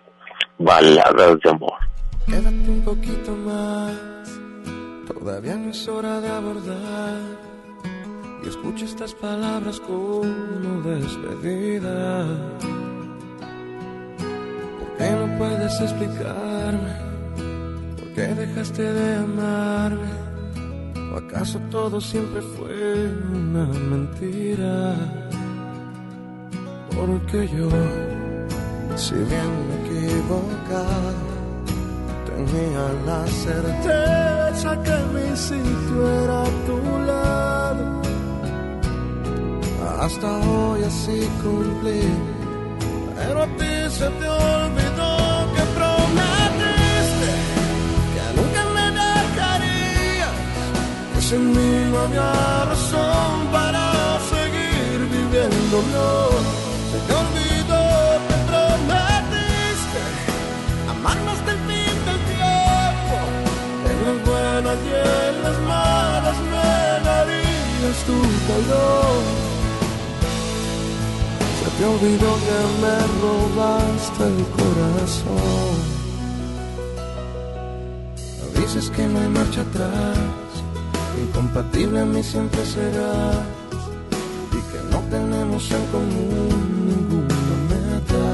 Baladas 0.58 1.38
de 1.40 1.50
amor. 1.50 1.78
Quédate 2.26 2.50
un 2.50 2.82
poquito 2.84 3.30
más, 3.36 3.96
todavía 5.18 5.56
no 5.56 5.70
es 5.70 5.88
hora 5.88 6.20
de 6.20 6.28
abordar. 6.28 7.20
Y 8.44 8.48
escucha 8.48 8.84
estas 8.84 9.14
palabras 9.14 9.80
como 9.80 10.82
despedida. 10.82 12.24
¿Por 14.78 14.96
qué 14.96 15.10
no 15.10 15.38
puedes 15.38 15.80
explicarme? 15.80 16.94
¿Por 17.98 18.14
qué 18.14 18.26
dejaste 18.34 18.82
de 18.82 19.16
amarme? 19.16 20.12
¿O 21.12 21.16
acaso 21.16 21.58
todo 21.70 22.00
siempre 22.00 22.40
fue 22.40 23.12
una 23.32 23.66
mentira? 23.66 24.94
Porque 26.94 27.48
yo, 27.48 27.68
si 28.96 29.14
bien 29.14 29.50
me 29.68 29.76
he 29.98 30.22
tenía 32.46 32.86
la 33.06 33.26
certeza 33.26 34.70
que 34.84 34.96
mi 35.14 35.36
sitio 35.36 36.22
era 36.22 36.42
a 36.42 36.50
tu 36.66 36.78
lado. 37.06 37.84
Hasta 40.00 40.28
hoy 40.48 40.84
así 40.84 41.28
cumplí, 41.42 42.02
pero 43.16 43.42
a 43.42 43.46
ti 43.58 43.74
se 43.98 44.08
te 44.20 44.28
olvidó 44.28 45.12
que 45.54 45.64
prometiste 45.78 47.32
que 48.14 48.24
nunca 48.38 48.62
me 48.76 48.86
dejarías, 49.02 50.36
que 51.14 51.20
sin 51.20 51.44
mí 51.56 51.90
no 51.90 51.98
había 52.04 52.64
razón 52.72 53.32
para 53.52 53.84
seguir 54.32 54.98
viviendo. 55.16 55.76
No, 55.94 56.10
se 56.90 56.98
te 57.06 57.12
olvidó 57.14 57.37
en 64.72 65.42
las 65.42 65.58
malas 65.60 66.36
me 66.52 67.04
darías 67.04 67.98
tu 68.06 68.20
calor. 68.48 69.22
Se 71.58 71.68
te 71.76 71.84
olvidó 71.86 72.30
que 72.46 72.58
me 72.82 72.96
robaste 73.22 74.24
el 74.24 74.44
corazón. 74.58 75.76
Dices 78.56 78.90
que 78.90 79.06
no 79.06 79.20
hay 79.20 79.28
marcha 79.28 79.62
atrás, 79.62 80.18
incompatible 81.18 82.00
a 82.00 82.04
mí 82.04 82.22
siempre 82.22 82.64
serás. 82.66 83.36
Y 84.52 84.60
que 84.70 84.80
no 84.90 84.98
tenemos 85.08 85.70
en 85.70 85.86
común 85.86 86.84
ninguna 86.88 87.54
meta. 87.70 88.26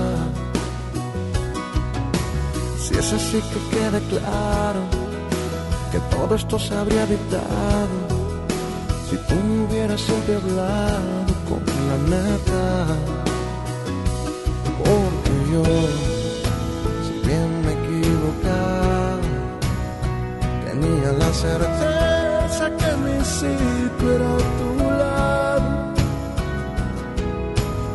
Si 2.83 2.95
es 2.95 3.13
así 3.13 3.41
que 3.41 3.77
quede 3.77 4.01
claro 4.09 5.04
que 5.95 6.01
todo 6.17 6.35
esto 6.35 6.59
se 6.59 6.75
habría 6.75 7.05
evitado 7.05 7.97
si 9.09 9.17
tú 9.29 9.35
me 9.47 9.65
hubieras 9.65 10.01
siempre 10.01 10.35
con 11.49 11.63
la 11.89 11.99
neta. 12.15 12.67
Porque 14.79 15.35
yo, 15.53 15.63
si 17.05 17.15
bien 17.29 17.49
me 17.63 17.71
he 17.71 17.77
equivocado, 17.81 19.21
tenía 20.67 21.13
la 21.23 21.33
certeza 21.33 22.65
que 22.79 22.91
mi 23.05 23.19
sitio 23.25 24.13
era 24.17 24.31
a 24.35 24.43
tu 24.59 24.71
lado. 25.01 25.71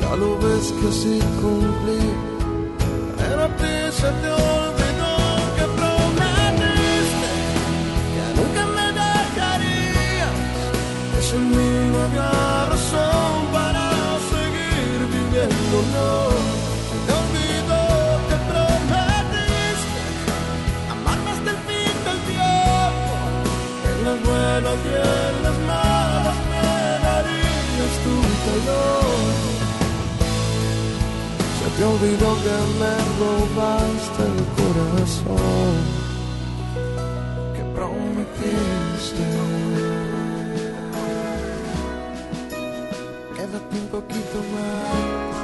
Ya 0.01 0.15
lo 0.15 0.39
ves 0.39 0.73
que 0.77 0.87
así 0.87 1.19
cumplí, 1.41 2.03
pero 3.17 3.43
a 3.43 3.49
ti 3.59 3.73
se 3.99 4.09
sin 11.29 11.43
mí 11.51 11.71
no 11.91 11.97
había 12.05 12.31
razón 12.73 13.33
para 13.53 13.85
seguir 14.33 14.99
viviendo, 15.15 15.75
no. 15.95 16.11
Te 17.05 17.11
olvidó 17.21 17.83
que 18.29 18.37
prometiste 18.49 20.03
amarme 20.93 21.29
hasta 21.35 21.49
el 21.55 21.59
fin 21.67 21.95
del 22.07 22.19
tiempo, 22.33 23.13
en 23.89 23.97
las 24.05 24.17
buenas 24.27 24.77
y 24.89 24.91
en 25.09 25.35
las 25.45 25.57
malas 25.69 26.37
me 26.51 26.71
darías 27.05 27.93
tu 28.05 28.15
calor. 28.45 29.29
Se 31.57 31.67
te 31.75 31.83
olvidó 31.93 32.29
que 32.45 32.57
me 32.81 32.95
robaste 33.21 34.21
el 34.31 34.39
corazón 34.59 35.73
que 37.55 37.63
prometiste 37.77 39.23
quédate 43.69 43.77
un 43.77 43.87
poquito 43.89 44.37
más. 44.53 45.39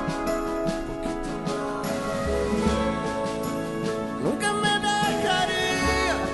Nunca 4.23 4.53
me 4.53 4.73
dejarías. 4.79 6.29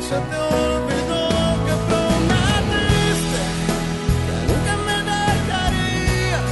Se 0.00 0.16
te 0.16 0.36
olvidó 0.36 1.28
que 1.66 1.74
prometiste 1.88 3.42
que 4.26 4.34
nunca 4.50 4.74
me 4.86 4.96
dejarías. 5.12 6.46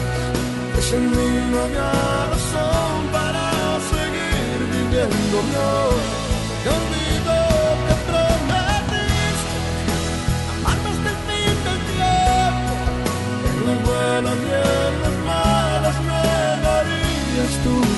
Que 0.74 0.96
en 0.96 1.04
mí 1.10 1.28
no 1.50 1.58
había 1.62 1.92
para 3.12 3.44
seguir 3.90 4.58
viviendo. 4.72 5.36
No, 5.52 6.03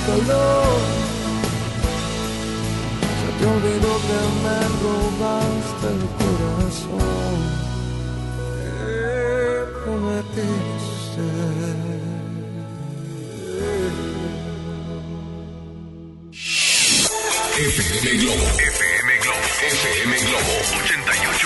calor. 0.07 0.81
Se 3.21 3.29
te 3.39 3.45
olvidó 3.55 3.93
que 4.07 4.21
me 4.45 4.59
robaste 4.83 5.87
el 5.95 6.03
corazón. 6.21 7.39
Que 8.61 9.65
prometiste. 9.85 11.27
FM 17.57 18.09
Globo. 18.19 18.47
FM 18.59 19.11
Globo. 19.23 19.45
FM 19.67 20.13
Globo 20.19 20.53
88.1. 20.85 21.46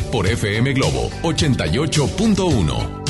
por 0.11 0.27
FM 0.27 0.73
Globo 0.73 1.09
88.1. 1.23 3.00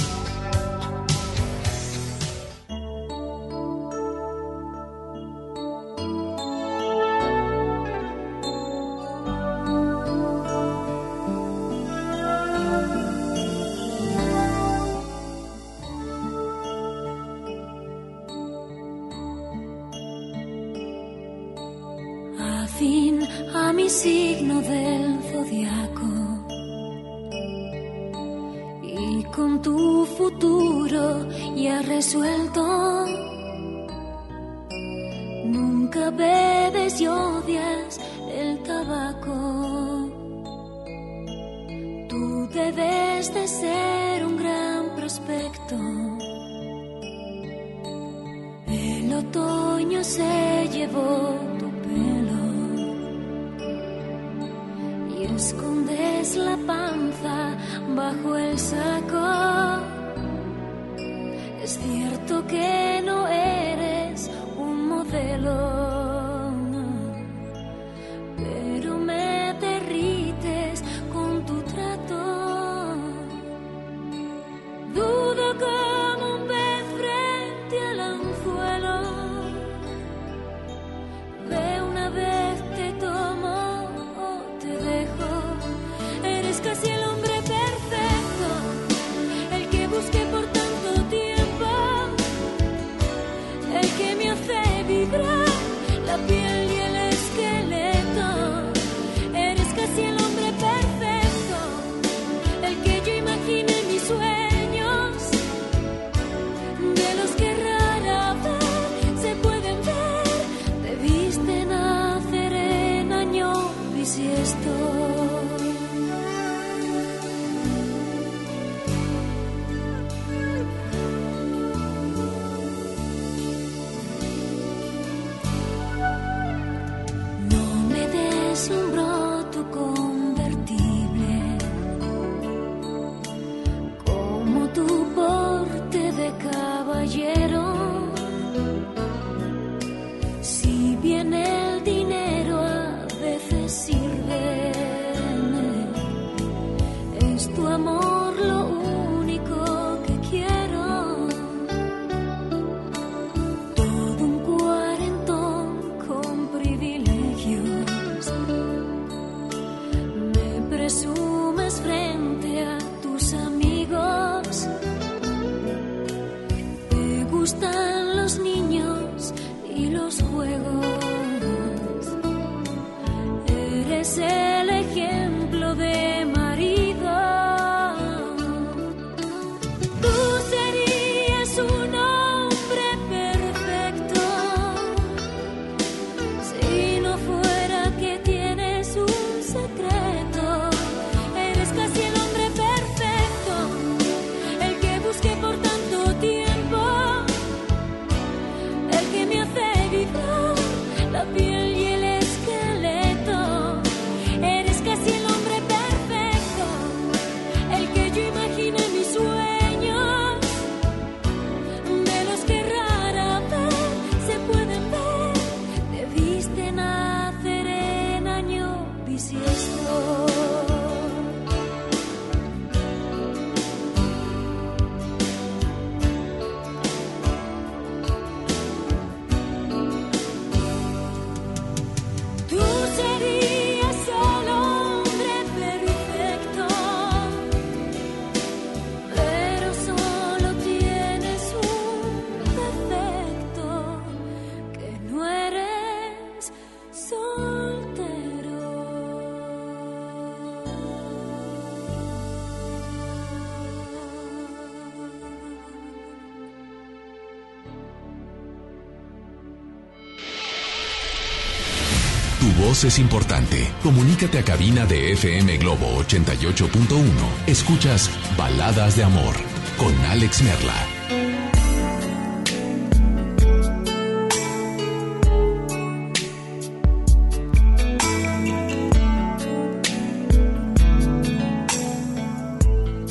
es 262.87 262.99
importante. 262.99 263.71
Comunícate 263.83 264.39
a 264.39 264.43
cabina 264.43 264.85
de 264.85 265.11
FM 265.13 265.57
Globo 265.57 266.01
88.1. 266.03 267.03
Escuchas 267.45 268.09
Baladas 268.37 268.95
de 268.95 269.03
Amor 269.03 269.35
con 269.77 269.93
Alex 270.05 270.41
Merla. 270.41 270.73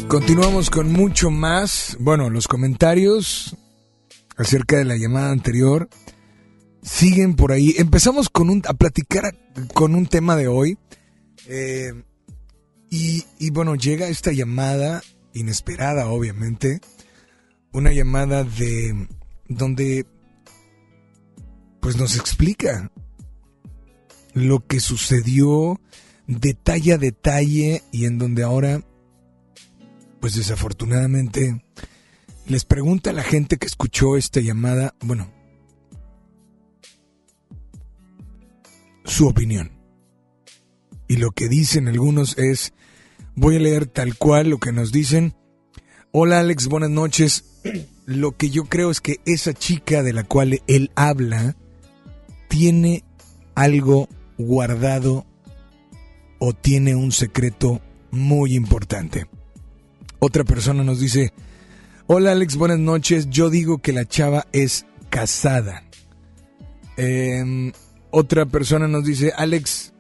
Continuamos 0.09 0.71
con 0.71 0.91
mucho 0.93 1.31
más. 1.31 1.97
Bueno, 2.01 2.31
los 2.31 2.49
comentarios 2.49 3.57
acerca 4.37 4.79
de 4.79 4.85
la 4.85 4.97
llamada 4.97 5.31
anterior 5.31 5.89
siguen 7.01 7.35
por 7.35 7.51
ahí. 7.51 7.75
Empezamos 7.79 8.29
con 8.29 8.51
un, 8.51 8.63
a 8.69 8.75
platicar 8.75 9.35
con 9.73 9.95
un 9.95 10.07
tema 10.07 10.37
de 10.37 10.49
hoy. 10.49 10.77
Eh, 11.47 11.95
y, 12.91 13.25
y 13.39 13.51
bueno, 13.51 13.75
llega 13.75 14.09
esta 14.09 14.33
llamada 14.33 15.03
inesperada, 15.33 16.09
obviamente. 16.09 16.81
Una 17.73 17.93
llamada 17.93 18.45
de 18.45 19.09
donde 19.49 20.05
pues 21.81 21.97
nos 21.97 22.17
explica 22.17 22.93
lo 24.35 24.67
que 24.67 24.79
sucedió 24.79 25.81
detalle 26.27 26.93
a 26.93 26.99
detalle 26.99 27.83
y 27.93 28.05
en 28.05 28.19
donde 28.19 28.43
ahora 28.43 28.83
pues 30.21 30.35
desafortunadamente 30.35 31.65
les 32.47 32.67
pregunta 32.67 33.11
a 33.11 33.15
la 33.15 33.23
gente 33.23 33.57
que 33.57 33.67
escuchó 33.67 34.19
esta 34.19 34.41
llamada, 34.41 34.95
bueno, 35.01 35.33
su 39.21 39.29
opinión. 39.29 39.71
Y 41.07 41.19
lo 41.19 41.33
que 41.33 41.51
dicen 41.51 41.89
algunos 41.89 42.39
es, 42.39 42.73
voy 43.35 43.57
a 43.57 43.59
leer 43.59 43.85
tal 43.85 44.17
cual 44.17 44.49
lo 44.49 44.57
que 44.59 44.73
nos 44.73 44.93
dicen. 44.93 45.35
Hola 46.11 46.41
Alex, 46.41 46.69
buenas 46.69 46.89
noches. 46.89 47.45
Lo 48.07 48.35
que 48.39 48.49
yo 48.49 48.65
creo 48.65 48.91
es 48.91 49.03
que 49.03 49.21
esa 49.27 49.53
chica 49.53 50.03
de 50.03 50.15
la 50.15 50.25
cual 50.25 50.63
él 50.67 50.91
habla 50.95 51.55
tiene 52.49 53.05
algo 53.55 54.09
guardado 54.39 55.27
o 56.39 56.55
tiene 56.55 56.95
un 56.95 57.13
secreto 57.13 57.83
muy 58.11 58.55
importante. 58.55 59.27
Otra 60.19 60.45
persona 60.45 60.83
nos 60.83 60.99
dice, 60.99 61.35
hola 62.07 62.33
Alex, 62.33 62.57
buenas 62.57 62.79
noches, 62.79 63.29
yo 63.29 63.51
digo 63.51 63.83
que 63.83 63.93
la 63.93 64.07
chava 64.07 64.47
es 64.53 64.87
casada. 65.11 65.85
Em, 66.97 67.73
otra 68.11 68.47
persona 68.47 68.89
nos 68.89 69.05
dice, 69.05 69.33
Alex, 69.37 69.93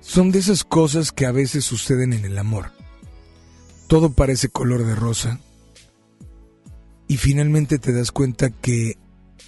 son 0.00 0.32
de 0.32 0.40
esas 0.40 0.64
cosas 0.64 1.12
que 1.12 1.26
a 1.26 1.32
veces 1.32 1.64
suceden 1.64 2.12
en 2.12 2.24
el 2.24 2.38
amor. 2.38 2.72
Todo 3.86 4.12
parece 4.12 4.48
color 4.48 4.84
de 4.84 4.94
rosa 4.94 5.40
y 7.08 7.18
finalmente 7.18 7.78
te 7.78 7.92
das 7.92 8.10
cuenta 8.10 8.50
que 8.50 8.96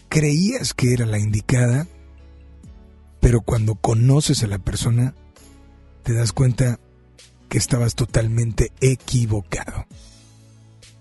creías 0.09 0.75
que 0.75 0.93
era 0.93 1.07
la 1.07 1.19
indicada, 1.19 1.87
pero 3.21 3.41
cuando 3.41 3.75
conoces 3.75 4.43
a 4.43 4.47
la 4.47 4.59
persona, 4.59 5.15
te 6.03 6.13
das 6.13 6.33
cuenta 6.33 6.79
que 7.49 7.59
estabas 7.59 7.95
totalmente 7.95 8.71
equivocado. 8.81 9.87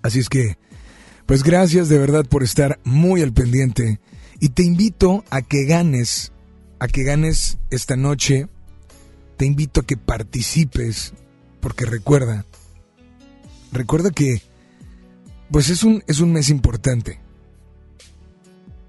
Así 0.02 0.20
es 0.20 0.30
que, 0.30 0.58
pues 1.26 1.44
gracias 1.44 1.90
de 1.90 1.98
verdad 1.98 2.26
por 2.26 2.44
estar 2.44 2.80
muy 2.84 3.22
al 3.22 3.34
pendiente 3.34 4.00
y 4.40 4.50
te 4.50 4.64
invito 4.64 5.24
a 5.30 5.42
que 5.42 5.66
ganes, 5.66 6.32
a 6.80 6.88
que 6.88 7.04
ganes 7.04 7.58
esta 7.70 7.96
noche, 7.96 8.48
te 9.38 9.46
invito 9.46 9.82
a 9.82 9.86
que 9.86 9.98
participes, 9.98 11.14
porque 11.60 11.86
recuerda, 11.86 12.46
recuerda 13.72 14.12
que, 14.12 14.42
pues 15.52 15.70
es 15.70 15.84
un, 15.84 16.04
es 16.08 16.20
un 16.20 16.34
mes 16.34 16.50
importante, 16.50 17.20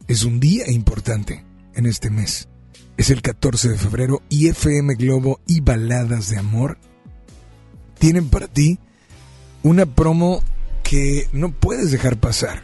es 0.09 0.24
un 0.24 0.41
día 0.41 0.70
importante 0.70 1.45
en 1.74 1.87
este 1.87 2.11
mes. 2.11 2.49
Es 2.97 3.11
el 3.11 3.22
14 3.22 3.70
de 3.70 3.78
febrero 3.78 4.22
y 4.28 4.49
FM 4.49 4.95
Globo 4.95 5.41
y 5.47 5.61
Baladas 5.61 6.30
de 6.30 6.39
Amor 6.39 6.78
tienen 7.99 8.28
para 8.28 8.47
ti 8.47 8.78
una 9.62 9.87
promo 9.87 10.43
que 10.82 11.28
no 11.32 11.53
puedes 11.53 11.91
dejar 11.91 12.18
pasar. 12.18 12.62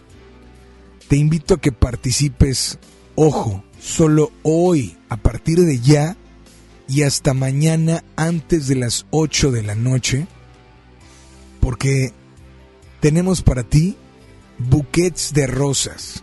Te 1.08 1.16
invito 1.16 1.54
a 1.54 1.60
que 1.60 1.72
participes, 1.72 2.78
ojo, 3.16 3.64
solo 3.80 4.30
hoy, 4.42 4.96
a 5.08 5.16
partir 5.16 5.60
de 5.60 5.80
ya 5.80 6.16
y 6.88 7.02
hasta 7.02 7.34
mañana 7.34 8.04
antes 8.16 8.66
de 8.66 8.76
las 8.76 9.06
8 9.10 9.50
de 9.50 9.62
la 9.62 9.74
noche, 9.74 10.26
porque 11.60 12.12
tenemos 13.00 13.42
para 13.42 13.62
ti 13.62 13.96
buquets 14.58 15.32
de 15.32 15.46
rosas. 15.46 16.22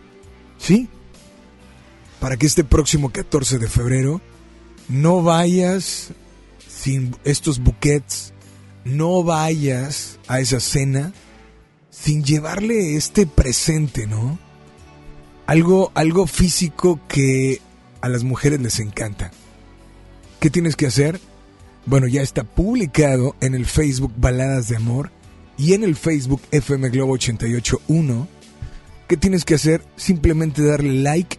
¿Sí? 0.57 0.87
Para 2.19 2.37
que 2.37 2.47
este 2.47 2.63
próximo 2.63 3.11
14 3.11 3.59
de 3.59 3.67
febrero 3.67 4.21
no 4.89 5.21
vayas 5.21 6.09
sin 6.67 7.15
estos 7.23 7.59
buquets 7.59 8.33
no 8.87 9.23
vayas 9.23 10.19
a 10.27 10.39
esa 10.39 10.59
cena 10.59 11.13
sin 11.89 12.23
llevarle 12.23 12.95
este 12.95 13.25
presente, 13.25 14.07
¿no? 14.07 14.39
Algo, 15.47 15.91
algo 15.95 16.27
físico 16.27 16.99
que 17.07 17.61
a 18.01 18.09
las 18.09 18.23
mujeres 18.23 18.61
les 18.61 18.79
encanta. 18.79 19.31
¿Qué 20.39 20.49
tienes 20.49 20.75
que 20.75 20.85
hacer? 20.85 21.19
Bueno, 21.85 22.07
ya 22.07 22.21
está 22.21 22.43
publicado 22.43 23.35
en 23.41 23.55
el 23.55 23.65
Facebook 23.65 24.13
Baladas 24.17 24.67
de 24.67 24.75
Amor 24.75 25.11
y 25.57 25.73
en 25.73 25.83
el 25.83 25.95
Facebook 25.95 26.41
FM 26.51 26.89
Globo 26.89 27.13
881. 27.13 28.27
¿Qué 29.07 29.17
tienes 29.17 29.45
que 29.45 29.55
hacer? 29.55 29.83
Simplemente 29.95 30.63
darle 30.63 30.93
like 31.01 31.37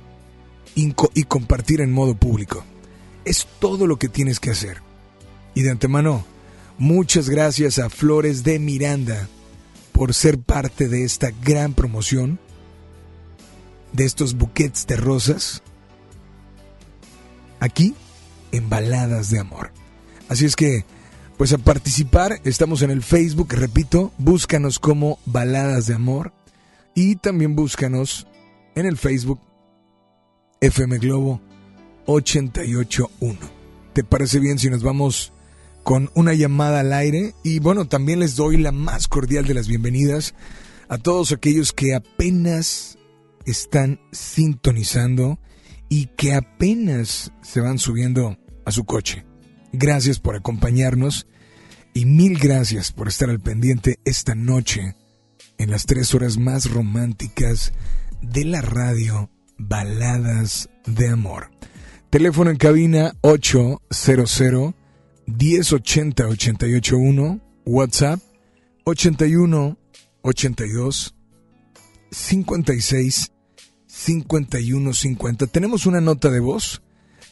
y, 0.75 0.95
y 1.15 1.23
compartir 1.25 1.81
en 1.81 1.93
modo 1.93 2.17
público. 2.17 2.65
Es 3.25 3.47
todo 3.61 3.87
lo 3.87 3.99
que 3.99 4.09
tienes 4.09 4.41
que 4.41 4.51
hacer. 4.51 4.79
Y 5.55 5.63
de 5.63 5.71
antemano, 5.71 6.25
Muchas 6.81 7.29
gracias 7.29 7.81
a 7.81 7.91
Flores 7.91 8.45
de 8.45 8.61
Miranda 8.61 9.29
por 9.91 10.15
ser 10.15 10.39
parte 10.39 10.87
de 10.87 11.03
esta 11.03 11.33
gran 11.45 11.75
promoción, 11.75 12.39
de 13.93 14.05
estos 14.05 14.35
buquets 14.35 14.87
de 14.87 14.97
rosas, 14.97 15.63
aquí 17.61 17.95
en 18.53 18.69
Baladas 18.69 19.31
de 19.31 19.39
Amor. 19.39 19.73
Así 20.29 20.45
es 20.45 20.57
que, 20.57 20.85
pues 21.37 21.53
a 21.53 21.59
participar, 21.59 22.41
estamos 22.45 22.83
en 22.83 22.91
el 22.91 23.03
Facebook, 23.03 23.53
repito, 23.53 24.13
búscanos 24.19 24.79
como 24.79 25.19
Baladas 25.25 25.87
de 25.87 25.95
Amor 25.95 26.33
y 26.95 27.17
también 27.17 27.55
búscanos 27.55 28.27
en 28.75 28.87
el 28.87 28.97
Facebook 28.97 29.41
FM 30.61 30.99
Globo 30.99 31.41
881. 32.07 33.39
¿Te 33.93 34.05
parece 34.05 34.39
bien 34.39 34.59
si 34.59 34.71
nos 34.71 34.83
vamos 34.83 35.33
con 35.83 36.11
una 36.15 36.35
llamada 36.35 36.81
al 36.81 36.93
aire 36.93 37.35
y 37.43 37.61
bueno, 37.61 37.87
también 37.87 38.21
les 38.21 38.37
doy 38.37 38.57
la 38.57 38.73
más 38.73 39.09
cordial 39.09 39.47
de 39.47 39.55
las 39.55 39.69
bienvenidas 39.69 40.35
a 40.89 40.99
todos 40.99 41.33
aquellos 41.33 41.73
que 41.73 41.95
apenas 41.95 42.98
están 43.51 44.01
sintonizando 44.13 45.39
y 45.89 46.07
que 46.17 46.35
apenas 46.35 47.33
se 47.43 47.61
van 47.61 47.79
subiendo 47.79 48.39
a 48.65 48.71
su 48.71 48.85
coche. 48.85 49.25
Gracias 49.73 50.19
por 50.19 50.37
acompañarnos 50.37 51.27
y 51.95 52.05
mil 52.07 52.39
gracias 52.39 52.93
por 52.93 53.09
estar 53.09 53.31
al 53.31 53.41
pendiente 53.41 53.99
esta 54.05 54.35
noche 54.35 54.95
en 55.59 55.71
las 55.71 55.87
tres 55.87 56.15
horas 56.15 56.39
más 56.39 56.71
románticas 56.71 57.73
de 58.23 58.45
la 58.45 58.61
radio 58.61 59.31
Baladas 59.59 60.69
de 60.87 61.09
Amor. 61.09 61.51
Teléfono 62.11 62.51
en 62.51 62.57
cabina 62.57 63.15
800 63.21 64.75
1080 65.27 66.27
881, 66.27 67.41
WhatsApp 67.67 68.21
81 68.85 69.79
82 70.23 71.15
56 72.11 73.33
51 73.99 74.93
50. 74.93 75.49
Tenemos 75.49 75.85
una 75.85 76.01
nota 76.01 76.31
de 76.31 76.39
voz. 76.39 76.83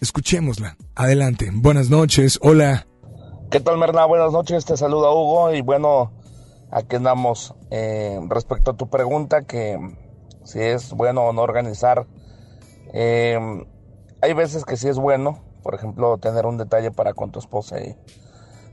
Escuchémosla. 0.00 0.76
Adelante. 0.96 1.50
Buenas 1.54 1.90
noches. 1.90 2.40
Hola. 2.42 2.88
¿Qué 3.50 3.60
tal, 3.60 3.78
Merna? 3.78 4.04
Buenas 4.04 4.32
noches. 4.32 4.64
Te 4.64 4.76
saluda 4.76 5.12
Hugo 5.12 5.54
y 5.54 5.60
bueno, 5.60 6.10
aquí 6.72 6.96
andamos. 6.96 7.54
Eh, 7.70 8.18
respecto 8.28 8.72
a 8.72 8.76
tu 8.76 8.90
pregunta, 8.90 9.42
que 9.42 9.78
si 10.42 10.60
es 10.60 10.90
bueno 10.90 11.22
o 11.22 11.32
no 11.32 11.42
organizar, 11.42 12.08
eh, 12.92 13.38
hay 14.20 14.32
veces 14.34 14.64
que 14.64 14.76
sí 14.76 14.88
es 14.88 14.98
bueno, 14.98 15.44
por 15.62 15.76
ejemplo, 15.76 16.18
tener 16.18 16.46
un 16.46 16.58
detalle 16.58 16.90
para 16.90 17.14
con 17.14 17.30
tu 17.30 17.38
esposa 17.38 17.78
y 17.80 17.94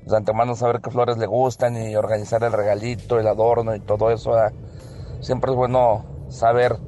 de 0.08 0.18
antemano 0.18 0.56
saber 0.56 0.82
qué 0.82 0.90
flores 0.90 1.20
le 1.20 1.28
gustan 1.28 1.78
y 1.78 1.96
organizar 1.96 2.44
el 2.44 2.54
regalito, 2.54 3.20
el 3.20 3.28
adorno 3.28 3.76
y 3.76 3.80
todo 3.80 4.10
eso. 4.10 4.34
Siempre 5.22 5.52
es 5.52 5.56
bueno 5.56 6.26
saber 6.30 6.80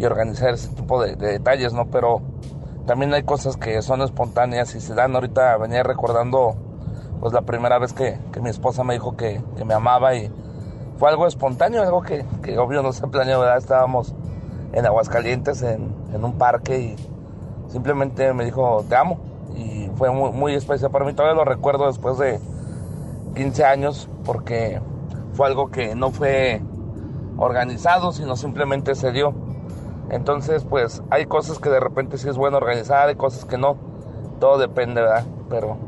y 0.00 0.04
organizar 0.06 0.54
ese 0.54 0.68
tipo 0.74 1.02
de, 1.02 1.14
detalles, 1.14 1.74
¿no? 1.74 1.90
Pero 1.90 2.22
también 2.86 3.12
hay 3.12 3.22
cosas 3.22 3.58
que 3.58 3.82
son 3.82 4.00
espontáneas 4.00 4.74
y 4.74 4.80
se 4.80 4.94
dan. 4.94 5.14
Ahorita 5.14 5.58
venía 5.58 5.82
recordando 5.82 6.56
pues 7.20 7.34
la 7.34 7.42
primera 7.42 7.78
vez 7.78 7.92
que, 7.92 8.18
que 8.32 8.40
mi 8.40 8.48
esposa 8.48 8.82
me 8.82 8.94
dijo 8.94 9.14
que, 9.14 9.42
que 9.58 9.64
me 9.66 9.74
amaba 9.74 10.14
y 10.14 10.32
fue 10.96 11.10
algo 11.10 11.26
espontáneo, 11.26 11.82
algo 11.82 12.00
que, 12.00 12.24
que 12.42 12.58
obvio 12.58 12.82
no 12.82 12.92
se 12.92 13.06
planeó, 13.08 13.40
¿verdad? 13.40 13.58
Estábamos 13.58 14.14
en 14.72 14.86
Aguascalientes, 14.86 15.60
en, 15.60 15.94
en 16.14 16.24
un 16.24 16.38
parque 16.38 16.78
y 16.78 16.96
simplemente 17.68 18.32
me 18.32 18.46
dijo, 18.46 18.82
te 18.88 18.96
amo. 18.96 19.20
Y 19.54 19.90
fue 19.96 20.10
muy, 20.10 20.32
muy 20.32 20.54
especial 20.54 20.90
para 20.90 21.04
mí. 21.04 21.12
Todavía 21.12 21.36
lo 21.36 21.44
recuerdo 21.44 21.88
después 21.88 22.16
de 22.16 22.40
15 23.34 23.64
años 23.64 24.08
porque 24.24 24.80
fue 25.34 25.46
algo 25.46 25.70
que 25.70 25.94
no 25.94 26.10
fue 26.10 26.62
organizado, 27.36 28.12
sino 28.12 28.36
simplemente 28.36 28.94
se 28.94 29.12
dio. 29.12 29.49
Entonces, 30.10 30.64
pues 30.68 31.02
hay 31.10 31.26
cosas 31.26 31.58
que 31.58 31.70
de 31.70 31.80
repente 31.80 32.18
sí 32.18 32.28
es 32.28 32.36
bueno 32.36 32.56
organizar, 32.56 33.08
hay 33.08 33.16
cosas 33.16 33.44
que 33.44 33.56
no. 33.56 33.76
Todo 34.40 34.58
depende, 34.58 35.00
¿verdad? 35.00 35.24
Pero 35.48 35.78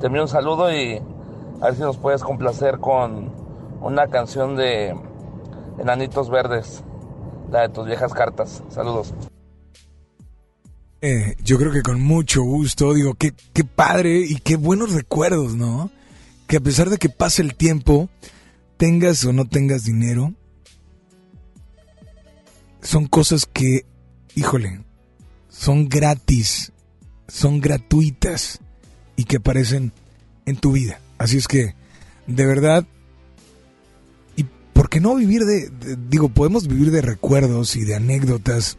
te 0.00 0.06
envío 0.06 0.22
un 0.22 0.28
saludo 0.28 0.72
y 0.72 1.00
a 1.60 1.66
ver 1.66 1.74
si 1.74 1.82
nos 1.82 1.96
puedes 1.96 2.22
complacer 2.22 2.78
con 2.78 3.32
una 3.80 4.08
canción 4.08 4.56
de 4.56 4.96
Enanitos 5.78 6.30
Verdes, 6.30 6.82
la 7.50 7.62
de 7.62 7.68
tus 7.68 7.86
viejas 7.86 8.12
cartas. 8.12 8.62
Saludos. 8.68 9.14
Eh, 11.00 11.36
yo 11.44 11.58
creo 11.58 11.70
que 11.70 11.82
con 11.82 12.00
mucho 12.00 12.42
gusto, 12.42 12.92
digo, 12.92 13.14
qué, 13.14 13.32
qué 13.52 13.62
padre 13.62 14.18
y 14.18 14.36
qué 14.40 14.56
buenos 14.56 14.92
recuerdos, 14.92 15.54
¿no? 15.54 15.90
Que 16.48 16.56
a 16.56 16.60
pesar 16.60 16.90
de 16.90 16.98
que 16.98 17.08
pase 17.08 17.42
el 17.42 17.54
tiempo, 17.54 18.08
tengas 18.76 19.24
o 19.24 19.32
no 19.32 19.46
tengas 19.46 19.84
dinero, 19.84 20.32
son 22.82 23.06
cosas 23.06 23.46
que, 23.46 23.84
híjole, 24.34 24.82
son 25.48 25.88
gratis, 25.88 26.72
son 27.26 27.60
gratuitas 27.60 28.60
y 29.16 29.24
que 29.24 29.36
aparecen 29.38 29.92
en 30.46 30.56
tu 30.56 30.72
vida. 30.72 31.00
Así 31.18 31.36
es 31.38 31.48
que, 31.48 31.74
de 32.26 32.46
verdad, 32.46 32.86
¿y 34.36 34.44
por 34.72 34.88
qué 34.88 35.00
no 35.00 35.14
vivir 35.16 35.44
de, 35.44 35.68
de- 35.70 35.96
digo, 36.08 36.28
podemos 36.28 36.68
vivir 36.68 36.90
de 36.90 37.02
recuerdos 37.02 37.74
y 37.76 37.84
de 37.84 37.96
anécdotas, 37.96 38.78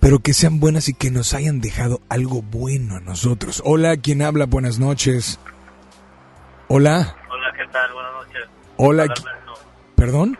pero 0.00 0.18
que 0.20 0.32
sean 0.34 0.60
buenas 0.60 0.88
y 0.88 0.94
que 0.94 1.10
nos 1.10 1.34
hayan 1.34 1.60
dejado 1.60 2.00
algo 2.08 2.42
bueno 2.42 2.96
a 2.96 3.00
nosotros? 3.00 3.62
Hola, 3.64 3.96
¿quién 3.96 4.22
habla? 4.22 4.46
Buenas 4.46 4.78
noches. 4.78 5.38
Hola, 6.68 7.16
Hola, 7.30 7.52
¿qué 7.56 7.72
tal? 7.72 7.92
Buenas 7.92 8.12
noches. 8.12 8.42
Hola, 8.76 9.02
Hola, 9.04 9.12
Alberto. 9.14 9.52
perdón. 9.96 10.38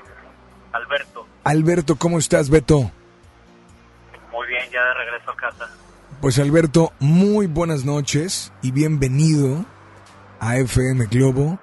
Alberto, 0.73 1.18
Alberto, 1.53 1.97
¿cómo 1.97 2.19
estás, 2.19 2.51
Beto? 2.51 2.91
muy 4.31 4.47
bien, 4.49 4.71
ya 4.71 4.85
de 4.85 4.93
regreso 4.95 5.31
a 5.31 5.37
casa. 5.37 5.67
Pues 6.21 6.39
Alberto, 6.39 6.93
muy 7.01 7.47
buenas 7.47 7.87
noches 7.87 8.53
y 8.61 8.71
bienvenido 8.71 9.65
a 10.41 10.59
FM 10.59 11.07
Globo 11.07 11.59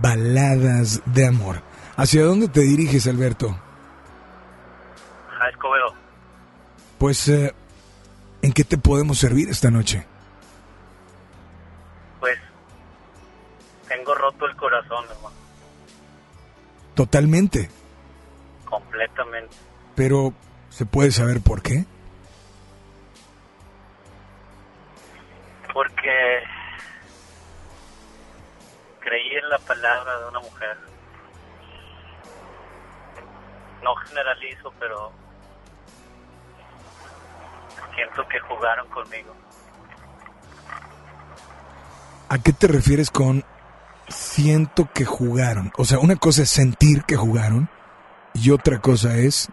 Baladas 0.00 1.02
de 1.04 1.26
Amor. 1.26 1.60
¿Hacia 1.98 2.24
dónde 2.24 2.48
te 2.48 2.60
diriges, 2.62 3.06
Alberto? 3.06 3.54
A 5.38 5.48
Escobedo, 5.50 5.92
Pues, 6.96 7.28
eh, 7.28 7.54
¿en 8.40 8.52
qué 8.54 8.64
te 8.64 8.78
podemos 8.78 9.18
servir 9.18 9.50
esta 9.50 9.70
noche? 9.70 10.06
pues 12.18 12.38
tengo 13.88 14.14
roto 14.14 14.46
el 14.46 14.56
corazón, 14.56 15.04
hermano, 15.10 15.36
Totalmente, 16.94 17.68
completamente. 18.72 19.54
pero 19.94 20.32
¿se 20.70 20.86
puede 20.86 21.10
saber 21.10 21.42
por 21.42 21.60
qué? 21.60 21.84
Porque 25.72 26.42
creí 29.00 29.36
en 29.36 29.48
la 29.50 29.58
palabra 29.58 30.20
de 30.20 30.28
una 30.28 30.40
mujer. 30.40 30.76
No 33.82 33.94
generalizo, 33.96 34.72
pero 34.78 35.12
siento 37.94 38.26
que 38.28 38.40
jugaron 38.40 38.88
conmigo. 38.88 39.34
¿A 42.28 42.38
qué 42.38 42.52
te 42.52 42.68
refieres 42.68 43.10
con 43.10 43.44
siento 44.08 44.88
que 44.94 45.04
jugaron? 45.04 45.72
O 45.76 45.84
sea, 45.84 45.98
una 45.98 46.16
cosa 46.16 46.42
es 46.42 46.50
sentir 46.50 47.04
que 47.04 47.16
jugaron 47.16 47.68
y 48.34 48.50
otra 48.50 48.80
cosa 48.80 49.16
es 49.16 49.50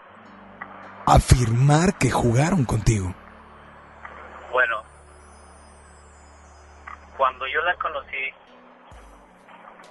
afirmar 1.06 1.98
que 1.98 2.12
jugaron 2.12 2.66
contigo. 2.66 3.14
Bueno, 4.52 4.84
cuando 7.18 7.48
yo 7.48 7.62
la 7.62 7.76
conocí, 7.76 8.34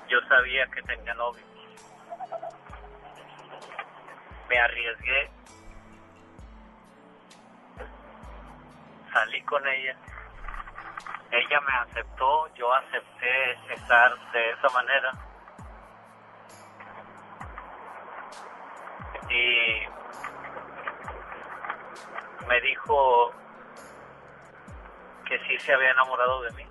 yo 0.08 0.18
sabía 0.28 0.66
que 0.68 0.82
tenía 0.82 1.14
novio. 1.14 1.44
Me 4.48 4.58
arriesgué. 4.58 5.30
Salí 9.12 9.42
con 9.42 9.66
ella. 9.66 9.96
Ella 11.30 11.60
me 11.60 11.74
aceptó, 11.74 12.54
yo 12.54 12.72
acepté 12.72 13.74
estar 13.74 14.32
de 14.32 14.50
esa 14.50 14.68
manera. 14.70 15.27
Y 19.30 19.82
me 22.46 22.60
dijo 22.62 23.32
que 25.26 25.38
sí 25.46 25.58
se 25.58 25.72
había 25.74 25.90
enamorado 25.90 26.42
de 26.42 26.50
mí. 26.52 26.64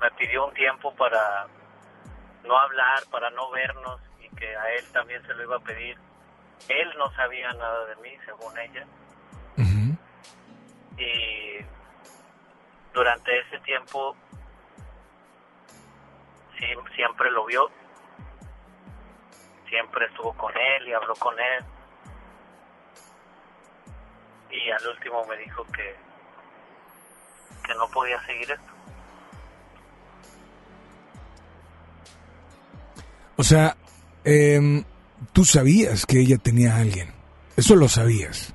Me 0.00 0.10
pidió 0.12 0.46
un 0.46 0.54
tiempo 0.54 0.94
para 0.94 1.46
no 2.44 2.58
hablar, 2.58 3.02
para 3.10 3.30
no 3.30 3.50
vernos 3.50 4.00
y 4.20 4.28
que 4.36 4.56
a 4.56 4.70
él 4.74 4.84
también 4.92 5.24
se 5.26 5.34
lo 5.34 5.42
iba 5.44 5.56
a 5.56 5.60
pedir. 5.60 5.96
Él 6.68 6.92
no 6.98 7.10
sabía 7.14 7.52
nada 7.52 7.84
de 7.86 7.96
mí, 7.96 8.16
según 8.24 8.58
ella. 8.58 8.86
Y 10.98 11.64
durante 12.92 13.38
ese 13.40 13.58
tiempo 13.60 14.16
sí- 16.58 16.74
siempre 16.96 17.30
lo 17.30 17.44
vio, 17.46 17.70
siempre 19.68 20.06
estuvo 20.06 20.32
con 20.34 20.52
él 20.56 20.88
y 20.88 20.92
habló 20.92 21.14
con 21.16 21.34
él. 21.38 21.64
Y 24.50 24.70
al 24.70 24.86
último 24.88 25.24
me 25.26 25.36
dijo 25.36 25.64
que, 25.66 25.96
que 27.64 27.74
no 27.74 27.88
podía 27.88 28.20
seguir 28.24 28.50
esto. 28.50 28.72
O 33.36 33.44
sea, 33.44 33.76
em, 34.24 34.84
tú 35.32 35.44
sabías 35.44 36.04
que 36.06 36.20
ella 36.20 36.38
tenía 36.38 36.74
a 36.74 36.78
alguien. 36.78 37.12
Eso 37.56 37.76
lo 37.76 37.88
sabías. 37.88 38.54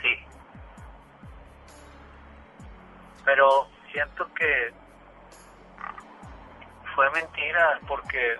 Sí. 0.00 0.14
Pero 3.24 3.68
siento 3.92 4.26
que 4.34 4.72
fue 6.94 7.10
mentira 7.10 7.80
porque 7.86 8.36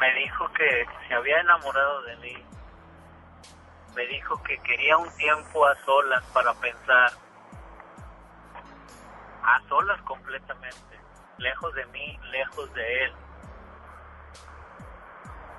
me 0.00 0.14
dijo 0.14 0.50
que 0.52 0.86
se 1.06 1.14
había 1.14 1.40
enamorado 1.40 2.02
de 2.02 2.16
mí. 2.16 2.46
Me 3.94 4.06
dijo 4.06 4.42
que 4.42 4.58
quería 4.58 4.96
un 4.96 5.10
tiempo 5.16 5.66
a 5.66 5.74
solas 5.84 6.24
para 6.32 6.52
pensar. 6.54 7.12
A 9.42 9.60
solas 9.68 10.00
completamente. 10.02 10.98
Lejos 11.38 11.74
de 11.74 11.86
mí, 11.86 12.18
lejos 12.30 12.72
de 12.74 13.04
él. 13.04 13.12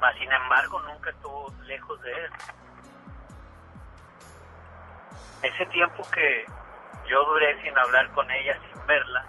Mas, 0.02 0.16
sin 0.18 0.32
embargo, 0.32 0.80
nunca 0.82 1.10
estuvo 1.10 1.54
lejos 1.64 2.02
de 2.02 2.12
él. 2.12 2.32
Ese 5.44 5.66
tiempo 5.68 6.04
que 6.12 6.46
yo 7.08 7.24
duré 7.26 7.62
sin 7.62 7.78
hablar 7.78 8.10
con 8.12 8.30
ella, 8.32 8.58
sin 8.60 8.86
verla, 8.88 9.26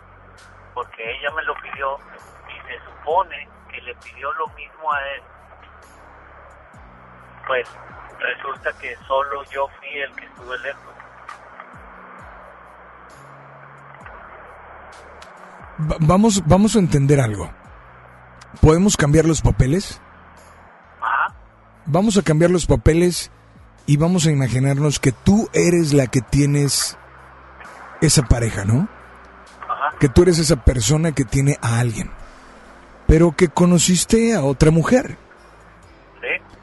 porque 0.74 1.18
ella 1.18 1.30
me 1.32 1.42
lo 1.42 1.54
pidió 1.56 1.98
y 2.48 2.66
se 2.66 2.84
supone 2.84 3.55
que 3.76 3.82
le 3.82 3.94
pidió 3.96 4.32
lo 4.32 4.46
mismo 4.54 4.92
a 4.92 4.98
él, 5.14 5.22
pues 7.46 7.68
resulta 8.18 8.72
que 8.78 8.96
solo 9.06 9.44
yo 9.52 9.68
fui 9.78 9.88
el 10.00 10.14
que 10.16 10.24
estuve 10.26 10.58
lejos. 10.60 10.94
Va- 15.90 15.96
vamos, 16.00 16.42
vamos 16.46 16.74
a 16.76 16.78
entender 16.78 17.20
algo. 17.20 17.50
¿Podemos 18.60 18.96
cambiar 18.96 19.26
los 19.26 19.42
papeles? 19.42 20.00
Vamos 21.88 22.16
a 22.16 22.22
cambiar 22.22 22.50
los 22.50 22.66
papeles 22.66 23.30
y 23.86 23.96
vamos 23.96 24.26
a 24.26 24.32
imaginarnos 24.32 24.98
que 24.98 25.12
tú 25.12 25.48
eres 25.52 25.92
la 25.92 26.08
que 26.08 26.20
tienes 26.20 26.98
esa 28.00 28.22
pareja, 28.22 28.64
¿no? 28.64 28.88
Que 30.00 30.08
tú 30.08 30.22
eres 30.22 30.40
esa 30.40 30.56
persona 30.64 31.12
que 31.12 31.24
tiene 31.24 31.58
a 31.62 31.78
alguien, 31.78 32.10
pero 33.06 33.36
que 33.36 33.48
conociste 33.48 34.34
a 34.34 34.42
otra 34.42 34.70
mujer. 34.70 35.16
¿Sí? 36.20 36.56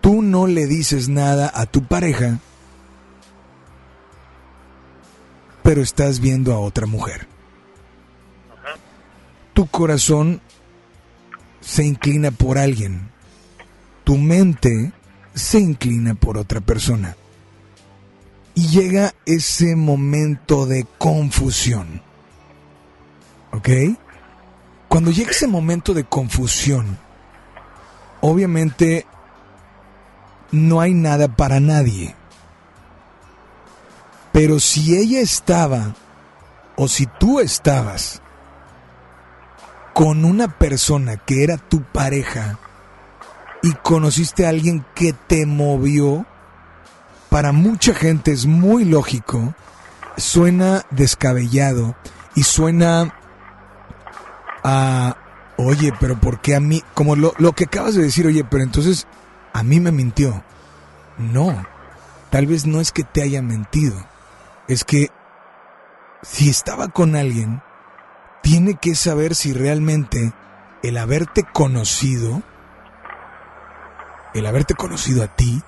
tú 0.00 0.22
no 0.22 0.46
le 0.46 0.66
dices 0.66 1.08
nada 1.08 1.50
a 1.54 1.66
tu 1.66 1.84
pareja, 1.84 2.38
pero 5.62 5.82
estás 5.82 6.20
viendo 6.20 6.52
a 6.52 6.58
otra 6.58 6.86
mujer. 6.86 7.28
Tu 9.52 9.66
corazón 9.66 10.40
se 11.60 11.84
inclina 11.84 12.30
por 12.30 12.56
alguien. 12.56 13.10
Tu 14.04 14.16
mente 14.16 14.92
se 15.34 15.60
inclina 15.60 16.14
por 16.14 16.38
otra 16.38 16.60
persona. 16.60 17.16
Y 18.54 18.68
llega 18.68 19.14
ese 19.26 19.76
momento 19.76 20.66
de 20.66 20.86
confusión. 20.98 22.02
¿Ok? 23.52 23.68
Cuando 24.90 25.12
llega 25.12 25.30
ese 25.30 25.46
momento 25.46 25.94
de 25.94 26.02
confusión, 26.02 26.98
obviamente 28.20 29.06
no 30.50 30.80
hay 30.80 30.94
nada 30.94 31.28
para 31.28 31.60
nadie. 31.60 32.16
Pero 34.32 34.58
si 34.58 34.96
ella 34.98 35.20
estaba, 35.20 35.94
o 36.74 36.88
si 36.88 37.06
tú 37.06 37.38
estabas, 37.38 38.20
con 39.94 40.24
una 40.24 40.58
persona 40.58 41.18
que 41.18 41.44
era 41.44 41.56
tu 41.56 41.84
pareja 41.84 42.58
y 43.62 43.74
conociste 43.74 44.44
a 44.44 44.48
alguien 44.48 44.84
que 44.96 45.12
te 45.12 45.46
movió, 45.46 46.26
para 47.28 47.52
mucha 47.52 47.94
gente 47.94 48.32
es 48.32 48.46
muy 48.46 48.84
lógico, 48.84 49.54
suena 50.16 50.84
descabellado 50.90 51.94
y 52.34 52.42
suena 52.42 53.14
a, 54.64 55.16
oye, 55.56 55.92
pero 56.00 56.18
¿por 56.20 56.40
qué 56.40 56.54
a 56.54 56.60
mí? 56.60 56.82
Como 56.94 57.16
lo, 57.16 57.34
lo 57.38 57.52
que 57.52 57.64
acabas 57.64 57.94
de 57.94 58.02
decir, 58.02 58.26
oye, 58.26 58.44
pero 58.44 58.62
entonces 58.62 59.06
a 59.52 59.62
mí 59.62 59.80
me 59.80 59.92
mintió. 59.92 60.42
No, 61.18 61.64
tal 62.30 62.46
vez 62.46 62.66
no 62.66 62.80
es 62.80 62.92
que 62.92 63.04
te 63.04 63.22
haya 63.22 63.42
mentido, 63.42 63.96
es 64.68 64.84
que 64.84 65.10
si 66.22 66.48
estaba 66.48 66.88
con 66.88 67.16
alguien, 67.16 67.62
tiene 68.42 68.74
que 68.74 68.94
saber 68.94 69.34
si 69.34 69.52
realmente 69.52 70.32
el 70.82 70.96
haberte 70.96 71.44
conocido, 71.44 72.42
el 74.34 74.46
haberte 74.46 74.74
conocido 74.74 75.22
a 75.22 75.28
ti, 75.28 75.62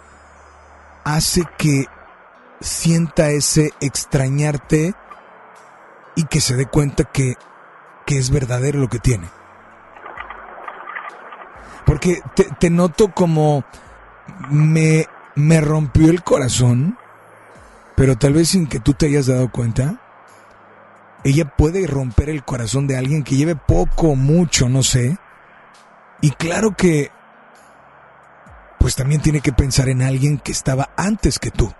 hace 1.05 1.43
que 1.59 1.86
sienta 2.60 3.31
ese 3.31 3.73
extrañarte 3.81 4.94
y 6.14 6.24
que 6.24 6.40
se 6.40 6.56
dé 6.56 6.66
cuenta 6.66 7.05
que, 7.05 7.36
que 8.07 8.19
es 8.19 8.31
verdadero 8.31 8.79
lo 8.81 8.89
que 8.89 8.99
tiene. 8.99 9.29
Porque 11.85 12.23
te, 12.59 12.70
noto 12.70 13.12
como 13.12 13.65
me, 14.51 15.07
me 15.35 15.61
rompió 15.61 16.11
el 16.11 16.23
corazón, 16.23 16.99
pero 17.97 18.16
tal 18.16 18.35
vez 18.35 18.51
sin 18.51 18.66
que 18.66 18.81
tú 18.81 18.95
te 18.95 19.07
hayas 19.07 19.27
dado 19.27 19.51
cuenta, 19.51 20.01
ella 21.24 21.45
puede 21.45 21.87
romper 21.87 22.31
el 22.31 22.45
corazón 22.45 22.87
de 22.87 22.97
alguien 22.97 23.24
que 23.24 23.37
lleve 23.37 23.57
poco 23.57 24.09
o 24.09 24.16
mucho, 24.16 24.69
no 24.69 24.83
sé. 24.83 25.19
Y 26.20 26.31
claro 26.31 26.74
que, 26.77 27.11
pues 28.79 28.97
también 28.97 29.20
tiene 29.20 29.41
que 29.41 29.53
pensar 29.53 29.89
en 29.89 30.03
alguien 30.03 30.39
que 30.39 30.53
estaba 30.53 30.91
antes 30.97 31.39
que 31.39 31.51
tú. 31.51 31.73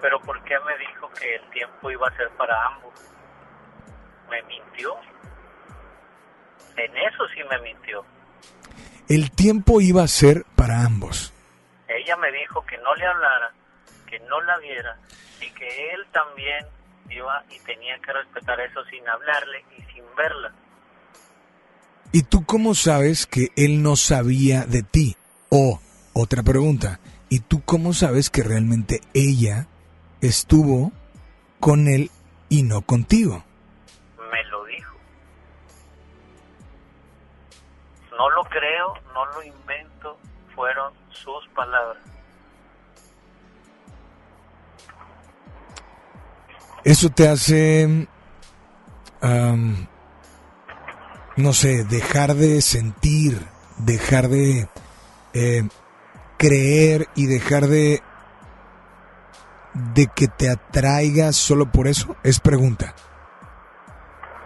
Pero 0.00 0.20
¿por 0.22 0.42
qué 0.44 0.54
me 0.66 0.76
dijo 0.78 1.01
que 1.18 1.34
el 1.34 1.50
tiempo 1.50 1.90
iba 1.90 2.08
a 2.08 2.16
ser 2.16 2.30
para 2.30 2.66
ambos? 2.66 2.92
Me 4.30 4.42
mintió. 4.42 4.94
En 6.76 6.96
eso 6.96 7.24
sí 7.34 7.40
me 7.50 7.58
mintió. 7.60 8.04
El 9.08 9.30
tiempo 9.30 9.80
iba 9.80 10.02
a 10.02 10.08
ser 10.08 10.44
para 10.56 10.84
ambos. 10.84 11.32
Ella 11.88 12.16
me 12.16 12.32
dijo 12.32 12.64
que 12.64 12.78
no 12.78 12.94
le 12.94 13.06
hablara, 13.06 13.52
que 14.06 14.18
no 14.20 14.40
la 14.40 14.58
viera 14.58 14.96
y 15.40 15.50
que 15.50 15.90
él 15.92 16.06
también 16.12 16.66
iba 17.10 17.44
y 17.50 17.58
tenía 17.60 17.98
que 17.98 18.12
respetar 18.12 18.58
eso 18.60 18.82
sin 18.90 19.06
hablarle 19.08 19.64
y 19.76 19.82
sin 19.92 20.04
verla. 20.16 20.52
¿Y 22.12 22.22
tú 22.22 22.44
cómo 22.44 22.74
sabes 22.74 23.26
que 23.26 23.48
él 23.56 23.82
no 23.82 23.96
sabía 23.96 24.64
de 24.64 24.82
ti? 24.82 25.16
O, 25.48 25.80
otra 26.12 26.42
pregunta, 26.42 27.00
¿y 27.28 27.40
tú 27.40 27.62
cómo 27.64 27.92
sabes 27.92 28.30
que 28.30 28.42
realmente 28.42 29.00
ella 29.14 29.66
estuvo 30.20 30.92
con 31.62 31.86
él 31.86 32.10
y 32.48 32.64
no 32.64 32.82
contigo? 32.82 33.44
Me 34.32 34.44
lo 34.50 34.64
dijo. 34.64 34.96
No 38.10 38.28
lo 38.30 38.42
creo, 38.42 38.94
no 39.14 39.24
lo 39.26 39.44
invento, 39.44 40.18
fueron 40.56 40.92
sus 41.10 41.46
palabras. 41.54 42.02
Eso 46.82 47.10
te 47.10 47.28
hace, 47.28 48.08
no 51.36 51.52
sé, 51.52 51.84
dejar 51.84 52.34
de 52.34 52.60
sentir, 52.60 53.40
dejar 53.78 54.26
de 54.26 54.68
eh, 55.32 55.62
creer 56.38 57.06
y 57.14 57.26
dejar 57.26 57.68
de 57.68 58.02
de 59.74 60.06
que 60.08 60.28
te 60.28 60.50
atraiga 60.50 61.32
solo 61.32 61.66
por 61.66 61.86
eso? 61.88 62.16
Es 62.22 62.40
pregunta. 62.40 62.94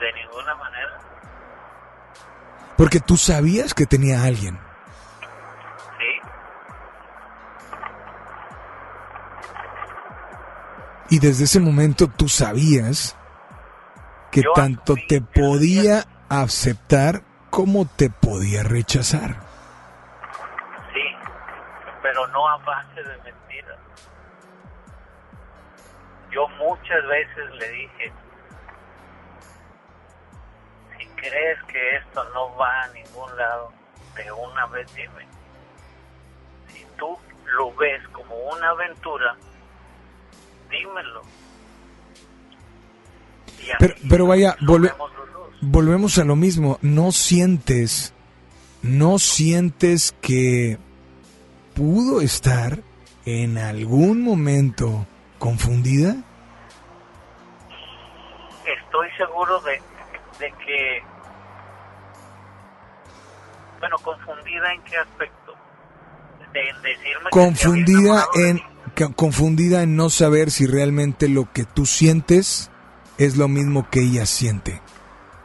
De 0.01 0.13
ninguna 0.13 0.55
manera. 0.55 0.99
Porque 2.77 3.01
tú 3.01 3.17
sabías 3.17 3.75
que 3.75 3.87
tenía 3.87 4.21
a 4.21 4.25
alguien. 4.25 4.59
Sí. 5.99 6.31
Y 11.11 11.19
desde 11.19 11.45
ese 11.45 11.61
momento 11.61 12.09
tú 12.09 12.29
sabías 12.29 13.17
que 14.31 14.43
Yo 14.43 14.53
tanto 14.53 14.95
te 15.09 15.21
podía 15.21 16.05
aceptar 16.29 17.23
como 17.51 17.87
te 17.87 18.11
podía 18.11 18.63
rechazar. 18.63 19.37
Sí, 20.93 21.01
pero 22.03 22.27
no 22.29 22.49
a 22.49 22.59
base 22.59 23.03
de 23.03 23.17
mentiras. 23.23 23.79
Yo 26.37 26.47
muchas 26.59 27.03
veces 27.09 27.55
le 27.59 27.69
dije, 27.71 28.13
si 30.99 31.07
crees 31.17 31.63
que 31.67 31.97
esto 31.97 32.23
no 32.35 32.55
va 32.57 32.83
a 32.83 32.89
ningún 32.89 33.35
lado, 33.39 33.73
de 34.17 34.31
una 34.33 34.67
vez 34.67 34.87
dime. 34.95 35.27
Si 36.69 36.85
tú 36.99 37.17
lo 37.57 37.75
ves 37.77 38.07
como 38.13 38.35
una 38.53 38.69
aventura, 38.69 39.35
dímelo. 40.71 41.23
Pero, 43.79 43.95
pero 44.11 44.27
vaya, 44.27 44.57
volve- 44.61 44.93
volvemos 45.63 46.19
a 46.19 46.25
lo 46.25 46.37
mismo. 46.37 46.79
No 46.83 47.13
sientes, 47.13 48.13
no 48.83 49.19
sientes 49.19 50.15
que 50.21 50.77
pudo 51.75 52.21
estar 52.21 52.81
en 53.25 53.57
algún 53.57 54.23
momento 54.23 55.07
confundida. 55.39 56.17
estoy 58.65 59.09
seguro 59.17 59.61
de, 59.61 59.73
de 60.41 60.53
que, 60.65 61.03
bueno, 63.81 63.97
confundida 64.03 64.73
en 64.73 64.83
qué 64.83 64.97
aspecto, 64.97 65.55
de 66.53 66.69
en 66.69 66.83
decirme 66.83 67.31
Confundida 67.31 68.27
en, 68.35 68.63
que- 68.95 69.13
confundida 69.15 69.83
en 69.83 69.97
no 69.97 70.09
saber 70.11 70.51
si 70.51 70.67
realmente 70.67 71.29
lo 71.29 71.53
que 71.53 71.65
tú 71.65 71.87
sientes 71.87 72.71
es 73.19 73.37
lo 73.37 73.49
mismo 73.49 73.89
que 73.91 74.01
ella 74.01 74.27
siente. 74.27 74.81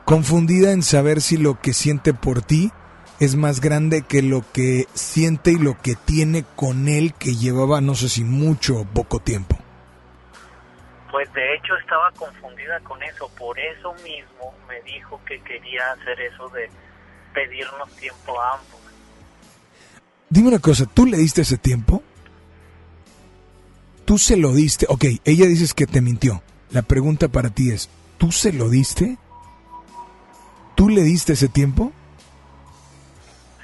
Confundida 0.06 0.72
en 0.72 0.84
saber 0.84 1.22
si 1.22 1.38
lo 1.38 1.60
que 1.62 1.74
siente 1.74 2.14
por 2.14 2.42
ti 2.42 2.72
es 3.20 3.36
más 3.36 3.62
grande 3.62 4.02
que 4.02 4.22
lo 4.24 4.44
que 4.52 4.88
siente 4.94 5.52
y 5.52 5.58
lo 5.58 5.78
que 5.80 5.96
tiene 5.96 6.44
con 6.56 6.88
él 6.88 7.14
que 7.14 7.36
llevaba 7.36 7.80
no 7.82 7.94
sé 7.96 8.10
si 8.10 8.24
mucho 8.24 8.80
o 8.80 8.86
poco 8.86 9.20
tiempo. 9.20 9.58
Pues 11.12 11.32
de 11.34 11.56
hecho 11.56 11.76
estaba 11.76 12.10
confundida 12.12 12.80
con 12.82 13.04
eso, 13.04 13.30
por 13.38 13.60
eso 13.60 13.94
mismo 13.96 14.56
me 14.68 14.82
dijo 14.84 15.20
que 15.26 15.42
quería 15.42 15.92
hacer 15.92 16.20
eso 16.22 16.48
de 16.50 16.70
pedirnos 17.34 17.90
tiempo 17.98 18.42
a 18.42 18.54
ambos. 18.54 18.82
Dime 20.30 20.48
una 20.48 20.60
cosa, 20.60 20.86
¿tú 20.86 21.06
le 21.06 21.18
diste 21.18 21.42
ese 21.42 21.58
tiempo? 21.58 22.02
¿Tú 24.06 24.18
se 24.18 24.38
lo 24.38 24.54
diste? 24.54 24.86
Ok, 24.88 25.04
ella 25.26 25.46
dices 25.46 25.74
que 25.74 25.86
te 25.86 26.00
mintió. 26.00 26.42
La 26.70 26.82
pregunta 26.82 27.28
para 27.28 27.50
ti 27.50 27.72
es, 27.72 27.90
¿tú 28.18 28.32
se 28.32 28.54
lo 28.54 28.70
diste? 28.70 29.18
¿Tú 30.76 30.88
le 30.88 31.02
diste 31.02 31.34
ese 31.34 31.50
tiempo? 31.50 31.92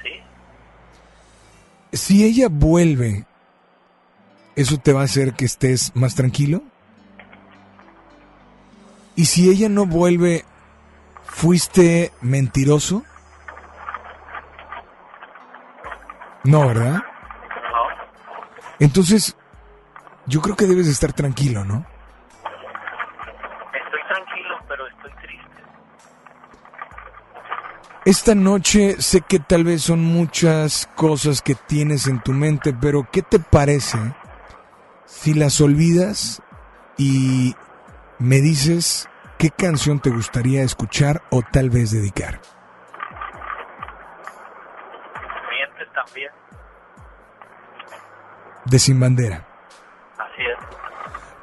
Sí. 0.02 0.10
Si 1.96 2.24
ella 2.24 2.48
vuelve, 2.50 3.24
¿eso 4.54 4.76
te 4.76 4.92
va 4.92 5.00
a 5.00 5.04
hacer 5.04 5.32
que 5.32 5.46
estés 5.46 5.92
más 5.94 6.14
tranquilo? 6.14 6.62
¿Y 9.18 9.24
si 9.24 9.50
ella 9.50 9.68
no 9.68 9.84
vuelve, 9.84 10.44
fuiste 11.24 12.12
mentiroso? 12.20 13.02
No, 16.44 16.68
¿verdad? 16.68 16.92
No. 16.92 17.02
Entonces, 18.78 19.36
yo 20.26 20.40
creo 20.40 20.54
que 20.54 20.66
debes 20.66 20.86
de 20.86 20.92
estar 20.92 21.12
tranquilo, 21.12 21.64
¿no? 21.64 21.84
Estoy 23.74 24.00
tranquilo, 24.08 24.56
pero 24.68 24.86
estoy 24.86 25.10
triste. 25.20 25.62
Esta 28.04 28.36
noche 28.36 29.02
sé 29.02 29.22
que 29.22 29.40
tal 29.40 29.64
vez 29.64 29.82
son 29.82 30.00
muchas 30.00 30.88
cosas 30.94 31.42
que 31.42 31.56
tienes 31.56 32.06
en 32.06 32.20
tu 32.20 32.32
mente, 32.32 32.72
pero 32.72 33.08
¿qué 33.10 33.22
te 33.22 33.40
parece 33.40 33.98
si 35.06 35.34
las 35.34 35.60
olvidas 35.60 36.40
y 36.96 37.56
me 38.18 38.40
dices 38.40 39.08
qué 39.38 39.50
canción 39.50 40.00
te 40.00 40.10
gustaría 40.10 40.62
escuchar 40.62 41.22
o 41.30 41.42
tal 41.42 41.70
vez 41.70 41.90
dedicar? 41.90 42.40
Mientes 45.50 45.92
también. 45.94 46.30
De 48.64 48.78
Sin 48.78 49.00
Bandera. 49.00 49.46
Así 50.18 50.42
es. 50.42 50.78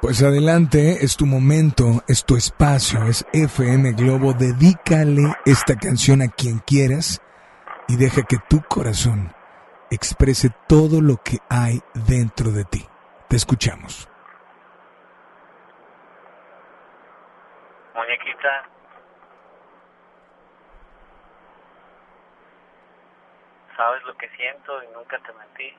Pues 0.00 0.22
adelante, 0.22 1.04
es 1.04 1.16
tu 1.16 1.26
momento, 1.26 2.04
es 2.06 2.24
tu 2.24 2.36
espacio, 2.36 3.04
es 3.06 3.26
FM 3.32 3.92
Globo. 3.92 4.34
Dedícale 4.34 5.34
esta 5.44 5.76
canción 5.76 6.22
a 6.22 6.28
quien 6.28 6.58
quieras 6.58 7.22
y 7.88 7.96
deja 7.96 8.22
que 8.22 8.36
tu 8.48 8.62
corazón 8.62 9.32
exprese 9.90 10.50
todo 10.68 11.00
lo 11.00 11.16
que 11.22 11.38
hay 11.48 11.80
dentro 12.06 12.50
de 12.52 12.64
ti. 12.64 12.86
Te 13.28 13.36
escuchamos. 13.36 14.08
Muñequita. 18.16 18.64
Sabes 23.76 24.02
lo 24.04 24.16
que 24.16 24.28
siento 24.30 24.82
y 24.82 24.88
nunca 24.88 25.18
te 25.18 25.32
mentí. 25.34 25.76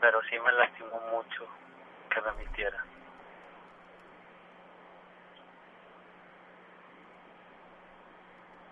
Pero 0.00 0.22
sí 0.22 0.38
me 0.38 0.52
lastimó 0.52 1.00
mucho 1.12 1.46
que 2.08 2.20
me 2.22 2.32
mintiera. 2.32 2.84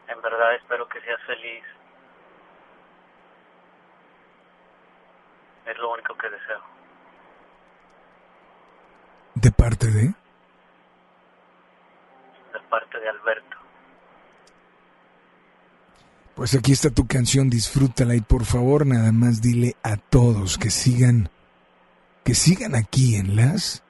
En 0.09 0.22
verdad 0.22 0.55
espero 0.55 0.88
que 0.88 1.01
seas 1.02 1.20
feliz. 1.24 1.64
Es 5.66 5.76
lo 5.78 5.93
único 5.93 6.16
que 6.16 6.30
deseo. 6.30 6.76
¿De 9.36 9.52
parte 9.52 9.86
de? 9.88 10.02
De 10.02 10.14
parte 12.70 12.98
de 12.98 13.08
Alberto. 13.08 13.56
Pues 16.34 16.54
aquí 16.54 16.72
está 16.72 16.90
tu 16.90 17.06
canción, 17.06 17.50
disfrútala 17.50 18.14
y 18.14 18.22
por 18.22 18.46
favor 18.46 18.86
nada 18.86 19.12
más 19.12 19.42
dile 19.42 19.76
a 19.82 19.96
todos 19.96 20.56
que 20.56 20.70
sigan, 20.70 21.28
que 22.24 22.34
sigan 22.34 22.74
aquí 22.74 23.16
en 23.16 23.36
las... 23.36 23.82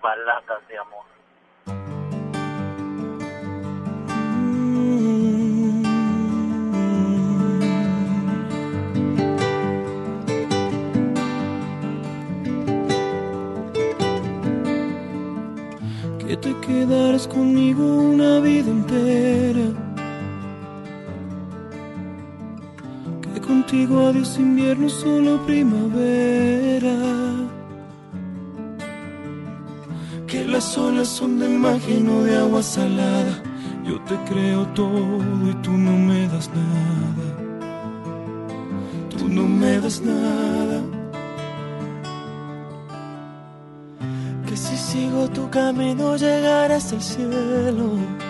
Baladas 0.00 0.66
de 0.68 0.78
amor. 0.78 1.09
Contigo 24.20 24.26
adiós 24.26 24.38
invierno, 24.38 24.88
solo 24.88 25.38
primavera. 25.46 26.96
Que 30.26 30.44
las 30.44 30.78
olas 30.78 31.08
son 31.08 31.38
de 31.38 31.48
magia 31.48 32.00
no 32.00 32.22
de 32.22 32.36
agua 32.36 32.62
salada. 32.62 33.42
Yo 33.84 33.98
te 34.02 34.16
creo 34.28 34.66
todo 34.74 35.18
y 35.50 35.54
tú 35.62 35.72
no 35.72 35.92
me 35.92 36.28
das 36.28 36.50
nada. 36.50 37.26
Tú 39.10 39.28
no 39.28 39.42
me 39.42 39.80
das 39.80 40.00
nada. 40.00 40.82
Que 44.46 44.56
si 44.56 44.76
sigo 44.76 45.28
tu 45.28 45.48
camino 45.50 46.16
llegarás 46.16 46.92
al 46.92 47.02
cielo. 47.02 48.29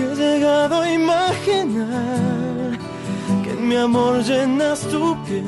que 0.00 0.06
he 0.12 0.14
llegado 0.16 0.80
a 0.80 0.92
imaginar 0.92 2.78
que 3.44 3.50
en 3.50 3.68
mi 3.68 3.76
amor 3.76 4.22
llenas 4.22 4.80
tu 4.92 5.16
piel 5.24 5.44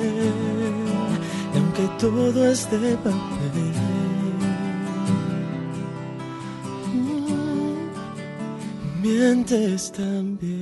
y 1.55 1.59
aunque 1.59 1.87
todo 1.99 2.47
es 2.51 2.71
de 2.71 2.97
papel. 2.97 3.73
mm, 6.95 7.89
Mientes 9.03 9.93
también. 9.93 10.62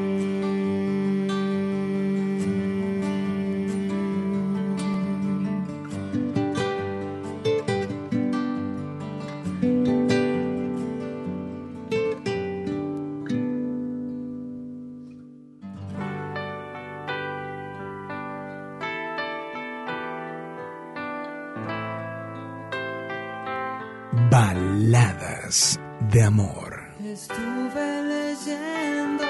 De 26.11 26.23
amor. 26.23 26.81
Estuve 27.03 28.03
leyendo 28.03 29.23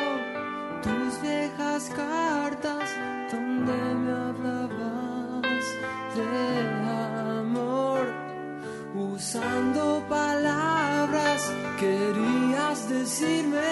tus 0.82 1.22
viejas 1.22 1.90
cartas 1.96 2.90
donde 3.32 3.74
me 4.04 4.12
hablabas 4.12 5.66
de 6.16 7.40
amor. 7.40 8.02
Usando 8.96 10.04
palabras 10.10 11.52
querías 11.80 12.90
decirme, 12.90 13.71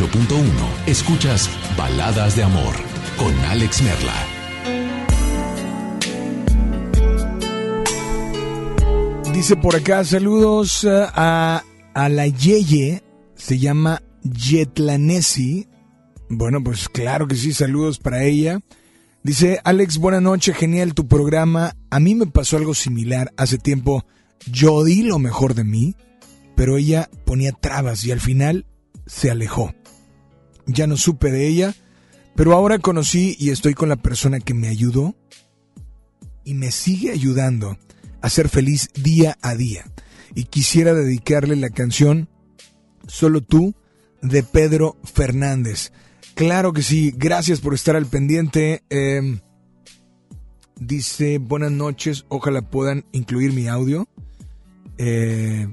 88.1. 0.00 0.86
Escuchas 0.86 1.50
Baladas 1.76 2.34
de 2.34 2.42
Amor 2.42 2.74
con 3.18 3.34
Alex 3.44 3.82
Merla. 3.82 4.14
Dice 9.34 9.56
por 9.56 9.76
acá, 9.76 10.02
saludos 10.04 10.84
eh, 10.84 10.88
a, 10.90 11.62
a 11.92 12.08
la 12.08 12.26
Yeye, 12.26 13.02
se 13.34 13.58
llama 13.58 14.02
Yetlanesi. 14.22 15.68
Bueno, 16.30 16.62
pues 16.64 16.88
claro 16.88 17.28
que 17.28 17.36
sí, 17.36 17.52
saludos 17.52 17.98
para 17.98 18.24
ella. 18.24 18.60
Dice, 19.22 19.60
Alex, 19.64 19.98
buena 19.98 20.20
noche, 20.22 20.54
genial 20.54 20.94
tu 20.94 21.08
programa. 21.08 21.76
A 21.90 22.00
mí 22.00 22.14
me 22.14 22.26
pasó 22.26 22.56
algo 22.56 22.74
similar. 22.74 23.32
Hace 23.36 23.58
tiempo 23.58 24.06
yo 24.50 24.82
di 24.82 25.02
lo 25.02 25.18
mejor 25.18 25.54
de 25.54 25.64
mí, 25.64 25.94
pero 26.56 26.78
ella 26.78 27.10
ponía 27.26 27.52
trabas 27.52 28.04
y 28.04 28.12
al 28.12 28.20
final 28.20 28.64
se 29.06 29.30
alejó. 29.30 29.74
Ya 30.66 30.86
no 30.86 30.96
supe 30.96 31.30
de 31.30 31.46
ella, 31.46 31.74
pero 32.34 32.54
ahora 32.54 32.78
conocí 32.78 33.36
y 33.38 33.50
estoy 33.50 33.74
con 33.74 33.88
la 33.88 33.96
persona 33.96 34.40
que 34.40 34.54
me 34.54 34.68
ayudó 34.68 35.14
y 36.44 36.54
me 36.54 36.70
sigue 36.70 37.10
ayudando 37.10 37.78
a 38.20 38.28
ser 38.28 38.48
feliz 38.48 38.90
día 38.94 39.38
a 39.42 39.54
día. 39.54 39.84
Y 40.34 40.44
quisiera 40.44 40.94
dedicarle 40.94 41.56
la 41.56 41.70
canción 41.70 42.28
Solo 43.06 43.40
tú 43.40 43.74
de 44.22 44.42
Pedro 44.42 44.96
Fernández. 45.02 45.92
Claro 46.34 46.72
que 46.72 46.82
sí, 46.82 47.12
gracias 47.16 47.60
por 47.60 47.74
estar 47.74 47.96
al 47.96 48.06
pendiente. 48.06 48.84
Eh, 48.88 49.40
dice, 50.78 51.38
buenas 51.38 51.72
noches, 51.72 52.24
ojalá 52.28 52.62
puedan 52.62 53.04
incluir 53.12 53.52
mi 53.52 53.66
audio. 53.66 54.08
Eh, 54.96 55.66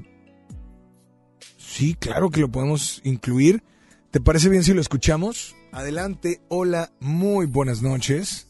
sí, 1.56 1.94
claro 1.94 2.30
que 2.30 2.40
lo 2.40 2.50
podemos 2.50 3.00
incluir. 3.04 3.62
¿Te 4.10 4.20
parece 4.20 4.48
bien 4.48 4.64
si 4.64 4.72
lo 4.72 4.80
escuchamos? 4.80 5.54
Adelante, 5.70 6.40
hola, 6.48 6.90
muy 6.98 7.44
buenas 7.44 7.82
noches. 7.82 8.46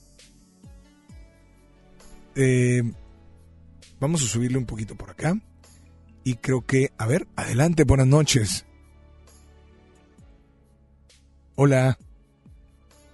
Eh, 2.36 2.82
vamos 3.98 4.22
a 4.22 4.26
subirle 4.26 4.56
un 4.56 4.66
poquito 4.66 4.94
por 4.94 5.10
acá. 5.10 5.36
Y 6.22 6.34
creo 6.34 6.64
que, 6.64 6.92
a 6.96 7.06
ver, 7.06 7.26
adelante, 7.34 7.82
buenas 7.82 8.06
noches. 8.06 8.66
Hola. 11.56 11.98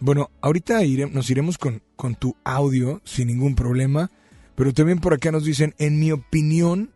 Bueno, 0.00 0.30
ahorita 0.42 0.80
nos 1.10 1.30
iremos 1.30 1.56
con, 1.56 1.82
con 1.96 2.14
tu 2.14 2.36
audio 2.44 3.00
sin 3.04 3.28
ningún 3.28 3.54
problema. 3.54 4.10
Pero 4.54 4.74
también 4.74 5.00
por 5.00 5.14
acá 5.14 5.32
nos 5.32 5.44
dicen, 5.44 5.74
en 5.78 5.98
mi 5.98 6.12
opinión, 6.12 6.90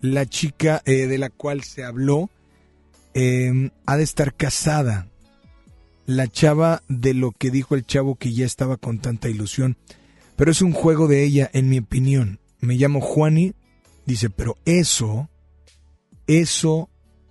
la 0.00 0.26
chica 0.26 0.80
eh, 0.84 1.08
de 1.08 1.18
la 1.18 1.28
cual 1.28 1.64
se 1.64 1.82
habló 1.82 2.30
eh, 3.14 3.70
ha 3.86 3.96
de 3.96 4.02
estar 4.02 4.34
casada. 4.34 5.08
La 6.06 6.28
chava 6.28 6.82
de 6.88 7.14
lo 7.14 7.32
que 7.32 7.50
dijo 7.50 7.74
el 7.74 7.86
chavo 7.86 8.16
que 8.16 8.32
ya 8.32 8.44
estaba 8.44 8.76
con 8.76 8.98
tanta 8.98 9.28
ilusión. 9.28 9.76
Pero 10.36 10.50
es 10.50 10.62
un 10.62 10.72
juego 10.72 11.06
de 11.06 11.22
ella, 11.22 11.50
en 11.52 11.68
mi 11.68 11.78
opinión. 11.78 12.40
Me 12.60 12.74
llamo 12.74 13.00
Juani. 13.00 13.54
Dice, 14.06 14.30
pero 14.30 14.56
eso, 14.64 15.28
eso 16.26 16.88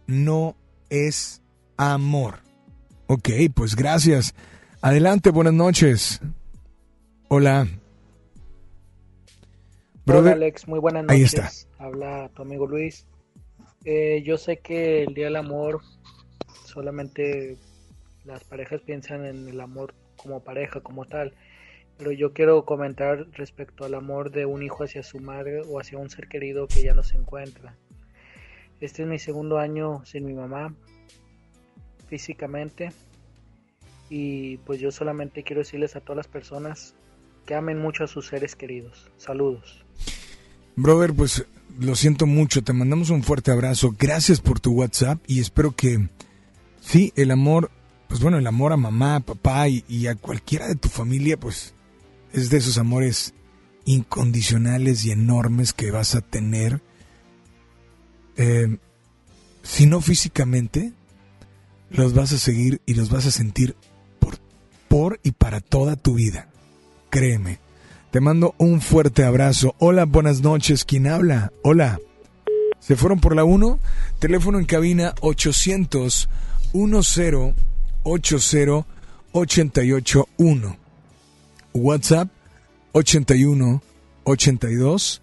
no 0.08 0.56
es 0.90 1.42
amor. 1.78 2.40
Ok, 3.08 3.30
pues 3.54 3.76
gracias. 3.76 4.34
Adelante, 4.82 5.32
buenas 5.32 5.54
noches. 5.54 6.22
Hola. 7.28 7.62
Hola 7.62 7.80
Brother, 10.06 10.34
Alex, 10.34 10.68
muy 10.68 10.80
buenas 10.80 11.04
noches. 11.04 11.18
Ahí 11.18 11.24
está. 11.24 11.52
Habla 11.78 12.30
tu 12.34 12.42
amigo 12.42 12.66
Luis. 12.66 13.06
Eh, 13.86 14.24
yo 14.26 14.38
sé 14.38 14.58
que 14.58 15.04
el 15.04 15.14
Día 15.14 15.26
del 15.26 15.38
Amor 15.38 15.82
solamente 16.66 17.58
las 18.26 18.44
parejas 18.44 18.82
piensan 18.82 19.26
en 19.26 19.48
el 19.48 19.60
amor 19.62 19.94
como 20.18 20.44
pareja, 20.44 20.82
como 20.82 21.06
tal, 21.06 21.34
pero 21.98 22.12
yo 22.12 22.34
quiero 22.34 22.66
comentar 22.66 23.28
respecto 23.32 23.86
al 23.86 23.96
amor 23.96 24.32
de 24.32 24.46
un 24.46 24.64
hijo 24.64 24.84
hacia 24.84 25.04
su 25.04 25.20
madre 25.20 25.62
o 25.62 25.80
hacia 25.80 25.98
un 25.98 26.10
ser 26.10 26.28
querido 26.28 26.68
que 26.68 26.84
ya 26.84 26.94
no 26.94 27.04
se 27.04 27.18
encuentra. 27.18 27.76
Este 28.82 29.04
es 29.04 29.08
mi 29.08 29.20
segundo 29.20 29.58
año 29.58 30.06
sin 30.06 30.26
mi 30.26 30.34
mamá 30.34 30.74
físicamente 32.08 32.92
y 34.10 34.58
pues 34.58 34.80
yo 34.80 34.92
solamente 34.92 35.44
quiero 35.44 35.60
decirles 35.60 35.96
a 35.96 36.02
todas 36.02 36.18
las 36.18 36.28
personas 36.28 36.96
que 37.46 37.56
amen 37.56 37.80
mucho 37.80 38.04
a 38.04 38.08
sus 38.08 38.28
seres 38.28 38.56
queridos. 38.56 39.12
Saludos. 39.18 39.84
Brother, 40.76 41.14
pues 41.14 41.46
lo 41.78 41.96
siento 41.96 42.26
mucho, 42.26 42.64
te 42.64 42.74
mandamos 42.74 43.10
un 43.10 43.24
fuerte 43.24 43.52
abrazo, 43.52 43.96
gracias 43.98 44.42
por 44.42 44.60
tu 44.60 44.72
WhatsApp 44.72 45.20
y 45.28 45.40
espero 45.40 45.76
que, 45.76 46.10
sí, 46.82 47.14
el 47.16 47.32
amor, 47.32 47.72
pues 48.08 48.22
bueno, 48.22 48.38
el 48.38 48.48
amor 48.48 48.74
a 48.74 48.78
mamá, 48.78 49.20
papá 49.20 49.68
y, 49.70 49.84
y 49.88 50.08
a 50.08 50.16
cualquiera 50.16 50.68
de 50.68 50.76
tu 50.76 50.90
familia, 50.90 51.40
pues 51.40 51.74
es 52.34 52.50
de 52.50 52.58
esos 52.58 52.78
amores 52.78 53.34
incondicionales 53.86 55.06
y 55.06 55.12
enormes 55.12 55.74
que 55.74 55.92
vas 55.92 56.16
a 56.16 56.22
tener, 56.22 56.82
eh, 58.38 58.78
si 59.64 59.86
no 59.86 60.02
físicamente, 60.02 60.94
los 61.90 62.14
vas 62.14 62.32
a 62.34 62.38
seguir 62.38 62.82
y 62.86 62.94
los 62.94 63.10
vas 63.10 63.26
a 63.26 63.32
sentir 63.32 63.76
por, 64.20 64.38
por 64.88 65.20
y 65.24 65.32
para 65.32 65.60
toda 65.60 65.96
tu 65.96 66.14
vida, 66.14 66.50
créeme. 67.10 67.60
Te 68.12 68.22
mando 68.22 68.56
un 68.58 68.82
fuerte 68.82 69.24
abrazo. 69.24 69.76
Hola, 69.78 70.06
buenas 70.06 70.42
noches. 70.42 70.84
¿Quién 70.84 71.06
habla? 71.06 71.52
Hola. 71.64 72.00
¿Se 72.80 72.96
fueron 72.96 73.20
por 73.20 73.36
la 73.36 73.44
1? 73.44 73.80
Teléfono 74.18 74.58
en 74.58 74.66
cabina 74.66 75.14
800 75.22 76.28
10 76.74 77.54
80 78.04 78.86
881. 79.32 80.78
WhatsApp 81.74 82.30
81 82.94 83.84
82 84.24 85.22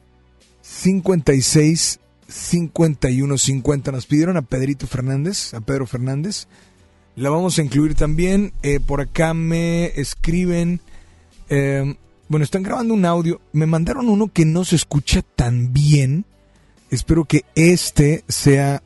56 0.63 2.01
51 2.29 3.39
50. 3.39 3.93
Nos 3.93 4.07
pidieron 4.07 4.37
a 4.37 4.43
Pedrito 4.43 4.87
Fernández, 4.87 5.55
a 5.55 5.61
Pedro 5.61 5.89
Fernández. 5.89 6.47
La 7.17 7.31
vamos 7.31 7.59
a 7.59 7.63
incluir 7.63 7.97
también. 7.97 8.53
Eh, 8.63 8.79
por 8.79 9.01
acá 9.01 9.35
me 9.35 9.87
escriben. 10.01 10.81
eh, 11.49 11.97
bueno, 12.29 12.45
están 12.45 12.63
grabando 12.63 12.95
un 12.95 13.05
audio. 13.05 13.41
Me 13.53 13.67
mandaron 13.67 14.09
uno 14.09 14.31
que 14.33 14.45
no 14.45 14.65
se 14.65 14.77
escucha 14.77 15.23
tan 15.23 15.73
bien. 15.73 16.25
Espero 16.91 17.25
que 17.25 17.45
este 17.55 18.25
sea 18.29 18.83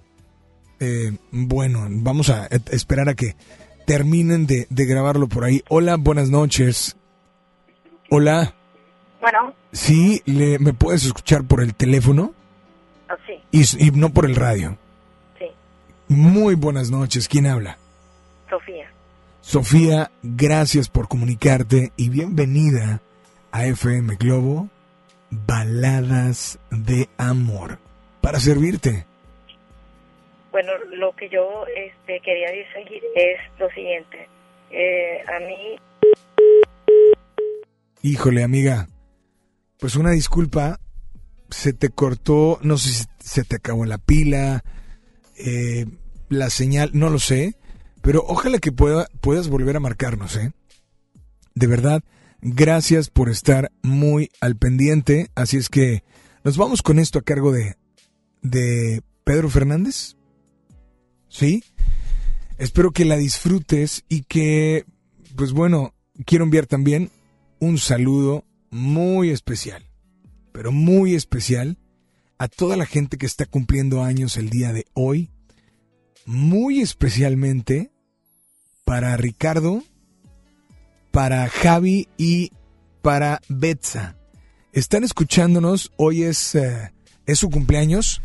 eh, 0.79 1.17
bueno. 1.31 1.87
Vamos 1.91 2.31
a 2.31 2.47
eh, 2.47 2.61
esperar 2.71 3.09
a 3.09 3.15
que 3.15 3.37
terminen 3.87 4.47
de, 4.47 4.67
de 4.71 4.85
grabarlo 4.87 5.29
por 5.29 5.45
ahí. 5.45 5.63
Hola, 5.69 5.97
buenas 5.97 6.31
noches. 6.31 6.97
Hola. 8.11 8.55
Bueno, 9.21 9.55
Sí, 9.73 10.23
le, 10.25 10.59
¿me 10.59 10.73
puedes 10.73 11.05
escuchar 11.05 11.45
por 11.45 11.63
el 11.63 11.75
teléfono? 11.75 12.35
oh, 13.09 13.15
sí, 13.27 13.79
y 13.79 13.91
no 13.93 14.11
por 14.13 14.25
el 14.25 14.35
radio. 14.35 14.77
sí, 15.39 15.47
Muy 16.09 16.55
buenas 16.57 16.91
noches. 16.91 17.29
¿Quién 17.29 17.47
habla? 17.47 17.79
Sofía. 18.49 18.91
Sofía, 19.41 20.11
gracias 20.23 20.89
por 20.89 21.07
comunicarte 21.09 21.93
y 21.97 22.09
bienvenida 22.09 23.01
a 23.53 23.67
FM 23.67 24.17
Globo, 24.17 24.69
Baladas 25.31 26.59
de 26.71 27.09
Amor. 27.17 27.79
Para 28.21 28.41
servirte. 28.41 29.07
Bueno, 30.53 30.73
lo 30.93 31.15
que 31.15 31.29
yo 31.29 31.65
este, 31.77 32.21
quería 32.21 32.51
decir 32.51 33.03
es 33.15 33.39
lo 33.59 33.71
siguiente. 33.71 34.29
Eh, 34.71 35.23
a 35.27 35.41
mí, 35.41 35.79
Híjole, 38.03 38.43
amiga, 38.43 38.89
pues 39.79 39.95
una 39.95 40.13
disculpa, 40.13 40.81
se 41.51 41.75
te 41.75 41.91
cortó, 41.91 42.59
no 42.63 42.79
sé 42.79 42.93
si 42.93 43.05
se 43.19 43.45
te 43.45 43.57
acabó 43.57 43.85
la 43.85 43.99
pila, 43.99 44.65
eh, 45.37 45.85
la 46.31 46.49
señal, 46.49 46.91
no 46.95 47.11
lo 47.11 47.19
sé, 47.19 47.57
pero 48.01 48.25
ojalá 48.27 48.59
que 48.59 48.73
pueda, 48.73 49.07
puedas 49.21 49.49
volver 49.49 49.77
a 49.77 49.81
marcarnos, 49.81 50.37
¿eh? 50.37 50.53
De 51.55 51.67
verdad, 51.67 52.03
gracias 52.43 53.11
por 53.11 53.29
estar 53.29 53.71
muy 53.83 54.31
al 54.41 54.57
pendiente, 54.57 55.31
así 55.35 55.57
es 55.57 55.69
que 55.69 56.03
nos 56.45 56.57
vamos 56.57 56.83
con 56.83 56.99
esto 56.99 57.19
a 57.19 57.23
cargo 57.23 57.53
de, 57.53 57.77
de 58.43 59.03
Pedro 59.25 59.51
Fernández, 59.51 60.17
¿sí? 61.29 61.63
Espero 62.59 62.91
que 62.93 63.05
la 63.05 63.17
disfrutes 63.17 64.05
y 64.09 64.23
que, 64.23 64.85
pues 65.37 65.53
bueno, 65.53 65.95
quiero 66.25 66.45
enviar 66.45 66.67
también 66.67 67.11
un 67.59 67.79
saludo 67.79 68.45
muy 68.71 69.31
especial, 69.31 69.87
pero 70.53 70.73
muy 70.73 71.15
especial 71.15 71.79
a 72.39 72.49
toda 72.49 72.77
la 72.77 72.87
gente 72.87 73.19
que 73.19 73.27
está 73.27 73.47
cumpliendo 73.47 74.03
años 74.03 74.37
el 74.37 74.49
día 74.49 74.73
de 74.73 74.87
hoy, 74.95 75.31
muy 76.25 76.81
especialmente 76.81 77.91
para 78.85 79.17
Ricardo, 79.17 79.83
para 81.11 81.49
Javi 81.49 82.09
y 82.17 82.53
para 83.03 83.41
Betsa. 83.49 84.17
Están 84.73 85.05
escuchándonos, 85.05 85.93
hoy 85.97 86.23
es, 86.23 86.55
eh, 86.55 86.93
es 87.27 87.39
su 87.39 87.51
cumpleaños 87.51 88.23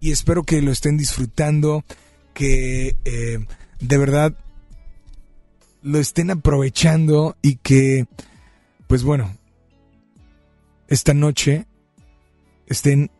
y 0.00 0.12
espero 0.12 0.42
que 0.44 0.62
lo 0.62 0.70
estén 0.70 0.96
disfrutando, 0.96 1.84
que 2.32 2.96
eh, 3.04 3.38
de 3.80 3.98
verdad 3.98 4.34
lo 5.82 5.98
estén 5.98 6.30
aprovechando 6.30 7.36
y 7.42 7.56
que, 7.56 8.06
pues 8.86 9.02
bueno, 9.02 9.36
esta 10.88 11.14
noche 11.14 11.66
estén 12.66 13.10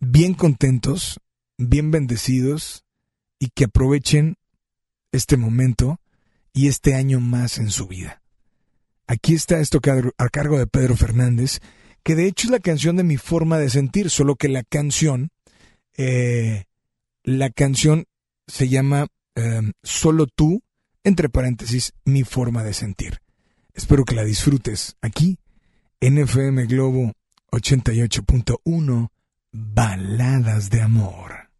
bien 0.00 0.34
contentos, 0.34 1.20
bien 1.58 1.90
bendecidos 1.90 2.84
y 3.38 3.48
que 3.48 3.64
aprovechen 3.64 4.36
este 5.12 5.36
momento 5.36 5.98
y 6.56 6.68
este 6.68 6.94
año 6.94 7.20
más 7.20 7.58
en 7.58 7.70
su 7.70 7.86
vida. 7.86 8.22
Aquí 9.06 9.34
está 9.34 9.60
esto 9.60 9.78
a 10.16 10.28
cargo 10.30 10.58
de 10.58 10.66
Pedro 10.66 10.96
Fernández, 10.96 11.60
que 12.02 12.14
de 12.14 12.26
hecho 12.26 12.46
es 12.46 12.50
la 12.50 12.60
canción 12.60 12.96
de 12.96 13.04
mi 13.04 13.18
forma 13.18 13.58
de 13.58 13.68
sentir, 13.68 14.08
solo 14.08 14.36
que 14.36 14.48
la 14.48 14.64
canción, 14.64 15.28
eh, 15.98 16.64
la 17.24 17.50
canción 17.50 18.06
se 18.46 18.70
llama 18.70 19.06
eh, 19.34 19.60
Solo 19.82 20.26
tú, 20.26 20.62
entre 21.04 21.28
paréntesis, 21.28 21.92
mi 22.06 22.24
forma 22.24 22.64
de 22.64 22.72
sentir. 22.72 23.18
Espero 23.74 24.06
que 24.06 24.14
la 24.14 24.24
disfrutes 24.24 24.96
aquí 25.02 25.38
en 26.00 26.16
FM 26.16 26.64
Globo 26.64 27.12
88.1, 27.52 29.10
Baladas 29.52 30.70
de 30.70 30.80
Amor. 30.80 31.50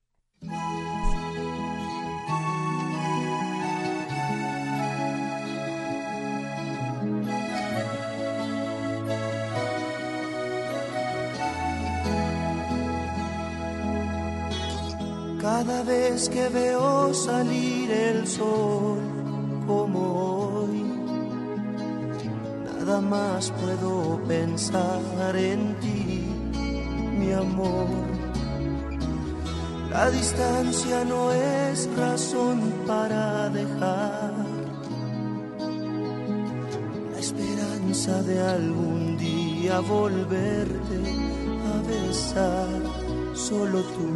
Cada 15.46 15.84
vez 15.84 16.28
que 16.28 16.48
veo 16.48 17.14
salir 17.14 17.88
el 17.88 18.26
sol 18.26 18.98
como 19.64 20.00
hoy, 20.64 20.82
nada 22.66 23.00
más 23.00 23.52
puedo 23.52 24.20
pensar 24.26 25.36
en 25.36 25.76
ti, 25.78 26.26
mi 27.20 27.32
amor. 27.32 27.86
La 29.88 30.10
distancia 30.10 31.04
no 31.04 31.30
es 31.30 31.88
razón 31.96 32.58
para 32.84 33.48
dejar 33.48 34.32
la 37.12 37.18
esperanza 37.20 38.20
de 38.24 38.40
algún 38.40 39.16
día 39.16 39.78
volverte 39.78 40.98
a 41.72 41.74
besar. 41.86 42.82
Solo 43.32 43.80
tú, 43.94 44.15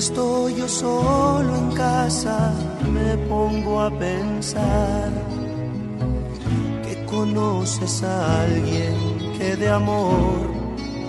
Estoy 0.00 0.54
yo 0.54 0.66
solo 0.66 1.54
en 1.54 1.72
casa, 1.72 2.54
me 2.90 3.18
pongo 3.28 3.82
a 3.82 3.90
pensar 3.90 5.10
que 6.84 7.04
conoces 7.04 8.02
a 8.02 8.42
alguien 8.44 8.94
que 9.36 9.56
de 9.56 9.68
amor 9.68 10.40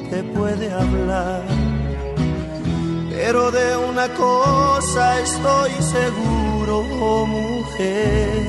te 0.09 0.21
puede 0.35 0.73
hablar. 0.73 1.43
Pero 3.11 3.49
de 3.51 3.77
una 3.77 4.07
cosa 4.09 5.21
estoy 5.21 5.71
seguro, 5.97 6.83
oh 7.01 7.25
mujer, 7.25 8.43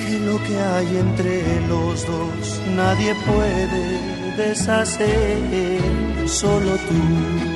que 0.00 0.18
lo 0.28 0.36
que 0.42 0.56
hay 0.58 0.88
entre 1.06 1.68
los 1.68 2.04
dos 2.04 2.60
nadie 2.74 3.14
puede 3.30 3.82
deshacer, 4.36 5.80
solo 6.26 6.72
tú, 6.88 7.55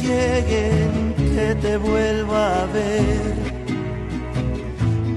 Día 0.00 0.40
llegue 0.40 0.84
en 0.84 1.14
que 1.14 1.54
te 1.60 1.76
vuelva 1.76 2.62
a 2.62 2.66
ver, 2.66 3.34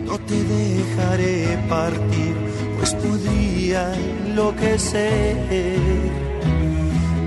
no 0.06 0.18
te 0.20 0.44
dejaré 0.44 1.58
partir, 1.70 2.36
pues 2.78 2.94
podría 2.96 3.94
enloquecer. 3.96 5.38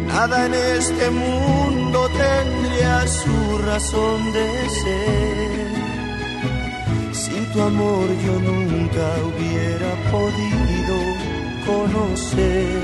Nada 0.07 0.47
en 0.47 0.55
este 0.55 1.11
mundo 1.11 2.09
tendría 2.09 3.07
su 3.07 3.59
razón 3.67 4.33
de 4.33 4.69
ser. 4.83 5.73
Sin 7.13 7.47
tu 7.53 7.63
amor 7.63 8.07
yo 8.25 8.39
nunca 8.41 9.07
hubiera 9.29 9.91
podido 10.11 10.97
conocer, 11.67 12.83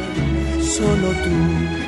solo 0.63 1.09
tú. 1.25 1.88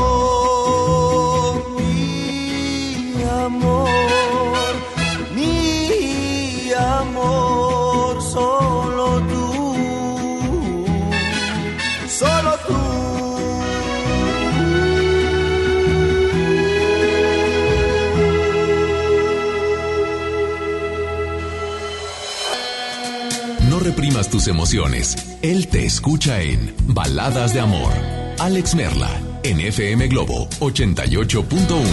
tus 24.31 24.47
emociones. 24.47 25.15
Él 25.43 25.67
te 25.67 25.85
escucha 25.85 26.41
en 26.41 26.73
Baladas 26.87 27.53
de 27.53 27.59
Amor. 27.59 27.93
Alex 28.39 28.73
Merla, 28.73 29.21
en 29.43 29.59
FM 29.59 30.07
Globo 30.07 30.49
88.1. 30.59 31.85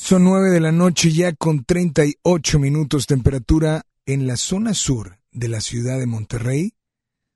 Son 0.00 0.24
nueve 0.24 0.50
de 0.50 0.60
la 0.60 0.72
noche 0.72 1.12
ya 1.12 1.32
con 1.32 1.64
38 1.64 2.58
minutos 2.58 3.06
temperatura 3.06 3.86
en 4.04 4.26
la 4.26 4.36
zona 4.36 4.74
sur 4.74 5.18
de 5.32 5.48
la 5.48 5.62
ciudad 5.62 5.98
de 5.98 6.06
Monterrey. 6.06 6.74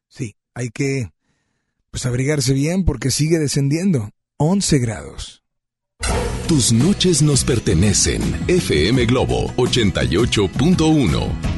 Sí, 0.09 0.36
hay 0.53 0.69
que 0.69 1.11
pues 1.90 2.05
abrigarse 2.05 2.53
bien 2.53 2.85
porque 2.85 3.11
sigue 3.11 3.39
descendiendo. 3.39 4.11
11 4.36 4.78
grados. 4.81 5.43
Tus 6.47 6.73
noches 6.73 7.23
nos 7.23 7.45
pertenecen. 7.45 8.23
FM 8.49 9.07
Globo 9.07 9.49
88.1. 9.57 11.57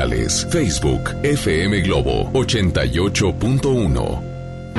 Facebook 0.49 1.13
FM 1.23 1.83
Globo 1.83 2.29
88.1. 2.33 4.30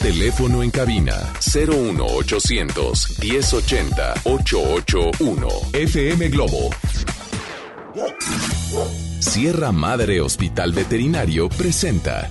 Teléfono 0.00 0.62
en 0.62 0.70
cabina 0.70 1.30
01800 1.40 2.92
1080 3.20 4.14
881 4.24 5.48
FM 5.74 6.28
Globo. 6.30 6.70
Sierra 9.18 9.72
Madre 9.72 10.22
Hospital 10.22 10.72
Veterinario 10.72 11.50
presenta. 11.50 12.30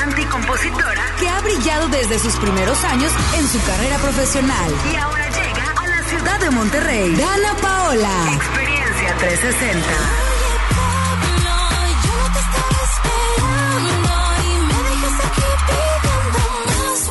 cantante 0.00 0.22
y 0.22 0.24
compositora 0.24 1.02
que 1.18 1.28
ha 1.28 1.40
brillado 1.40 1.88
desde 1.88 2.18
sus 2.18 2.34
primeros 2.36 2.82
años 2.84 3.12
en 3.36 3.46
su 3.46 3.62
carrera 3.64 3.98
profesional. 3.98 4.72
Y 4.92 4.96
ahora 4.96 5.28
llega 5.28 5.74
a 5.76 5.86
la 5.86 6.02
ciudad 6.04 6.40
de 6.40 6.50
Monterrey. 6.50 7.14
Dana 7.16 7.54
Paola. 7.60 8.32
Experiencia 8.32 9.10
Experiencia 9.10 9.16
360. 9.18 9.86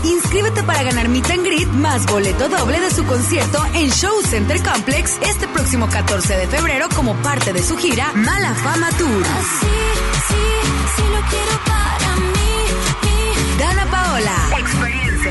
Inscríbete 0.04 0.64
para 0.64 0.84
ganar 0.84 1.10
Meet 1.10 1.30
and 1.30 1.46
Greet 1.46 1.70
más 1.70 2.06
boleto 2.06 2.50
doble 2.50 2.80
de 2.80 2.92
su 2.92 3.06
concierto 3.06 3.64
en 3.74 3.90
Show 3.92 4.22
Center 4.24 4.62
Complex 4.64 5.18
este 5.22 5.48
próximo 5.48 5.88
14 5.90 6.38
de 6.38 6.48
febrero 6.48 6.88
como 6.96 7.16
parte 7.18 7.54
de 7.54 7.62
su 7.62 7.78
gira 7.78 8.12
Mala 8.14 8.54
Fama 8.56 8.90
Tour. 8.92 9.26
Dana 11.30 11.69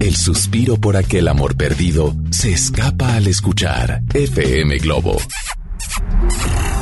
El 0.00 0.16
suspiro 0.16 0.76
por 0.76 0.96
aquel 0.96 1.28
amor 1.28 1.56
perdido 1.56 2.14
se 2.30 2.52
escapa 2.52 3.14
al 3.16 3.26
escuchar 3.28 4.02
FM 4.12 4.78
Globo 4.78 5.16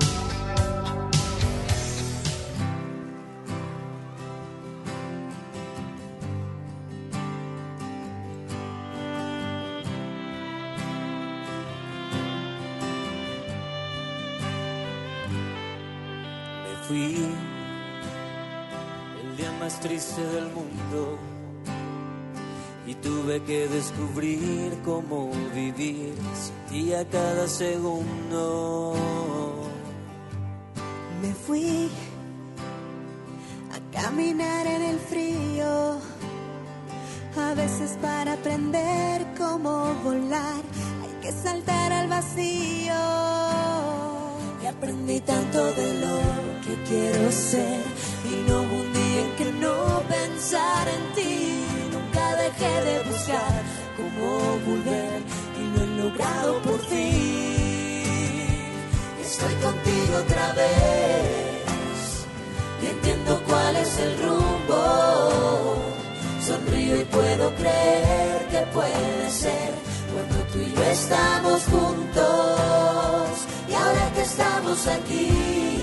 triste 19.88 20.22
del 20.22 20.50
mundo 20.52 21.18
y 22.86 22.94
tuve 22.96 23.42
que 23.44 23.68
descubrir 23.68 24.76
cómo 24.84 25.30
vivir 25.54 26.14
sin 26.34 26.54
ti 26.68 26.92
a 26.92 27.06
cada 27.08 27.48
segundo. 27.48 28.94
Me 31.22 31.32
fui 31.32 31.88
a 33.72 34.00
caminar 34.02 34.66
en 34.66 34.82
el 34.82 34.98
frío, 34.98 35.98
a 37.38 37.54
veces 37.54 37.96
para 38.02 38.34
aprender 38.34 39.26
cómo 39.38 39.94
volar 40.04 40.62
hay 41.02 41.14
que 41.22 41.32
saltar 41.32 41.92
al 41.92 42.08
vacío. 42.08 42.92
Y 44.62 44.66
aprendí 44.66 45.20
tanto 45.20 45.64
de 45.64 45.94
lo 46.02 46.16
que 46.64 46.74
quiero 46.88 47.32
ser 47.32 47.80
y 48.30 48.50
no 48.50 48.58
en 49.18 49.30
que 49.36 49.44
no 49.64 50.02
pensar 50.08 50.88
en 50.88 51.14
ti. 51.16 51.64
Nunca 51.92 52.36
dejé 52.36 52.74
de 52.88 52.96
buscar 53.10 53.62
cómo 53.96 54.28
volver 54.66 55.20
y 55.60 55.62
lo 55.72 55.78
he 55.84 55.90
logrado 56.02 56.62
por 56.62 56.80
fin. 56.86 58.08
Estoy 59.20 59.54
contigo 59.66 60.12
otra 60.24 60.52
vez 60.52 62.26
y 62.82 62.86
entiendo 62.86 63.40
cuál 63.46 63.76
es 63.76 63.98
el 63.98 64.12
rumbo. 64.22 64.82
Sonrío 66.46 67.00
y 67.00 67.04
puedo 67.04 67.54
creer 67.56 68.46
que 68.52 68.60
puede 68.72 69.30
ser 69.30 69.70
cuando 70.12 70.36
tú 70.52 70.58
y 70.60 70.72
yo 70.74 70.82
estamos 70.84 71.62
juntos. 71.64 73.30
Y 73.68 73.74
ahora 73.74 74.12
que 74.14 74.22
estamos 74.22 74.86
aquí, 74.86 75.77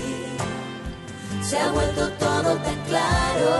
se 1.48 1.56
ha 1.56 1.70
vuelto 1.70 2.08
todo 2.18 2.56
tan 2.56 2.78
claro. 2.86 3.50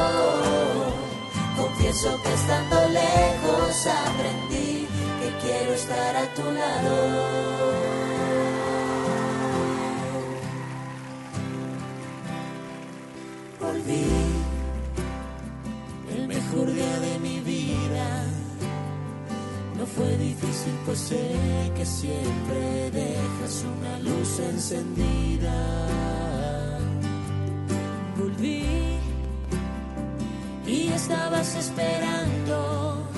Confieso 1.56 2.20
que 2.22 2.32
estando 2.34 2.76
lejos 2.88 3.86
aprendí 3.86 4.88
que 5.20 5.28
quiero 5.42 5.72
estar 5.72 6.16
a 6.16 6.34
tu 6.34 6.42
lado. 6.42 6.94
Volví 13.60 14.06
el 16.16 16.26
mejor 16.26 16.72
día 16.72 17.00
de 17.06 17.18
mi 17.20 17.38
vida. 17.40 18.24
No 19.78 19.86
fue 19.86 20.16
difícil, 20.16 20.74
pues 20.86 20.98
sé 20.98 21.70
que 21.76 21.86
siempre 21.86 22.90
dejas 22.90 23.64
una 23.76 23.98
luz 24.00 24.40
encendida. 24.40 26.15
Volví 28.36 28.98
y 30.66 30.88
estabas 30.88 31.54
esperando. 31.54 33.08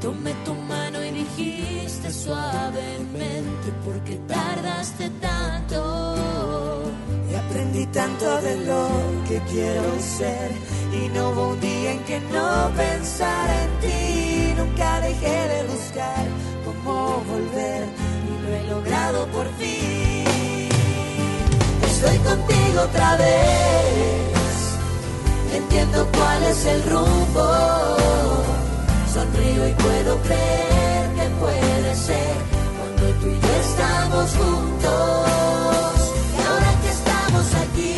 Tomé 0.00 0.32
tu 0.44 0.54
mano 0.54 1.04
y 1.04 1.10
dijiste 1.10 2.10
suavemente, 2.10 3.70
¿por 3.84 4.02
qué 4.04 4.16
tardaste 4.26 5.10
tanto? 5.20 6.84
Y 7.30 7.34
aprendí 7.34 7.86
tanto 7.86 8.40
de 8.40 8.56
lo 8.64 8.88
que 9.28 9.40
quiero 9.52 10.00
ser 10.00 10.50
y 10.92 11.08
no 11.10 11.30
hubo 11.30 11.48
un 11.50 11.60
día 11.60 11.92
en 11.92 12.04
que 12.04 12.20
no 12.32 12.70
pensara 12.76 13.64
en 13.64 13.70
ti. 13.80 14.54
Nunca 14.56 15.00
dejé 15.02 15.48
de 15.48 15.62
buscar 15.68 16.26
cómo 16.64 17.22
volver 17.28 17.84
y 18.28 18.42
lo 18.42 18.56
he 18.56 18.64
logrado 18.64 19.26
por 19.28 19.46
fin. 19.58 20.39
Estoy 22.02 22.18
contigo 22.20 22.80
otra 22.82 23.14
vez, 23.18 24.32
entiendo 25.52 26.08
cuál 26.16 26.42
es 26.44 26.64
el 26.64 26.82
rumbo. 26.84 27.44
Sonrío 29.12 29.68
y 29.68 29.72
puedo 29.74 30.16
creer 30.22 31.10
que 31.14 31.28
puede 31.38 31.94
ser 31.94 32.36
cuando 32.78 33.02
tú 33.20 33.26
y 33.26 33.38
yo 33.38 33.54
estamos 33.66 34.30
juntos. 34.30 35.28
Y 36.32 36.40
ahora 36.48 36.72
que 36.80 36.88
estamos 36.88 37.46
aquí, 37.68 37.94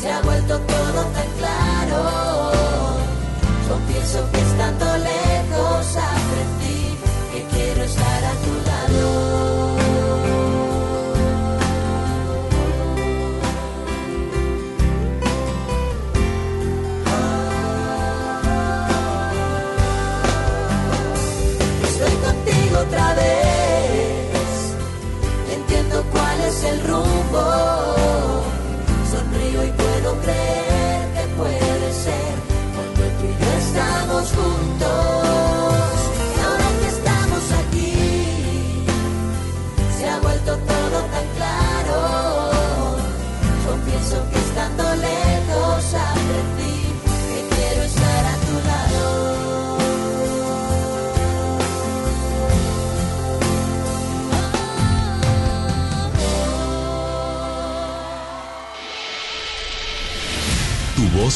se 0.00 0.10
ha 0.10 0.22
vuelto 0.22 0.58
todo 0.58 1.04
tan 1.04 1.28
claro. 1.36 2.52
Confieso 3.68 4.26
que 4.32 4.40
estando 4.40 4.86
lejos 4.96 5.96
aprendí 5.96 6.59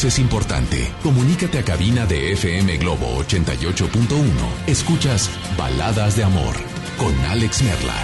es 0.03 0.19
importante. 0.19 0.93
Comunícate 1.05 1.61
a 1.61 1.65
cabina 1.65 2.05
de 2.05 2.33
FM 2.33 2.79
Globo 2.79 3.07
88.1. 3.23 3.87
Escuchas 4.67 5.31
Baladas 5.57 6.17
de 6.17 6.25
Amor 6.25 6.57
con 6.99 7.15
Alex 7.27 7.63
Merla. 7.63 7.95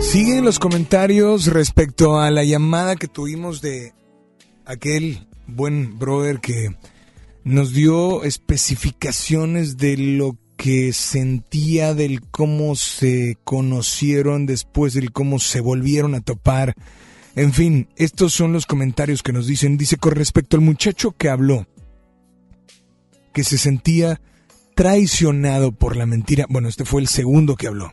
Siguen 0.00 0.44
los 0.44 0.58
comentarios 0.58 1.46
respecto 1.46 2.18
a 2.18 2.32
la 2.32 2.42
llamada 2.42 2.96
que 2.96 3.06
tuvimos 3.06 3.60
de 3.60 3.94
aquel 4.64 5.28
buen 5.46 6.00
brother 6.00 6.40
que 6.40 6.76
nos 7.44 7.72
dio 7.72 8.24
especificaciones 8.24 9.76
de 9.76 9.96
lo 9.96 10.36
que 10.56 10.92
sentía, 10.92 11.94
del 11.94 12.22
cómo 12.22 12.74
se 12.76 13.38
conocieron 13.44 14.46
después, 14.46 14.94
del 14.94 15.12
cómo 15.12 15.38
se 15.38 15.60
volvieron 15.60 16.14
a 16.14 16.20
topar. 16.20 16.74
En 17.34 17.52
fin, 17.52 17.88
estos 17.96 18.32
son 18.32 18.52
los 18.52 18.66
comentarios 18.66 19.22
que 19.22 19.32
nos 19.32 19.46
dicen. 19.46 19.76
Dice 19.76 19.96
con 19.96 20.12
respecto 20.12 20.56
al 20.56 20.62
muchacho 20.62 21.12
que 21.12 21.28
habló, 21.28 21.66
que 23.32 23.44
se 23.44 23.58
sentía 23.58 24.20
traicionado 24.74 25.72
por 25.72 25.96
la 25.96 26.06
mentira. 26.06 26.46
Bueno, 26.48 26.68
este 26.68 26.84
fue 26.84 27.02
el 27.02 27.08
segundo 27.08 27.56
que 27.56 27.66
habló. 27.66 27.92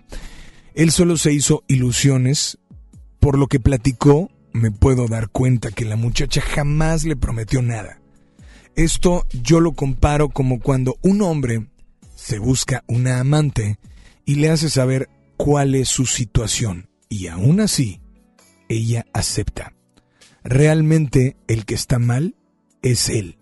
Él 0.74 0.92
solo 0.92 1.18
se 1.18 1.34
hizo 1.34 1.64
ilusiones. 1.68 2.58
Por 3.20 3.38
lo 3.38 3.48
que 3.48 3.60
platicó, 3.60 4.30
me 4.54 4.72
puedo 4.72 5.08
dar 5.08 5.30
cuenta 5.30 5.72
que 5.72 5.86
la 5.86 5.96
muchacha 5.96 6.42
jamás 6.42 7.06
le 7.06 7.16
prometió 7.16 7.62
nada. 7.62 8.00
Esto 8.76 9.26
yo 9.32 9.60
lo 9.60 9.74
comparo 9.74 10.30
como 10.30 10.60
cuando 10.60 10.98
un 11.02 11.22
hombre 11.22 11.68
se 12.24 12.40
busca 12.40 12.86
una 12.88 13.20
amante 13.20 13.80
y 14.24 14.36
le 14.36 14.50
hace 14.50 14.70
saber 14.70 15.10
cuál 15.36 15.76
es 15.76 15.90
su 15.90 16.06
situación. 16.06 16.88
Y 17.10 17.28
aún 17.28 17.60
así, 17.60 18.00
ella 18.70 19.06
acepta. 19.12 19.74
Realmente 20.42 21.36
el 21.50 21.66
que 21.66 21.76
está 21.76 22.00
mal 22.00 22.38
es 22.82 23.10
él. 23.10 23.40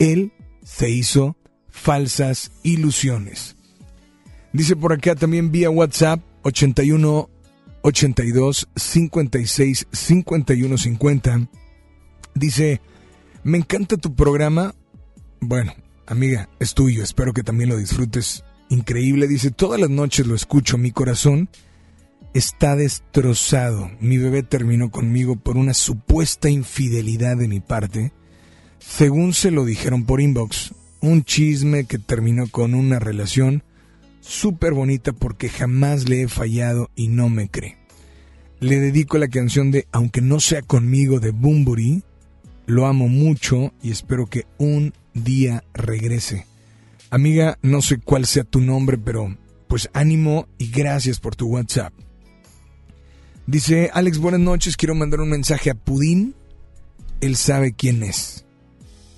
Él 0.00 0.32
se 0.64 0.90
hizo 0.90 1.36
falsas 1.68 2.50
ilusiones. 2.64 3.56
Dice 4.52 4.74
por 4.74 4.92
acá 4.92 5.14
también 5.14 5.52
vía 5.52 5.70
WhatsApp 5.70 6.20
81 6.42 7.30
82 7.82 8.68
56 8.74 9.86
51 9.92 10.78
50. 10.78 11.48
Dice, 12.34 12.80
me 13.44 13.58
encanta 13.58 13.96
tu 13.96 14.16
programa. 14.16 14.74
Bueno, 15.40 15.74
amiga, 16.10 16.48
es 16.58 16.74
tuyo, 16.74 17.02
espero 17.02 17.32
que 17.32 17.42
también 17.42 17.70
lo 17.70 17.76
disfrutes. 17.76 18.44
Increíble, 18.68 19.26
dice, 19.26 19.50
todas 19.50 19.80
las 19.80 19.90
noches 19.90 20.26
lo 20.26 20.34
escucho, 20.34 20.76
mi 20.76 20.90
corazón 20.90 21.48
está 22.34 22.76
destrozado. 22.76 23.90
Mi 24.00 24.18
bebé 24.18 24.42
terminó 24.42 24.90
conmigo 24.90 25.36
por 25.36 25.56
una 25.56 25.74
supuesta 25.74 26.50
infidelidad 26.50 27.36
de 27.36 27.48
mi 27.48 27.60
parte. 27.60 28.12
Según 28.78 29.32
se 29.32 29.50
lo 29.50 29.64
dijeron 29.64 30.04
por 30.04 30.20
inbox, 30.20 30.74
un 31.00 31.24
chisme 31.24 31.84
que 31.84 31.98
terminó 31.98 32.48
con 32.48 32.74
una 32.74 32.98
relación 32.98 33.62
súper 34.20 34.74
bonita 34.74 35.12
porque 35.12 35.48
jamás 35.48 36.08
le 36.08 36.22
he 36.22 36.28
fallado 36.28 36.90
y 36.94 37.08
no 37.08 37.28
me 37.28 37.48
cree. 37.48 37.78
Le 38.60 38.78
dedico 38.78 39.16
la 39.16 39.28
canción 39.28 39.70
de 39.70 39.86
Aunque 39.90 40.20
no 40.20 40.38
sea 40.38 40.62
conmigo 40.62 41.18
de 41.18 41.30
Bumburi. 41.30 42.02
Lo 42.66 42.86
amo 42.86 43.08
mucho 43.08 43.72
y 43.82 43.90
espero 43.90 44.26
que 44.26 44.46
un 44.58 44.92
día 45.14 45.64
regrese. 45.74 46.46
Amiga, 47.10 47.58
no 47.62 47.82
sé 47.82 47.98
cuál 47.98 48.26
sea 48.26 48.44
tu 48.44 48.60
nombre, 48.60 48.96
pero 48.98 49.36
pues 49.68 49.88
ánimo 49.92 50.48
y 50.58 50.70
gracias 50.70 51.20
por 51.20 51.36
tu 51.36 51.46
WhatsApp. 51.48 51.92
Dice 53.46 53.90
Alex, 53.92 54.18
buenas 54.18 54.40
noches, 54.40 54.76
quiero 54.76 54.94
mandar 54.94 55.20
un 55.20 55.30
mensaje 55.30 55.70
a 55.70 55.74
Pudín. 55.74 56.34
Él 57.20 57.36
sabe 57.36 57.72
quién 57.72 58.02
es. 58.02 58.44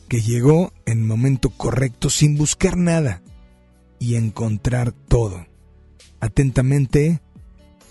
Que 0.08 0.20
llegó 0.20 0.72
en 0.86 1.00
el 1.00 1.04
momento 1.04 1.50
correcto 1.50 2.10
sin 2.10 2.36
buscar 2.36 2.76
nada 2.76 3.22
y 3.98 4.16
encontrar 4.16 4.92
todo. 4.92 5.46
Atentamente, 6.20 7.20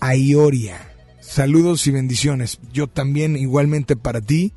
Aioria. 0.00 0.78
Saludos 1.20 1.86
y 1.86 1.92
bendiciones. 1.92 2.58
Yo 2.72 2.88
también 2.88 3.36
igualmente 3.36 3.94
para 3.96 4.20
ti 4.20 4.52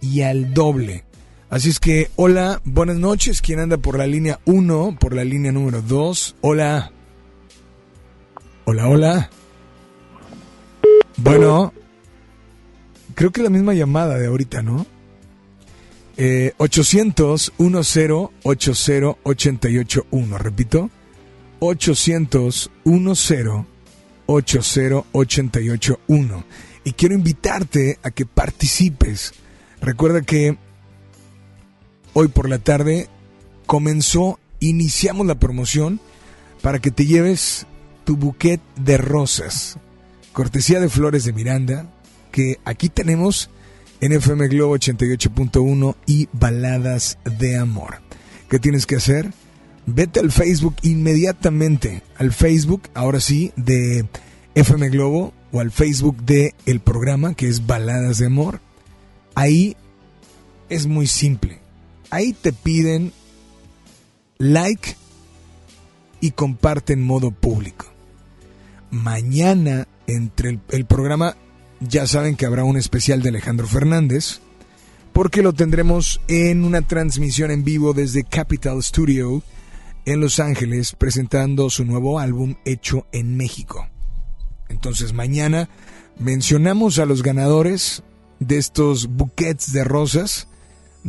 y 0.00 0.22
al 0.22 0.54
doble. 0.54 1.04
Así 1.50 1.70
es 1.70 1.80
que, 1.80 2.10
hola, 2.16 2.60
buenas 2.64 2.96
noches. 2.96 3.40
¿Quién 3.40 3.58
anda 3.60 3.78
por 3.78 3.96
la 3.96 4.06
línea 4.06 4.38
1, 4.44 4.98
por 5.00 5.14
la 5.14 5.24
línea 5.24 5.50
número 5.50 5.80
2? 5.80 6.36
Hola. 6.42 6.92
Hola, 8.66 8.88
hola. 8.88 9.30
Bueno, 11.16 11.72
creo 13.14 13.32
que 13.32 13.42
la 13.42 13.48
misma 13.48 13.72
llamada 13.72 14.18
de 14.18 14.26
ahorita, 14.26 14.60
¿no? 14.60 14.86
Eh, 16.18 16.52
800 16.58 17.54
10 17.56 17.70
80 18.42 18.98
881. 19.22 20.36
Repito, 20.36 20.90
800 21.60 22.70
10 22.84 23.20
80 24.26 25.04
881. 25.12 26.44
Y 26.84 26.92
quiero 26.92 27.14
invitarte 27.14 27.98
a 28.02 28.10
que 28.10 28.26
participes. 28.26 29.32
Recuerda 29.80 30.20
que 30.20 30.58
hoy 32.12 32.28
por 32.28 32.48
la 32.48 32.58
tarde 32.58 33.08
comenzó, 33.66 34.38
iniciamos 34.60 35.26
la 35.26 35.38
promoción 35.38 36.00
para 36.62 36.80
que 36.80 36.90
te 36.90 37.06
lleves 37.06 37.66
tu 38.04 38.16
bouquet 38.16 38.60
de 38.76 38.96
rosas, 38.96 39.76
cortesía 40.32 40.80
de 40.80 40.88
Flores 40.88 41.24
de 41.24 41.32
Miranda, 41.32 41.90
que 42.32 42.58
aquí 42.64 42.88
tenemos 42.88 43.50
en 44.00 44.12
FM 44.12 44.48
Globo 44.48 44.76
88.1 44.76 45.96
y 46.06 46.28
Baladas 46.32 47.18
de 47.38 47.56
Amor. 47.56 48.00
¿Qué 48.48 48.58
tienes 48.58 48.86
que 48.86 48.96
hacer? 48.96 49.32
Vete 49.86 50.20
al 50.20 50.32
Facebook 50.32 50.76
inmediatamente, 50.82 52.02
al 52.16 52.32
Facebook, 52.32 52.82
ahora 52.94 53.20
sí, 53.20 53.52
de 53.56 54.06
FM 54.54 54.88
Globo 54.90 55.32
o 55.52 55.60
al 55.60 55.70
Facebook 55.70 56.22
de 56.24 56.54
el 56.66 56.80
programa 56.80 57.34
que 57.34 57.48
es 57.48 57.66
Baladas 57.66 58.18
de 58.18 58.26
Amor. 58.26 58.60
Ahí 59.34 59.76
es 60.68 60.86
muy 60.86 61.06
simple. 61.06 61.60
Ahí 62.10 62.32
te 62.32 62.52
piden 62.52 63.12
like 64.38 64.96
y 66.20 66.30
comparte 66.32 66.94
en 66.94 67.02
modo 67.02 67.30
público. 67.30 67.86
mañana 68.90 69.86
entre 70.06 70.48
el, 70.50 70.60
el 70.70 70.86
programa, 70.86 71.36
ya 71.80 72.06
saben 72.06 72.36
que 72.36 72.46
habrá 72.46 72.64
un 72.64 72.78
especial 72.78 73.22
de 73.22 73.28
Alejandro 73.28 73.66
Fernández, 73.66 74.40
porque 75.12 75.42
lo 75.42 75.52
tendremos 75.52 76.20
en 76.28 76.64
una 76.64 76.82
transmisión 76.82 77.50
en 77.50 77.64
vivo 77.64 77.92
desde 77.92 78.24
Capital 78.24 78.82
Studio 78.82 79.42
en 80.06 80.20
Los 80.20 80.40
Ángeles, 80.40 80.94
presentando 80.96 81.68
su 81.68 81.84
nuevo 81.84 82.18
álbum 82.18 82.54
hecho 82.64 83.06
en 83.12 83.36
México. 83.36 83.86
Entonces 84.68 85.12
mañana 85.12 85.68
mencionamos 86.18 86.98
a 86.98 87.04
los 87.04 87.22
ganadores 87.22 88.02
de 88.40 88.56
estos 88.56 89.08
buquets 89.08 89.72
de 89.72 89.84
rosas 89.84 90.47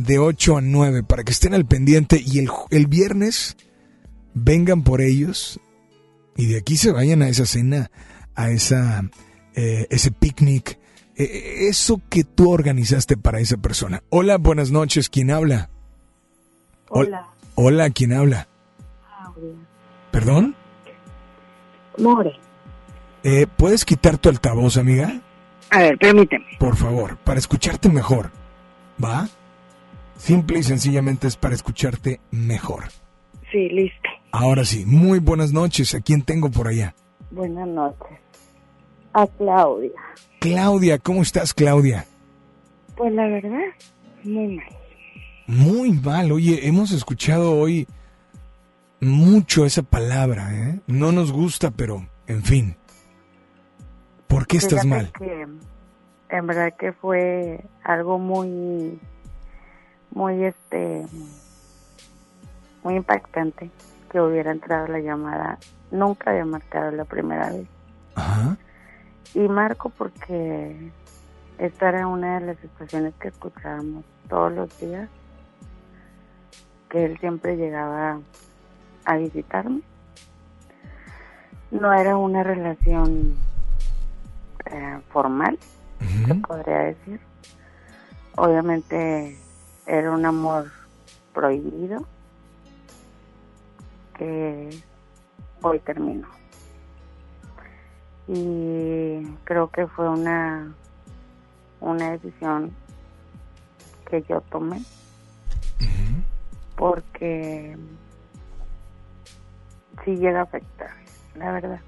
de 0.04 0.18
8 0.18 0.58
a 0.58 0.60
9 0.60 1.02
para 1.02 1.24
que 1.24 1.32
estén 1.32 1.54
al 1.54 1.66
pendiente 1.66 2.22
y 2.24 2.38
el, 2.38 2.48
el 2.70 2.86
viernes 2.86 3.56
vengan 4.34 4.82
por 4.82 5.00
ellos 5.00 5.60
y 6.36 6.46
de 6.46 6.58
aquí 6.58 6.76
se 6.76 6.92
vayan 6.92 7.22
a 7.22 7.28
esa 7.28 7.46
cena, 7.46 7.90
a 8.34 8.50
esa, 8.50 9.04
eh, 9.54 9.86
ese 9.90 10.10
picnic, 10.10 10.78
eh, 11.16 11.68
eso 11.68 12.00
que 12.08 12.24
tú 12.24 12.50
organizaste 12.50 13.16
para 13.16 13.40
esa 13.40 13.56
persona. 13.56 14.02
Hola, 14.08 14.38
buenas 14.38 14.70
noches, 14.70 15.10
¿quién 15.10 15.30
habla? 15.30 15.70
Hola. 16.88 17.28
Hola, 17.54 17.90
¿quién 17.90 18.12
habla? 18.12 18.48
¿Perdón? 20.10 20.54
More. 21.98 22.32
Eh, 23.22 23.46
¿Puedes 23.56 23.84
quitar 23.84 24.16
tu 24.16 24.28
altavoz, 24.28 24.76
amiga? 24.76 25.20
A 25.70 25.80
ver, 25.80 25.98
permíteme. 25.98 26.46
Por 26.58 26.76
favor, 26.76 27.18
para 27.18 27.38
escucharte 27.38 27.88
mejor. 27.88 28.30
¿Va? 29.02 29.28
Simple 30.20 30.58
y 30.58 30.62
sencillamente 30.62 31.26
es 31.26 31.36
para 31.36 31.54
escucharte 31.54 32.20
mejor. 32.30 32.84
Sí, 33.50 33.70
listo. 33.70 34.10
Ahora 34.32 34.66
sí, 34.66 34.84
muy 34.84 35.18
buenas 35.18 35.52
noches. 35.52 35.94
¿A 35.94 36.00
quién 36.00 36.22
tengo 36.22 36.50
por 36.50 36.68
allá? 36.68 36.94
Buenas 37.30 37.66
noches. 37.66 38.18
A 39.14 39.26
Claudia. 39.26 39.90
Claudia, 40.38 40.98
¿cómo 40.98 41.22
estás, 41.22 41.54
Claudia? 41.54 42.04
Pues 42.96 43.14
la 43.14 43.26
verdad, 43.28 43.60
muy 44.22 44.56
mal. 44.56 44.66
Muy 45.46 45.92
mal. 45.92 46.32
Oye, 46.32 46.68
hemos 46.68 46.92
escuchado 46.92 47.58
hoy 47.58 47.88
mucho 49.00 49.64
esa 49.64 49.82
palabra, 49.82 50.54
¿eh? 50.54 50.80
No 50.86 51.12
nos 51.12 51.32
gusta, 51.32 51.70
pero, 51.70 52.06
en 52.26 52.42
fin. 52.42 52.76
¿Por 54.28 54.46
qué 54.46 54.58
estás 54.58 54.82
Fíjate 54.82 54.88
mal? 54.88 55.12
Que, 55.18 55.46
en 56.36 56.46
verdad 56.46 56.74
que 56.78 56.92
fue 56.92 57.64
algo 57.82 58.18
muy, 58.18 59.00
muy 60.12 60.44
este, 60.44 61.06
muy 62.82 62.96
impactante 62.96 63.70
que 64.10 64.20
hubiera 64.20 64.50
entrado 64.50 64.88
la 64.88 65.00
llamada. 65.00 65.58
Nunca 65.90 66.30
había 66.30 66.44
marcado 66.44 66.90
la 66.90 67.04
primera 67.04 67.50
vez. 67.50 67.66
Ajá. 68.14 68.56
Y 69.34 69.48
marco 69.48 69.90
porque 69.90 70.90
esta 71.58 71.88
era 71.90 72.06
una 72.06 72.40
de 72.40 72.46
las 72.46 72.58
situaciones 72.58 73.14
que 73.20 73.28
escuchábamos 73.28 74.04
todos 74.28 74.52
los 74.52 74.80
días, 74.80 75.08
que 76.88 77.04
él 77.04 77.18
siempre 77.18 77.56
llegaba 77.56 78.18
a 79.04 79.16
visitarme. 79.16 79.82
No 81.70 81.92
era 81.92 82.16
una 82.16 82.42
relación 82.42 83.36
eh, 84.66 85.00
formal, 85.12 85.58
se 86.26 86.34
podría 86.34 86.78
decir. 86.78 87.20
Obviamente 88.36 89.38
era 89.86 90.10
un 90.10 90.24
amor 90.24 90.70
prohibido 91.32 92.06
que 94.16 94.70
hoy 95.62 95.78
terminó. 95.80 96.28
Y 98.28 99.26
creo 99.44 99.68
que 99.70 99.86
fue 99.86 100.08
una, 100.08 100.72
una 101.80 102.10
decisión 102.12 102.72
que 104.08 104.22
yo 104.28 104.40
tomé 104.42 104.82
porque 106.76 107.76
sí 110.04 110.16
llega 110.16 110.40
a 110.40 110.44
afectar, 110.44 110.90
la 111.34 111.52
verdad. 111.52 111.80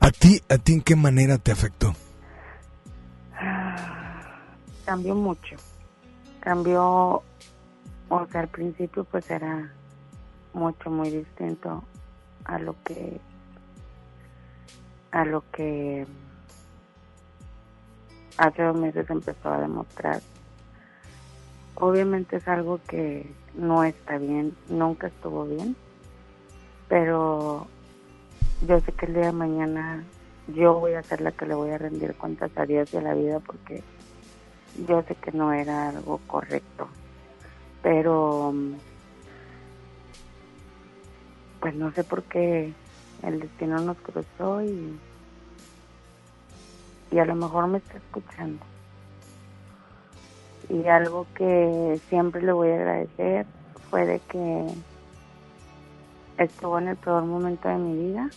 ¿A 0.00 0.10
ti, 0.10 0.42
a 0.50 0.58
ti 0.58 0.74
en 0.74 0.82
qué 0.82 0.94
manera 0.94 1.38
te 1.38 1.52
afectó? 1.52 1.94
cambió 4.84 5.14
mucho. 5.14 5.56
Cambió, 6.44 7.22
o 8.10 8.26
sea, 8.30 8.42
al 8.42 8.48
principio 8.48 9.04
pues 9.04 9.30
era 9.30 9.72
mucho, 10.52 10.90
muy 10.90 11.10
distinto 11.10 11.82
a 12.44 12.58
lo 12.58 12.76
que, 12.84 13.18
a 15.10 15.24
lo 15.24 15.42
que 15.50 16.06
hace 18.36 18.62
dos 18.62 18.76
meses 18.76 19.08
empezó 19.08 19.48
a 19.48 19.60
demostrar. 19.60 20.20
Obviamente 21.76 22.36
es 22.36 22.46
algo 22.46 22.78
que 22.86 23.26
no 23.54 23.82
está 23.82 24.18
bien, 24.18 24.54
nunca 24.68 25.06
estuvo 25.06 25.46
bien, 25.46 25.74
pero 26.88 27.66
yo 28.66 28.80
sé 28.80 28.92
que 28.92 29.06
el 29.06 29.14
día 29.14 29.26
de 29.26 29.32
mañana 29.32 30.04
yo 30.48 30.74
voy 30.74 30.92
a 30.92 31.02
ser 31.02 31.22
la 31.22 31.32
que 31.32 31.46
le 31.46 31.54
voy 31.54 31.70
a 31.70 31.78
rendir 31.78 32.14
cuentas 32.16 32.50
a 32.56 32.66
Dios 32.66 32.92
y 32.92 32.98
a 32.98 33.00
la 33.00 33.14
vida 33.14 33.40
porque 33.40 33.82
yo 34.86 35.02
sé 35.02 35.14
que 35.14 35.32
no 35.32 35.52
era 35.52 35.90
algo 35.90 36.20
correcto, 36.26 36.88
pero 37.82 38.52
pues 41.60 41.74
no 41.74 41.92
sé 41.92 42.04
por 42.04 42.22
qué 42.24 42.72
el 43.22 43.40
destino 43.40 43.78
nos 43.80 43.96
cruzó 43.98 44.62
y, 44.62 44.98
y 47.10 47.18
a 47.18 47.24
lo 47.24 47.34
mejor 47.34 47.68
me 47.68 47.78
está 47.78 47.96
escuchando. 47.96 48.64
Y 50.68 50.86
algo 50.88 51.26
que 51.34 52.00
siempre 52.08 52.42
le 52.42 52.52
voy 52.52 52.70
a 52.70 52.74
agradecer 52.74 53.46
fue 53.90 54.06
de 54.06 54.20
que 54.20 54.66
estuvo 56.38 56.78
en 56.78 56.88
el 56.88 56.96
peor 56.96 57.24
momento 57.24 57.68
de 57.68 57.76
mi 57.76 58.08
vida, 58.08 58.28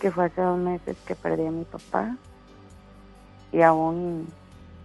que 0.00 0.10
fue 0.10 0.26
hace 0.26 0.40
dos 0.40 0.58
meses 0.58 0.96
que 1.06 1.14
perdí 1.14 1.46
a 1.46 1.50
mi 1.50 1.64
papá 1.64 2.16
y 3.52 3.62
aún 3.62 4.26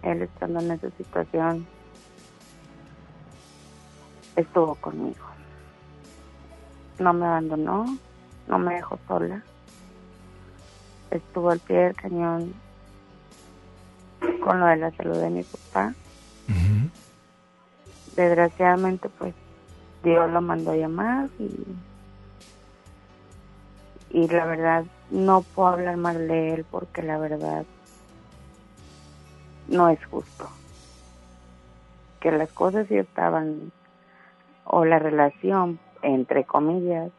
él 0.04 0.22
estando 0.22 0.60
en 0.60 0.70
esa 0.72 0.90
situación 0.90 1.66
estuvo 4.36 4.74
conmigo. 4.76 5.24
No 6.98 7.12
me 7.12 7.26
abandonó, 7.26 7.98
no 8.48 8.58
me 8.58 8.74
dejó 8.74 8.98
sola. 9.08 9.42
Estuvo 11.10 11.50
al 11.50 11.60
pie 11.60 11.76
del 11.76 11.96
cañón 11.96 12.54
con 14.42 14.60
lo 14.60 14.66
de 14.66 14.76
la 14.76 14.90
salud 14.92 15.18
de 15.18 15.30
mi 15.30 15.42
papá. 15.42 15.94
Desgraciadamente, 18.16 19.08
pues 19.08 19.34
Dios 20.02 20.30
lo 20.30 20.40
mandó 20.40 20.70
a 20.72 20.76
llamar 20.76 21.28
y, 21.38 21.50
y 24.10 24.28
la 24.28 24.44
verdad 24.44 24.84
no 25.10 25.42
puedo 25.42 25.68
hablar 25.68 25.96
mal 25.96 26.28
de 26.28 26.54
él 26.54 26.64
porque 26.70 27.02
la 27.02 27.18
verdad 27.18 27.64
no 29.68 29.88
es 29.88 30.04
justo. 30.06 30.48
Que 32.20 32.32
las 32.32 32.50
cosas 32.50 32.86
sí 32.88 32.96
estaban, 32.96 33.72
o 34.64 34.84
la 34.84 34.98
relación, 34.98 35.78
entre 36.02 36.44
comillas, 36.44 37.10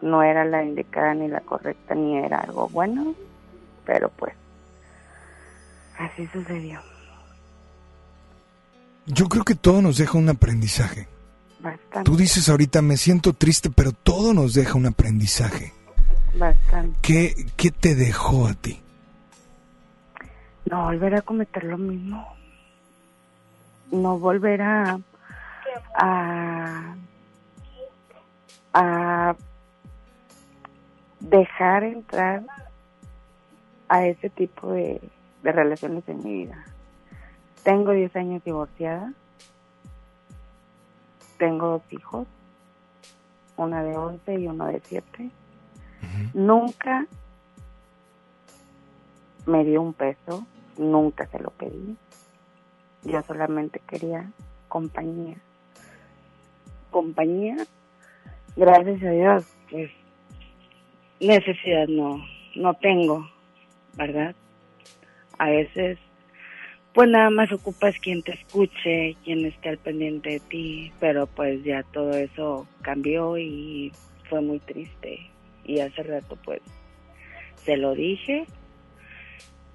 no 0.00 0.22
era 0.22 0.44
la 0.44 0.64
indicada 0.64 1.14
ni 1.14 1.28
la 1.28 1.40
correcta 1.40 1.94
ni 1.94 2.18
era 2.18 2.40
algo 2.40 2.68
bueno, 2.68 3.14
pero 3.84 4.08
pues 4.10 4.34
así 5.98 6.26
sucedió. 6.28 6.80
Yo 9.06 9.28
creo 9.28 9.44
que 9.44 9.54
todo 9.54 9.82
nos 9.82 9.98
deja 9.98 10.18
un 10.18 10.28
aprendizaje. 10.28 11.08
Bastante. 11.60 12.10
Tú 12.10 12.16
dices 12.16 12.48
ahorita, 12.48 12.82
me 12.82 12.96
siento 12.96 13.32
triste, 13.32 13.70
pero 13.70 13.92
todo 13.92 14.34
nos 14.34 14.54
deja 14.54 14.74
un 14.74 14.86
aprendizaje. 14.86 15.72
Bastante. 16.34 16.98
¿Qué, 17.02 17.34
qué 17.56 17.70
te 17.70 17.94
dejó 17.94 18.48
a 18.48 18.54
ti? 18.54 18.80
No 20.72 20.84
volver 20.84 21.14
a 21.16 21.20
cometer 21.20 21.64
lo 21.64 21.76
mismo. 21.76 22.26
No 23.90 24.18
volver 24.18 24.62
a, 24.62 24.98
a, 25.94 26.96
a 28.72 29.36
dejar 31.20 31.84
entrar 31.84 32.44
a 33.86 34.06
ese 34.06 34.30
tipo 34.30 34.72
de, 34.72 35.02
de 35.42 35.52
relaciones 35.52 36.08
en 36.08 36.24
mi 36.24 36.32
vida. 36.32 36.64
Tengo 37.64 37.92
10 37.92 38.16
años 38.16 38.42
divorciada. 38.42 39.12
Tengo 41.36 41.68
dos 41.68 41.82
hijos, 41.92 42.26
una 43.58 43.82
de 43.82 43.94
11 43.94 44.40
y 44.40 44.46
uno 44.46 44.68
de 44.68 44.80
7. 44.80 45.30
Nunca 46.32 47.06
me 49.44 49.64
dio 49.64 49.82
un 49.82 49.92
peso, 49.92 50.46
nunca 50.78 51.26
se 51.26 51.38
lo 51.38 51.50
pedí. 51.50 51.96
Yo 53.04 53.22
solamente 53.22 53.80
quería 53.86 54.30
compañía. 54.68 55.36
Compañía, 56.90 57.56
gracias 58.56 59.02
a 59.02 59.10
Dios, 59.10 59.44
pues 59.70 59.90
necesidad 61.20 61.88
no, 61.88 62.22
no 62.54 62.74
tengo, 62.74 63.26
¿verdad? 63.94 64.34
A 65.38 65.48
veces, 65.48 65.98
pues 66.94 67.08
nada 67.08 67.30
más 67.30 67.50
ocupas 67.50 67.98
quien 67.98 68.22
te 68.22 68.32
escuche, 68.32 69.16
quien 69.24 69.46
esté 69.46 69.70
al 69.70 69.78
pendiente 69.78 70.30
de 70.30 70.40
ti, 70.40 70.92
pero 71.00 71.26
pues 71.26 71.64
ya 71.64 71.82
todo 71.82 72.12
eso 72.12 72.66
cambió 72.82 73.38
y 73.38 73.92
fue 74.28 74.40
muy 74.40 74.58
triste. 74.58 75.30
Y 75.64 75.80
hace 75.80 76.02
rato 76.02 76.36
pues 76.44 76.60
se 77.64 77.76
lo 77.76 77.94
dije 77.94 78.46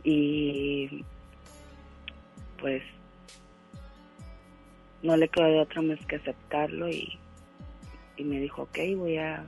y 0.10 1.04
pues 2.62 2.82
no 5.04 5.18
le 5.18 5.28
quedó 5.28 5.48
de 5.48 5.60
otra 5.60 5.82
más 5.82 6.00
que 6.06 6.16
aceptarlo 6.16 6.88
y, 6.88 7.20
y 8.16 8.24
me 8.24 8.40
dijo, 8.40 8.62
ok, 8.62 8.78
voy 8.96 9.18
a, 9.18 9.46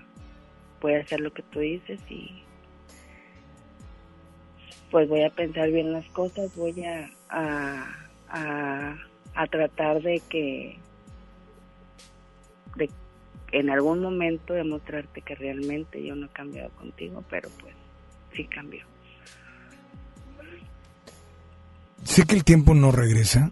voy 0.81 0.95
a 0.95 0.99
hacer 0.99 1.21
lo 1.21 1.31
que 1.31 1.43
tú 1.43 1.59
dices 1.59 2.01
y 2.09 2.43
pues 4.91 5.07
voy 5.07 5.23
a 5.23 5.29
pensar 5.29 5.71
bien 5.71 5.93
las 5.93 6.05
cosas, 6.09 6.53
voy 6.57 6.83
a, 6.83 7.09
a, 7.29 8.09
a, 8.27 8.97
a 9.35 9.47
tratar 9.47 10.01
de 10.01 10.21
que 10.27 10.77
de 12.75 12.89
en 13.53 13.69
algún 13.69 14.01
momento 14.01 14.53
demostrarte 14.53 15.21
que 15.21 15.35
realmente 15.35 16.03
yo 16.03 16.15
no 16.15 16.25
he 16.25 16.29
cambiado 16.29 16.69
contigo, 16.71 17.23
pero 17.29 17.49
pues 17.61 17.73
sí 18.33 18.43
cambió. 18.43 18.83
Sé 22.03 22.23
que 22.23 22.35
el 22.35 22.43
tiempo 22.43 22.73
no 22.73 22.91
regresa. 22.91 23.51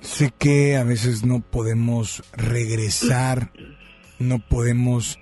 Sé 0.00 0.32
que 0.36 0.76
a 0.76 0.84
veces 0.84 1.24
no 1.24 1.40
podemos 1.40 2.22
regresar, 2.32 3.52
no 4.18 4.38
podemos 4.38 5.18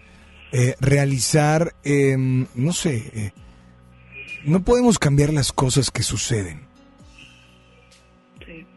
eh, 0.52 0.76
realizar, 0.80 1.74
em, 1.82 2.46
no 2.54 2.72
sé, 2.72 3.10
eh, 3.14 3.32
no 4.44 4.62
podemos 4.64 4.98
cambiar 4.98 5.32
las 5.32 5.52
cosas 5.52 5.90
que 5.90 6.02
suceden. 6.02 6.66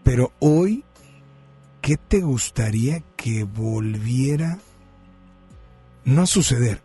Pero 0.03 0.31
hoy, 0.39 0.83
¿qué 1.81 1.97
te 1.97 2.21
gustaría 2.21 3.03
que 3.15 3.43
volviera, 3.43 4.57
no 6.05 6.23
a 6.23 6.27
suceder, 6.27 6.81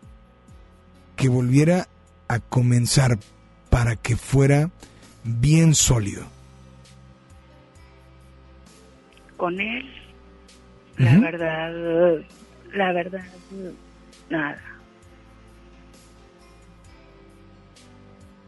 que 1.15 1.29
volviera 1.29 1.87
a 2.27 2.39
comenzar 2.39 3.17
para 3.69 3.95
que 3.95 4.17
fuera 4.17 4.69
bien 5.23 5.73
sólido? 5.73 6.34
Con 9.37 9.59
él, 9.59 9.85
la 10.97 11.19
verdad, 11.19 12.21
la 12.73 12.91
verdad, 12.93 13.25
nada. 14.29 14.61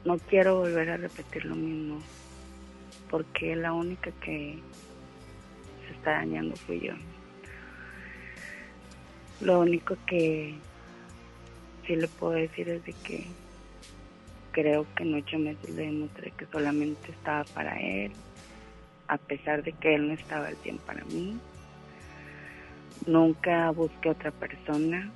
No 0.05 0.17
quiero 0.17 0.59
volver 0.59 0.89
a 0.91 0.97
repetir 0.97 1.45
lo 1.45 1.55
mismo, 1.55 2.01
porque 3.09 3.55
la 3.55 3.73
única 3.73 4.11
que 4.21 4.59
se 5.85 5.93
está 5.93 6.11
dañando 6.11 6.55
fui 6.55 6.79
yo. 6.79 6.93
Lo 9.41 9.59
único 9.59 9.97
que 10.05 10.55
sí 11.85 11.95
le 11.95 12.07
puedo 12.07 12.33
decir 12.33 12.69
es 12.69 12.85
de 12.85 12.93
que 12.93 13.25
creo 14.51 14.87
que 14.95 15.03
en 15.03 15.15
ocho 15.15 15.37
meses 15.37 15.69
le 15.69 15.83
demostré 15.83 16.31
que 16.31 16.45
solamente 16.47 17.11
estaba 17.11 17.43
para 17.43 17.77
él, 17.79 18.13
a 19.07 19.17
pesar 19.17 19.63
de 19.63 19.73
que 19.73 19.95
él 19.95 20.07
no 20.07 20.13
estaba 20.13 20.47
al 20.47 20.55
tiempo 20.57 20.83
para 20.85 21.03
mí. 21.05 21.37
Nunca 23.05 23.69
busqué 23.71 24.09
otra 24.09 24.31
persona 24.31 25.11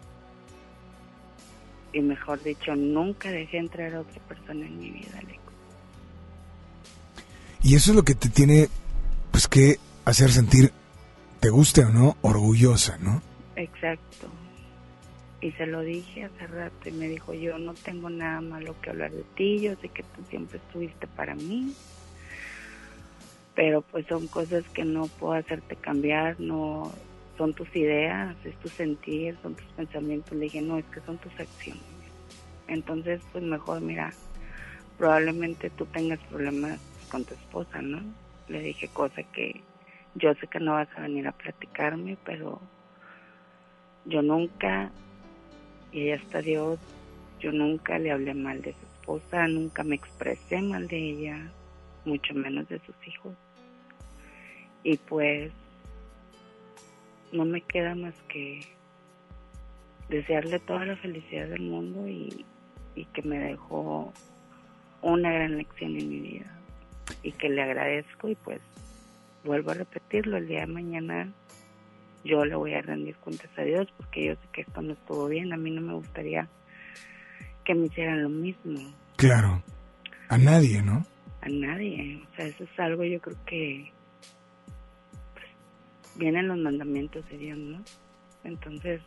y 1.93 2.01
mejor 2.01 2.41
dicho, 2.41 2.75
nunca 2.75 3.29
dejé 3.29 3.57
entrar 3.57 3.93
a 3.93 4.01
otra 4.01 4.21
persona 4.27 4.65
en 4.65 4.79
mi 4.79 4.91
vida, 4.91 5.17
Alex. 5.17 5.39
Y 7.63 7.75
eso 7.75 7.91
es 7.91 7.95
lo 7.95 8.03
que 8.03 8.15
te 8.15 8.29
tiene, 8.29 8.69
pues, 9.31 9.47
que 9.47 9.77
hacer 10.05 10.31
sentir, 10.31 10.71
te 11.39 11.49
guste 11.49 11.83
o 11.85 11.89
no, 11.89 12.17
orgullosa, 12.21 12.97
¿no? 12.97 13.21
Exacto. 13.55 14.27
Y 15.41 15.51
se 15.53 15.65
lo 15.65 15.81
dije 15.81 16.25
hace 16.25 16.47
rato 16.47 16.89
y 16.89 16.91
me 16.91 17.07
dijo, 17.07 17.33
yo 17.33 17.57
no 17.57 17.73
tengo 17.73 18.09
nada 18.09 18.41
malo 18.41 18.75
que 18.81 18.91
hablar 18.91 19.11
de 19.11 19.23
ti, 19.35 19.59
yo 19.59 19.75
sé 19.81 19.89
que 19.89 20.03
tú 20.03 20.23
siempre 20.29 20.59
estuviste 20.59 21.07
para 21.07 21.35
mí, 21.35 21.73
pero 23.55 23.81
pues 23.81 24.05
son 24.07 24.27
cosas 24.27 24.63
que 24.73 24.85
no 24.85 25.07
puedo 25.07 25.33
hacerte 25.33 25.75
cambiar, 25.75 26.39
no 26.39 26.91
son 27.37 27.53
tus 27.53 27.75
ideas, 27.75 28.35
es 28.45 28.55
tu 28.57 28.69
sentir, 28.69 29.37
son 29.41 29.55
tus 29.55 29.65
pensamientos. 29.73 30.33
Le 30.33 30.45
dije, 30.45 30.61
no, 30.61 30.77
es 30.77 30.85
que 30.85 31.01
son 31.01 31.17
tus 31.17 31.37
acciones. 31.39 31.83
Entonces, 32.67 33.21
pues 33.31 33.43
mejor, 33.43 33.81
mira, 33.81 34.13
probablemente 34.97 35.69
tú 35.71 35.85
tengas 35.87 36.19
problemas 36.29 36.79
con 37.09 37.25
tu 37.25 37.33
esposa, 37.33 37.81
¿no? 37.81 38.01
Le 38.47 38.61
dije 38.61 38.87
cosa 38.89 39.23
que 39.23 39.61
yo 40.15 40.33
sé 40.35 40.47
que 40.47 40.59
no 40.59 40.73
vas 40.73 40.89
a 40.95 41.01
venir 41.01 41.27
a 41.27 41.31
platicarme, 41.31 42.17
pero 42.23 42.61
yo 44.05 44.21
nunca, 44.21 44.91
y 45.91 46.03
ella 46.03 46.15
está 46.15 46.41
Dios, 46.41 46.79
yo 47.39 47.51
nunca 47.51 47.97
le 47.97 48.11
hablé 48.11 48.33
mal 48.33 48.61
de 48.61 48.73
su 48.73 48.85
esposa, 48.99 49.47
nunca 49.47 49.83
me 49.83 49.95
expresé 49.95 50.61
mal 50.61 50.87
de 50.87 50.97
ella, 50.97 51.51
mucho 52.05 52.33
menos 52.33 52.67
de 52.69 52.79
sus 52.79 52.95
hijos. 53.07 53.33
Y 54.83 54.97
pues 54.97 55.51
no 57.31 57.45
me 57.45 57.61
queda 57.61 57.95
más 57.95 58.15
que 58.27 58.61
desearle 60.09 60.59
toda 60.59 60.85
la 60.85 60.97
felicidad 60.97 61.47
del 61.47 61.61
mundo 61.61 62.07
y, 62.07 62.45
y 62.95 63.05
que 63.05 63.21
me 63.21 63.39
dejó 63.39 64.11
una 65.01 65.31
gran 65.31 65.57
lección 65.57 65.97
en 65.97 66.09
mi 66.09 66.19
vida 66.19 66.51
y 67.23 67.31
que 67.31 67.49
le 67.49 67.61
agradezco 67.61 68.27
y 68.29 68.35
pues 68.35 68.59
vuelvo 69.43 69.71
a 69.71 69.75
repetirlo 69.75 70.37
el 70.37 70.47
día 70.47 70.61
de 70.61 70.67
mañana 70.67 71.31
yo 72.23 72.43
le 72.45 72.55
voy 72.55 72.73
a 72.73 72.81
rendir 72.81 73.15
cuentas 73.15 73.49
a 73.57 73.61
Dios 73.61 73.87
porque 73.97 74.25
yo 74.25 74.33
sé 74.33 74.41
que 74.51 74.61
esto 74.61 74.81
no 74.81 74.93
estuvo 74.93 75.27
bien 75.27 75.53
a 75.53 75.57
mí 75.57 75.71
no 75.71 75.81
me 75.81 75.93
gustaría 75.93 76.47
que 77.63 77.73
me 77.73 77.85
hicieran 77.85 78.21
lo 78.21 78.29
mismo 78.29 78.79
Claro. 79.21 79.61
A 80.29 80.37
nadie, 80.39 80.81
¿no? 80.81 81.05
A 81.41 81.49
nadie 81.49 82.21
o 82.23 82.35
sea 82.35 82.45
eso 82.45 82.63
es 82.63 82.79
algo 82.79 83.03
yo 83.03 83.19
creo 83.19 83.37
que 83.45 83.91
pues, 85.33 85.47
vienen 86.15 86.47
los 86.47 86.57
mandamientos 86.57 87.27
de 87.29 87.37
Dios 87.37 87.57
no 87.57 87.83
entonces 88.43 89.01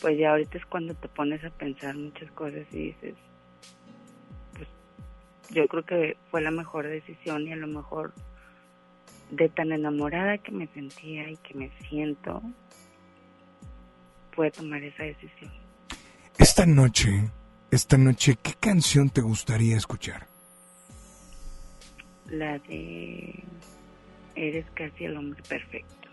pues 0.00 0.18
ya 0.18 0.30
ahorita 0.30 0.58
es 0.58 0.66
cuando 0.66 0.94
te 0.94 1.08
pones 1.08 1.44
a 1.44 1.50
pensar 1.50 1.94
muchas 1.96 2.30
cosas 2.32 2.66
y 2.72 2.86
dices, 2.86 3.14
pues 4.54 4.68
yo 5.50 5.66
creo 5.68 5.84
que 5.84 6.16
fue 6.30 6.40
la 6.40 6.50
mejor 6.50 6.86
decisión 6.86 7.46
y 7.46 7.52
a 7.52 7.56
lo 7.56 7.66
mejor 7.66 8.12
de 9.30 9.48
tan 9.48 9.72
enamorada 9.72 10.38
que 10.38 10.52
me 10.52 10.66
sentía 10.68 11.30
y 11.30 11.36
que 11.36 11.54
me 11.54 11.70
siento, 11.88 12.42
pude 14.34 14.50
tomar 14.50 14.82
esa 14.82 15.04
decisión. 15.04 15.52
Esta 16.38 16.64
noche, 16.66 17.30
esta 17.70 17.96
noche, 17.96 18.36
¿qué 18.42 18.54
canción 18.58 19.10
te 19.10 19.20
gustaría 19.20 19.76
escuchar? 19.76 20.26
La 22.28 22.58
de 22.58 23.42
Eres 24.34 24.66
casi 24.74 25.04
el 25.04 25.16
hombre 25.16 25.42
perfecto. 25.48 26.08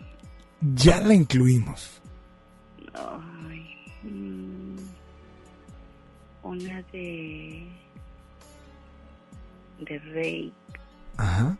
Ya 0.74 1.00
la 1.00 1.14
incluimos. 1.14 2.02
Ay, 2.94 3.76
mm, 4.02 4.76
una 6.42 6.82
de 6.92 7.66
de 9.78 9.98
Rey. 9.98 10.52
Ajá. 11.16 11.56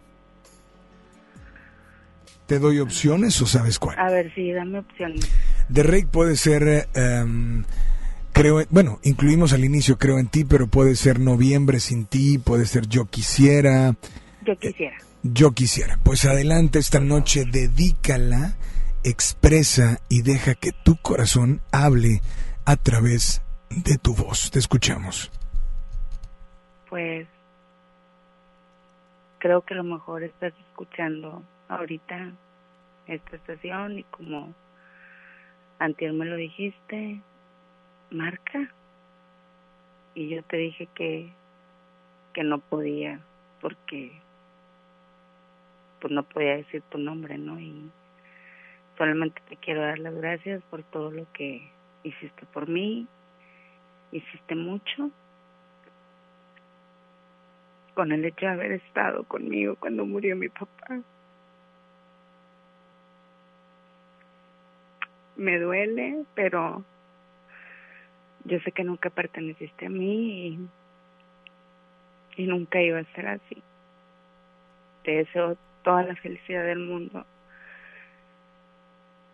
¿Te 2.46 2.58
doy 2.58 2.80
opciones 2.80 3.40
o 3.42 3.46
sabes 3.46 3.78
cuál? 3.78 3.98
A 3.98 4.10
ver, 4.10 4.34
sí, 4.34 4.52
dame 4.52 4.78
opciones. 4.78 5.30
De 5.68 5.82
Rake 5.82 6.06
puede 6.06 6.34
ser, 6.36 6.88
em, 6.94 7.64
creo, 8.38 8.60
en- 8.60 8.68
bueno, 8.70 8.98
incluimos 9.02 9.52
al 9.52 9.64
inicio 9.64 9.98
Creo 9.98 10.18
en 10.18 10.28
ti, 10.28 10.44
pero 10.44 10.66
puede 10.68 10.94
ser 10.96 11.18
Noviembre 11.20 11.80
sin 11.80 12.06
ti, 12.06 12.38
puede 12.38 12.66
ser 12.66 12.86
Yo 12.86 13.04
quisiera, 13.06 13.94
Yo 14.44 14.56
quisiera. 14.58 14.96
Yo 15.22 15.50
quisiera. 15.52 15.98
Pues 16.04 16.24
adelante 16.24 16.78
esta 16.78 17.00
noche, 17.00 17.44
dedícala, 17.44 18.56
expresa 19.04 19.98
y 20.08 20.22
deja 20.22 20.54
que 20.54 20.70
tu 20.84 20.96
corazón 20.96 21.60
hable 21.72 22.20
a 22.64 22.76
través 22.76 23.42
de 23.70 23.98
tu 23.98 24.14
voz. 24.14 24.50
Te 24.50 24.58
escuchamos. 24.60 25.30
Pues 26.88 27.26
creo 29.38 29.62
que 29.62 29.74
a 29.74 29.78
lo 29.78 29.84
mejor 29.84 30.22
estás 30.22 30.52
escuchando 30.70 31.42
ahorita 31.68 32.32
esta 33.06 33.36
estación 33.36 33.98
y 33.98 34.04
como 34.04 34.54
antier 35.78 36.12
me 36.12 36.24
lo 36.24 36.36
dijiste, 36.36 37.20
marca. 38.10 38.72
Y 40.14 40.28
yo 40.28 40.42
te 40.42 40.56
dije 40.56 40.88
que, 40.94 41.32
que 42.32 42.42
no 42.42 42.58
podía 42.58 43.20
porque 43.60 44.12
pues 46.00 46.12
no 46.12 46.22
podía 46.22 46.56
decir 46.56 46.82
tu 46.90 46.98
nombre, 46.98 47.38
¿no? 47.38 47.58
Y 47.58 47.90
solamente 48.96 49.40
te 49.48 49.56
quiero 49.56 49.82
dar 49.82 49.98
las 49.98 50.14
gracias 50.14 50.62
por 50.70 50.82
todo 50.84 51.10
lo 51.10 51.26
que 51.32 51.70
hiciste 52.04 52.46
por 52.46 52.68
mí 52.68 53.08
hiciste 54.12 54.54
mucho 54.54 55.10
con 57.94 58.12
el 58.12 58.24
hecho 58.24 58.46
de 58.46 58.52
haber 58.52 58.72
estado 58.72 59.24
conmigo 59.24 59.76
cuando 59.76 60.06
murió 60.06 60.36
mi 60.36 60.48
papá. 60.48 61.00
Me 65.36 65.58
duele, 65.58 66.24
pero 66.34 66.84
yo 68.48 68.58
sé 68.60 68.72
que 68.72 68.82
nunca 68.82 69.10
perteneciste 69.10 69.86
a 69.86 69.90
mí 69.90 70.48
y, 72.36 72.42
y 72.42 72.46
nunca 72.46 72.80
iba 72.80 72.98
a 72.98 73.14
ser 73.14 73.28
así. 73.28 73.62
Te 75.04 75.12
deseo 75.12 75.56
toda 75.82 76.02
la 76.02 76.16
felicidad 76.16 76.64
del 76.64 76.80
mundo 76.80 77.24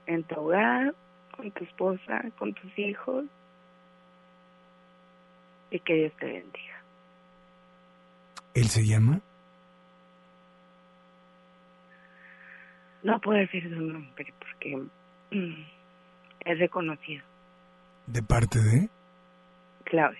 en 0.07 0.25
tu 0.25 0.35
hogar, 0.35 0.95
con 1.37 1.51
tu 1.53 1.65
esposa, 1.65 2.25
con 2.39 2.53
tus 2.55 2.79
hijos 2.79 3.25
y 5.71 5.79
que 5.81 5.95
Dios 5.95 6.13
te 6.19 6.27
bendiga. 6.27 6.83
¿Él 8.55 8.65
se 8.67 8.85
llama? 8.87 9.21
No 13.03 13.21
puedo 13.21 13.39
decir 13.39 13.63
su 13.63 13.81
nombre 13.81 14.33
porque 14.39 14.77
mm, 15.31 15.65
es 16.41 16.59
reconocido. 16.59 17.25
¿De 18.07 18.23
parte 18.23 18.59
de? 18.61 18.89
Claudia. 19.85 20.19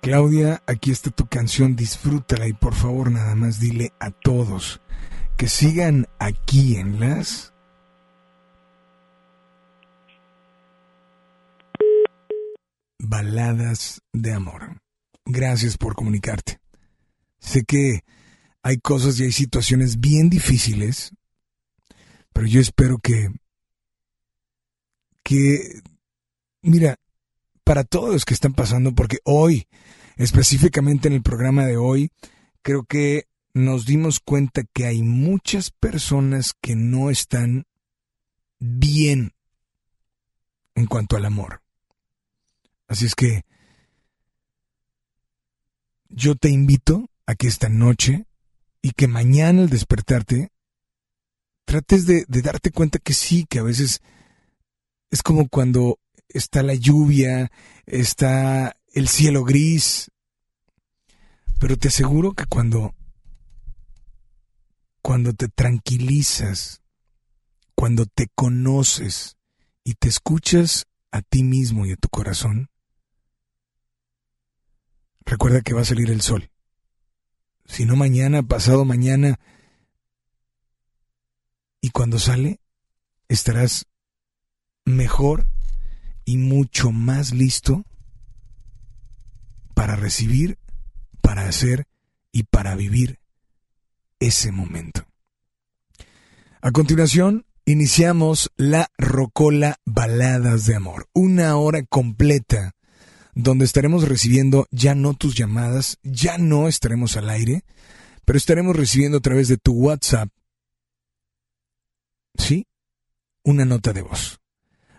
Claudia, 0.00 0.62
aquí 0.66 0.90
está 0.90 1.10
tu 1.10 1.26
canción, 1.26 1.76
disfrútala 1.76 2.48
y 2.48 2.52
por 2.52 2.74
favor 2.74 3.10
nada 3.10 3.34
más 3.34 3.60
dile 3.60 3.92
a 4.00 4.10
todos 4.10 4.80
que 5.36 5.48
sigan 5.48 6.06
aquí 6.18 6.76
en 6.76 7.00
las... 7.00 7.52
Baladas 12.98 14.00
de 14.12 14.32
amor. 14.32 14.80
Gracias 15.24 15.76
por 15.76 15.94
comunicarte. 15.94 16.60
Sé 17.40 17.64
que 17.64 18.04
hay 18.62 18.78
cosas 18.78 19.18
y 19.18 19.24
hay 19.24 19.32
situaciones 19.32 19.98
bien 19.98 20.30
difíciles, 20.30 21.12
pero 22.32 22.46
yo 22.46 22.60
espero 22.60 22.98
que, 22.98 23.30
que, 25.24 25.82
mira, 26.62 26.96
para 27.72 27.84
todos 27.84 28.12
los 28.12 28.26
que 28.26 28.34
están 28.34 28.52
pasando, 28.52 28.94
porque 28.94 29.20
hoy, 29.24 29.66
específicamente 30.16 31.08
en 31.08 31.14
el 31.14 31.22
programa 31.22 31.64
de 31.64 31.78
hoy, 31.78 32.10
creo 32.60 32.84
que 32.84 33.28
nos 33.54 33.86
dimos 33.86 34.20
cuenta 34.20 34.62
que 34.74 34.84
hay 34.84 35.02
muchas 35.02 35.70
personas 35.70 36.52
que 36.60 36.76
no 36.76 37.08
están 37.08 37.64
bien 38.58 39.32
en 40.74 40.84
cuanto 40.84 41.16
al 41.16 41.24
amor. 41.24 41.62
Así 42.88 43.06
es 43.06 43.14
que 43.14 43.40
yo 46.10 46.34
te 46.34 46.50
invito 46.50 47.08
a 47.24 47.36
que 47.36 47.48
esta 47.48 47.70
noche 47.70 48.26
y 48.82 48.90
que 48.90 49.08
mañana 49.08 49.62
al 49.62 49.70
despertarte 49.70 50.52
trates 51.64 52.04
de, 52.04 52.26
de, 52.28 52.42
darte 52.42 52.70
cuenta 52.70 52.98
que 52.98 53.14
sí, 53.14 53.46
que 53.48 53.60
a 53.60 53.62
veces 53.62 54.02
es 55.10 55.22
como 55.22 55.48
cuando 55.48 55.98
está 56.32 56.62
la 56.62 56.74
lluvia, 56.74 57.50
está 57.86 58.76
el 58.92 59.08
cielo 59.08 59.44
gris, 59.44 60.10
pero 61.58 61.76
te 61.76 61.88
aseguro 61.88 62.32
que 62.32 62.46
cuando 62.46 62.94
cuando 65.00 65.32
te 65.32 65.48
tranquilizas, 65.48 66.80
cuando 67.74 68.06
te 68.06 68.28
conoces 68.34 69.36
y 69.82 69.94
te 69.94 70.08
escuchas 70.08 70.86
a 71.10 71.22
ti 71.22 71.42
mismo 71.42 71.86
y 71.86 71.92
a 71.92 71.96
tu 71.96 72.08
corazón, 72.08 72.70
recuerda 75.24 75.60
que 75.60 75.74
va 75.74 75.80
a 75.80 75.84
salir 75.84 76.10
el 76.10 76.20
sol. 76.20 76.50
Si 77.64 77.84
no 77.84 77.96
mañana, 77.96 78.42
pasado 78.42 78.84
mañana, 78.84 79.40
y 81.80 81.90
cuando 81.90 82.18
sale, 82.18 82.60
estarás 83.28 83.86
mejor 84.84 85.51
y 86.24 86.36
mucho 86.36 86.92
más 86.92 87.32
listo 87.32 87.84
para 89.74 89.96
recibir, 89.96 90.58
para 91.20 91.48
hacer 91.48 91.86
y 92.30 92.44
para 92.44 92.74
vivir 92.74 93.20
ese 94.20 94.52
momento. 94.52 95.06
A 96.60 96.70
continuación, 96.70 97.44
iniciamos 97.64 98.50
la 98.56 98.90
Rocola 98.96 99.80
Baladas 99.84 100.66
de 100.66 100.76
Amor, 100.76 101.08
una 101.12 101.56
hora 101.56 101.82
completa 101.84 102.74
donde 103.34 103.64
estaremos 103.64 104.06
recibiendo 104.08 104.66
ya 104.70 104.94
no 104.94 105.14
tus 105.14 105.34
llamadas, 105.34 105.98
ya 106.02 106.38
no 106.38 106.68
estaremos 106.68 107.16
al 107.16 107.30
aire, 107.30 107.64
pero 108.24 108.36
estaremos 108.36 108.76
recibiendo 108.76 109.18
a 109.18 109.22
través 109.22 109.48
de 109.48 109.56
tu 109.56 109.72
WhatsApp, 109.72 110.28
¿sí? 112.36 112.66
Una 113.42 113.64
nota 113.64 113.92
de 113.92 114.02
voz, 114.02 114.38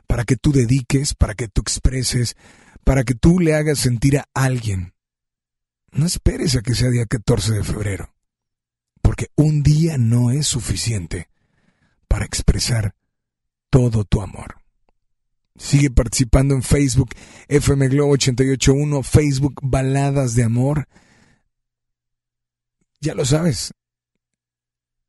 para 0.08 0.24
que 0.24 0.36
tú 0.36 0.52
dediques, 0.52 1.16
para 1.16 1.34
que 1.34 1.48
tú 1.48 1.62
expreses, 1.62 2.36
para 2.84 3.04
que 3.04 3.16
tú 3.16 3.40
le 3.40 3.56
hagas 3.56 3.80
sentir 3.80 4.18
a 4.18 4.28
alguien. 4.34 4.94
No 5.92 6.06
esperes 6.06 6.56
a 6.56 6.62
que 6.62 6.76
sea 6.76 6.90
día 6.90 7.06
14 7.06 7.54
de 7.54 7.64
febrero 7.64 8.14
porque 9.04 9.28
un 9.36 9.62
día 9.62 9.98
no 10.00 10.32
es 10.32 10.48
suficiente 10.48 11.30
para 12.08 12.26
expresar 12.26 12.96
todo 13.70 14.06
tu 14.06 14.22
amor. 14.22 14.56
Sigue 15.56 15.92
participando 15.92 16.56
en 16.56 16.64
Facebook 16.64 17.10
FM 17.48 17.90
Globo 17.90 18.14
881, 18.14 19.04
Facebook 19.04 19.60
Baladas 19.62 20.34
de 20.34 20.44
Amor. 20.46 20.88
Ya 23.02 23.14
lo 23.14 23.26
sabes. 23.26 23.72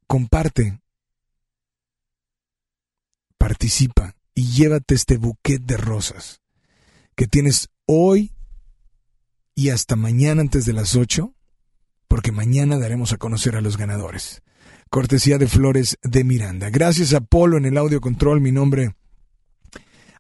Comparte. 0.07 0.81
Participa 3.39 4.15
y 4.35 4.51
llévate 4.53 4.95
este 4.95 5.17
buquet 5.17 5.63
de 5.63 5.77
rosas 5.77 6.41
que 7.15 7.27
tienes 7.27 7.69
hoy 7.87 8.35
y 9.55 9.69
hasta 9.69 9.97
mañana 9.97 10.41
antes 10.41 10.65
de 10.65 10.73
las 10.73 10.97
8 10.97 11.35
porque 12.09 12.33
mañana 12.33 12.79
daremos 12.79 13.13
a 13.13 13.17
conocer 13.17 13.57
a 13.57 13.61
los 13.61 13.77
ganadores. 13.77 14.43
Cortesía 14.91 15.39
de 15.39 15.49
Flores 15.49 15.99
de 16.03 16.23
Miranda. 16.23 16.71
Gracias 16.71 17.13
a 17.15 17.21
Polo 17.21 17.57
en 17.57 17.65
el 17.65 17.79
audio 17.79 18.01
control, 18.01 18.41
mi 18.41 18.53
nombre 18.53 18.95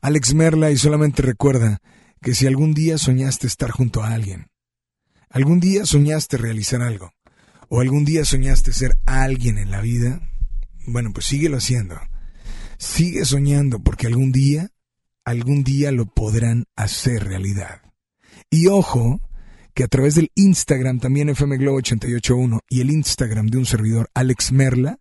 Alex 0.04 0.34
Merla 0.34 0.70
y 0.70 0.76
solamente 0.76 1.22
recuerda 1.22 1.80
que 2.20 2.34
si 2.34 2.46
algún 2.46 2.74
día 2.74 2.98
soñaste 2.98 3.46
estar 3.46 3.70
junto 3.70 4.02
a 4.02 4.12
alguien, 4.12 4.48
algún 5.30 5.60
día 5.60 5.86
soñaste 5.86 6.36
realizar 6.36 6.82
algo, 6.82 7.12
o 7.70 7.80
algún 7.80 8.04
día 8.04 8.26
soñaste 8.26 8.74
ser 8.74 8.98
alguien 9.06 9.56
en 9.56 9.70
la 9.70 9.80
vida, 9.80 10.20
bueno, 10.86 11.10
pues 11.14 11.24
síguelo 11.24 11.56
haciendo. 11.56 11.98
Sigue 12.84 13.24
soñando 13.24 13.82
porque 13.82 14.06
algún 14.06 14.30
día, 14.30 14.68
algún 15.24 15.64
día 15.64 15.90
lo 15.90 16.04
podrán 16.04 16.66
hacer 16.76 17.24
realidad. 17.24 17.80
Y 18.50 18.66
ojo, 18.66 19.20
que 19.72 19.84
a 19.84 19.88
través 19.88 20.14
del 20.14 20.30
Instagram 20.34 21.00
también 21.00 21.30
FM 21.30 21.56
Globo 21.56 21.78
881 21.78 22.60
y 22.68 22.82
el 22.82 22.90
Instagram 22.90 23.46
de 23.46 23.56
un 23.56 23.64
servidor 23.64 24.10
Alex 24.12 24.52
Merla, 24.52 25.00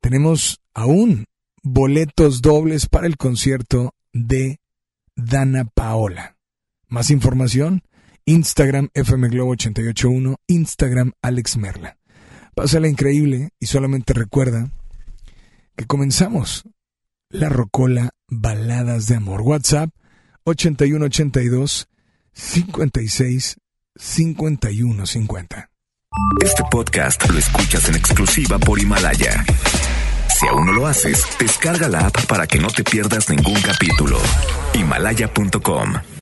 tenemos 0.00 0.60
aún 0.74 1.26
boletos 1.62 2.42
dobles 2.42 2.88
para 2.88 3.06
el 3.06 3.16
concierto 3.16 3.94
de 4.12 4.60
Dana 5.14 5.66
Paola. 5.66 6.36
Más 6.88 7.10
información, 7.10 7.84
Instagram 8.24 8.88
FM 8.92 9.28
Globo 9.28 9.52
881, 9.52 10.36
Instagram 10.48 11.12
Alex 11.22 11.58
Merla. 11.58 11.96
Pásala 12.56 12.88
increíble 12.88 13.50
y 13.60 13.66
solamente 13.66 14.14
recuerda 14.14 14.72
que 15.76 15.86
comenzamos 15.86 16.64
la 17.30 17.48
Rocola 17.48 18.10
Baladas 18.28 19.06
de 19.06 19.16
Amor. 19.16 19.42
WhatsApp 19.42 19.90
8182 20.44 21.88
56 22.32 23.56
5150. 23.96 25.70
Este 26.42 26.62
podcast 26.70 27.28
lo 27.28 27.38
escuchas 27.38 27.88
en 27.88 27.96
exclusiva 27.96 28.58
por 28.58 28.78
Himalaya. 28.78 29.44
Si 30.38 30.46
aún 30.46 30.66
no 30.66 30.72
lo 30.72 30.86
haces, 30.86 31.24
descarga 31.38 31.88
la 31.88 32.06
app 32.06 32.26
para 32.26 32.46
que 32.46 32.58
no 32.58 32.68
te 32.68 32.84
pierdas 32.84 33.28
ningún 33.28 33.60
capítulo. 33.60 34.18
Himalaya.com 34.74 35.94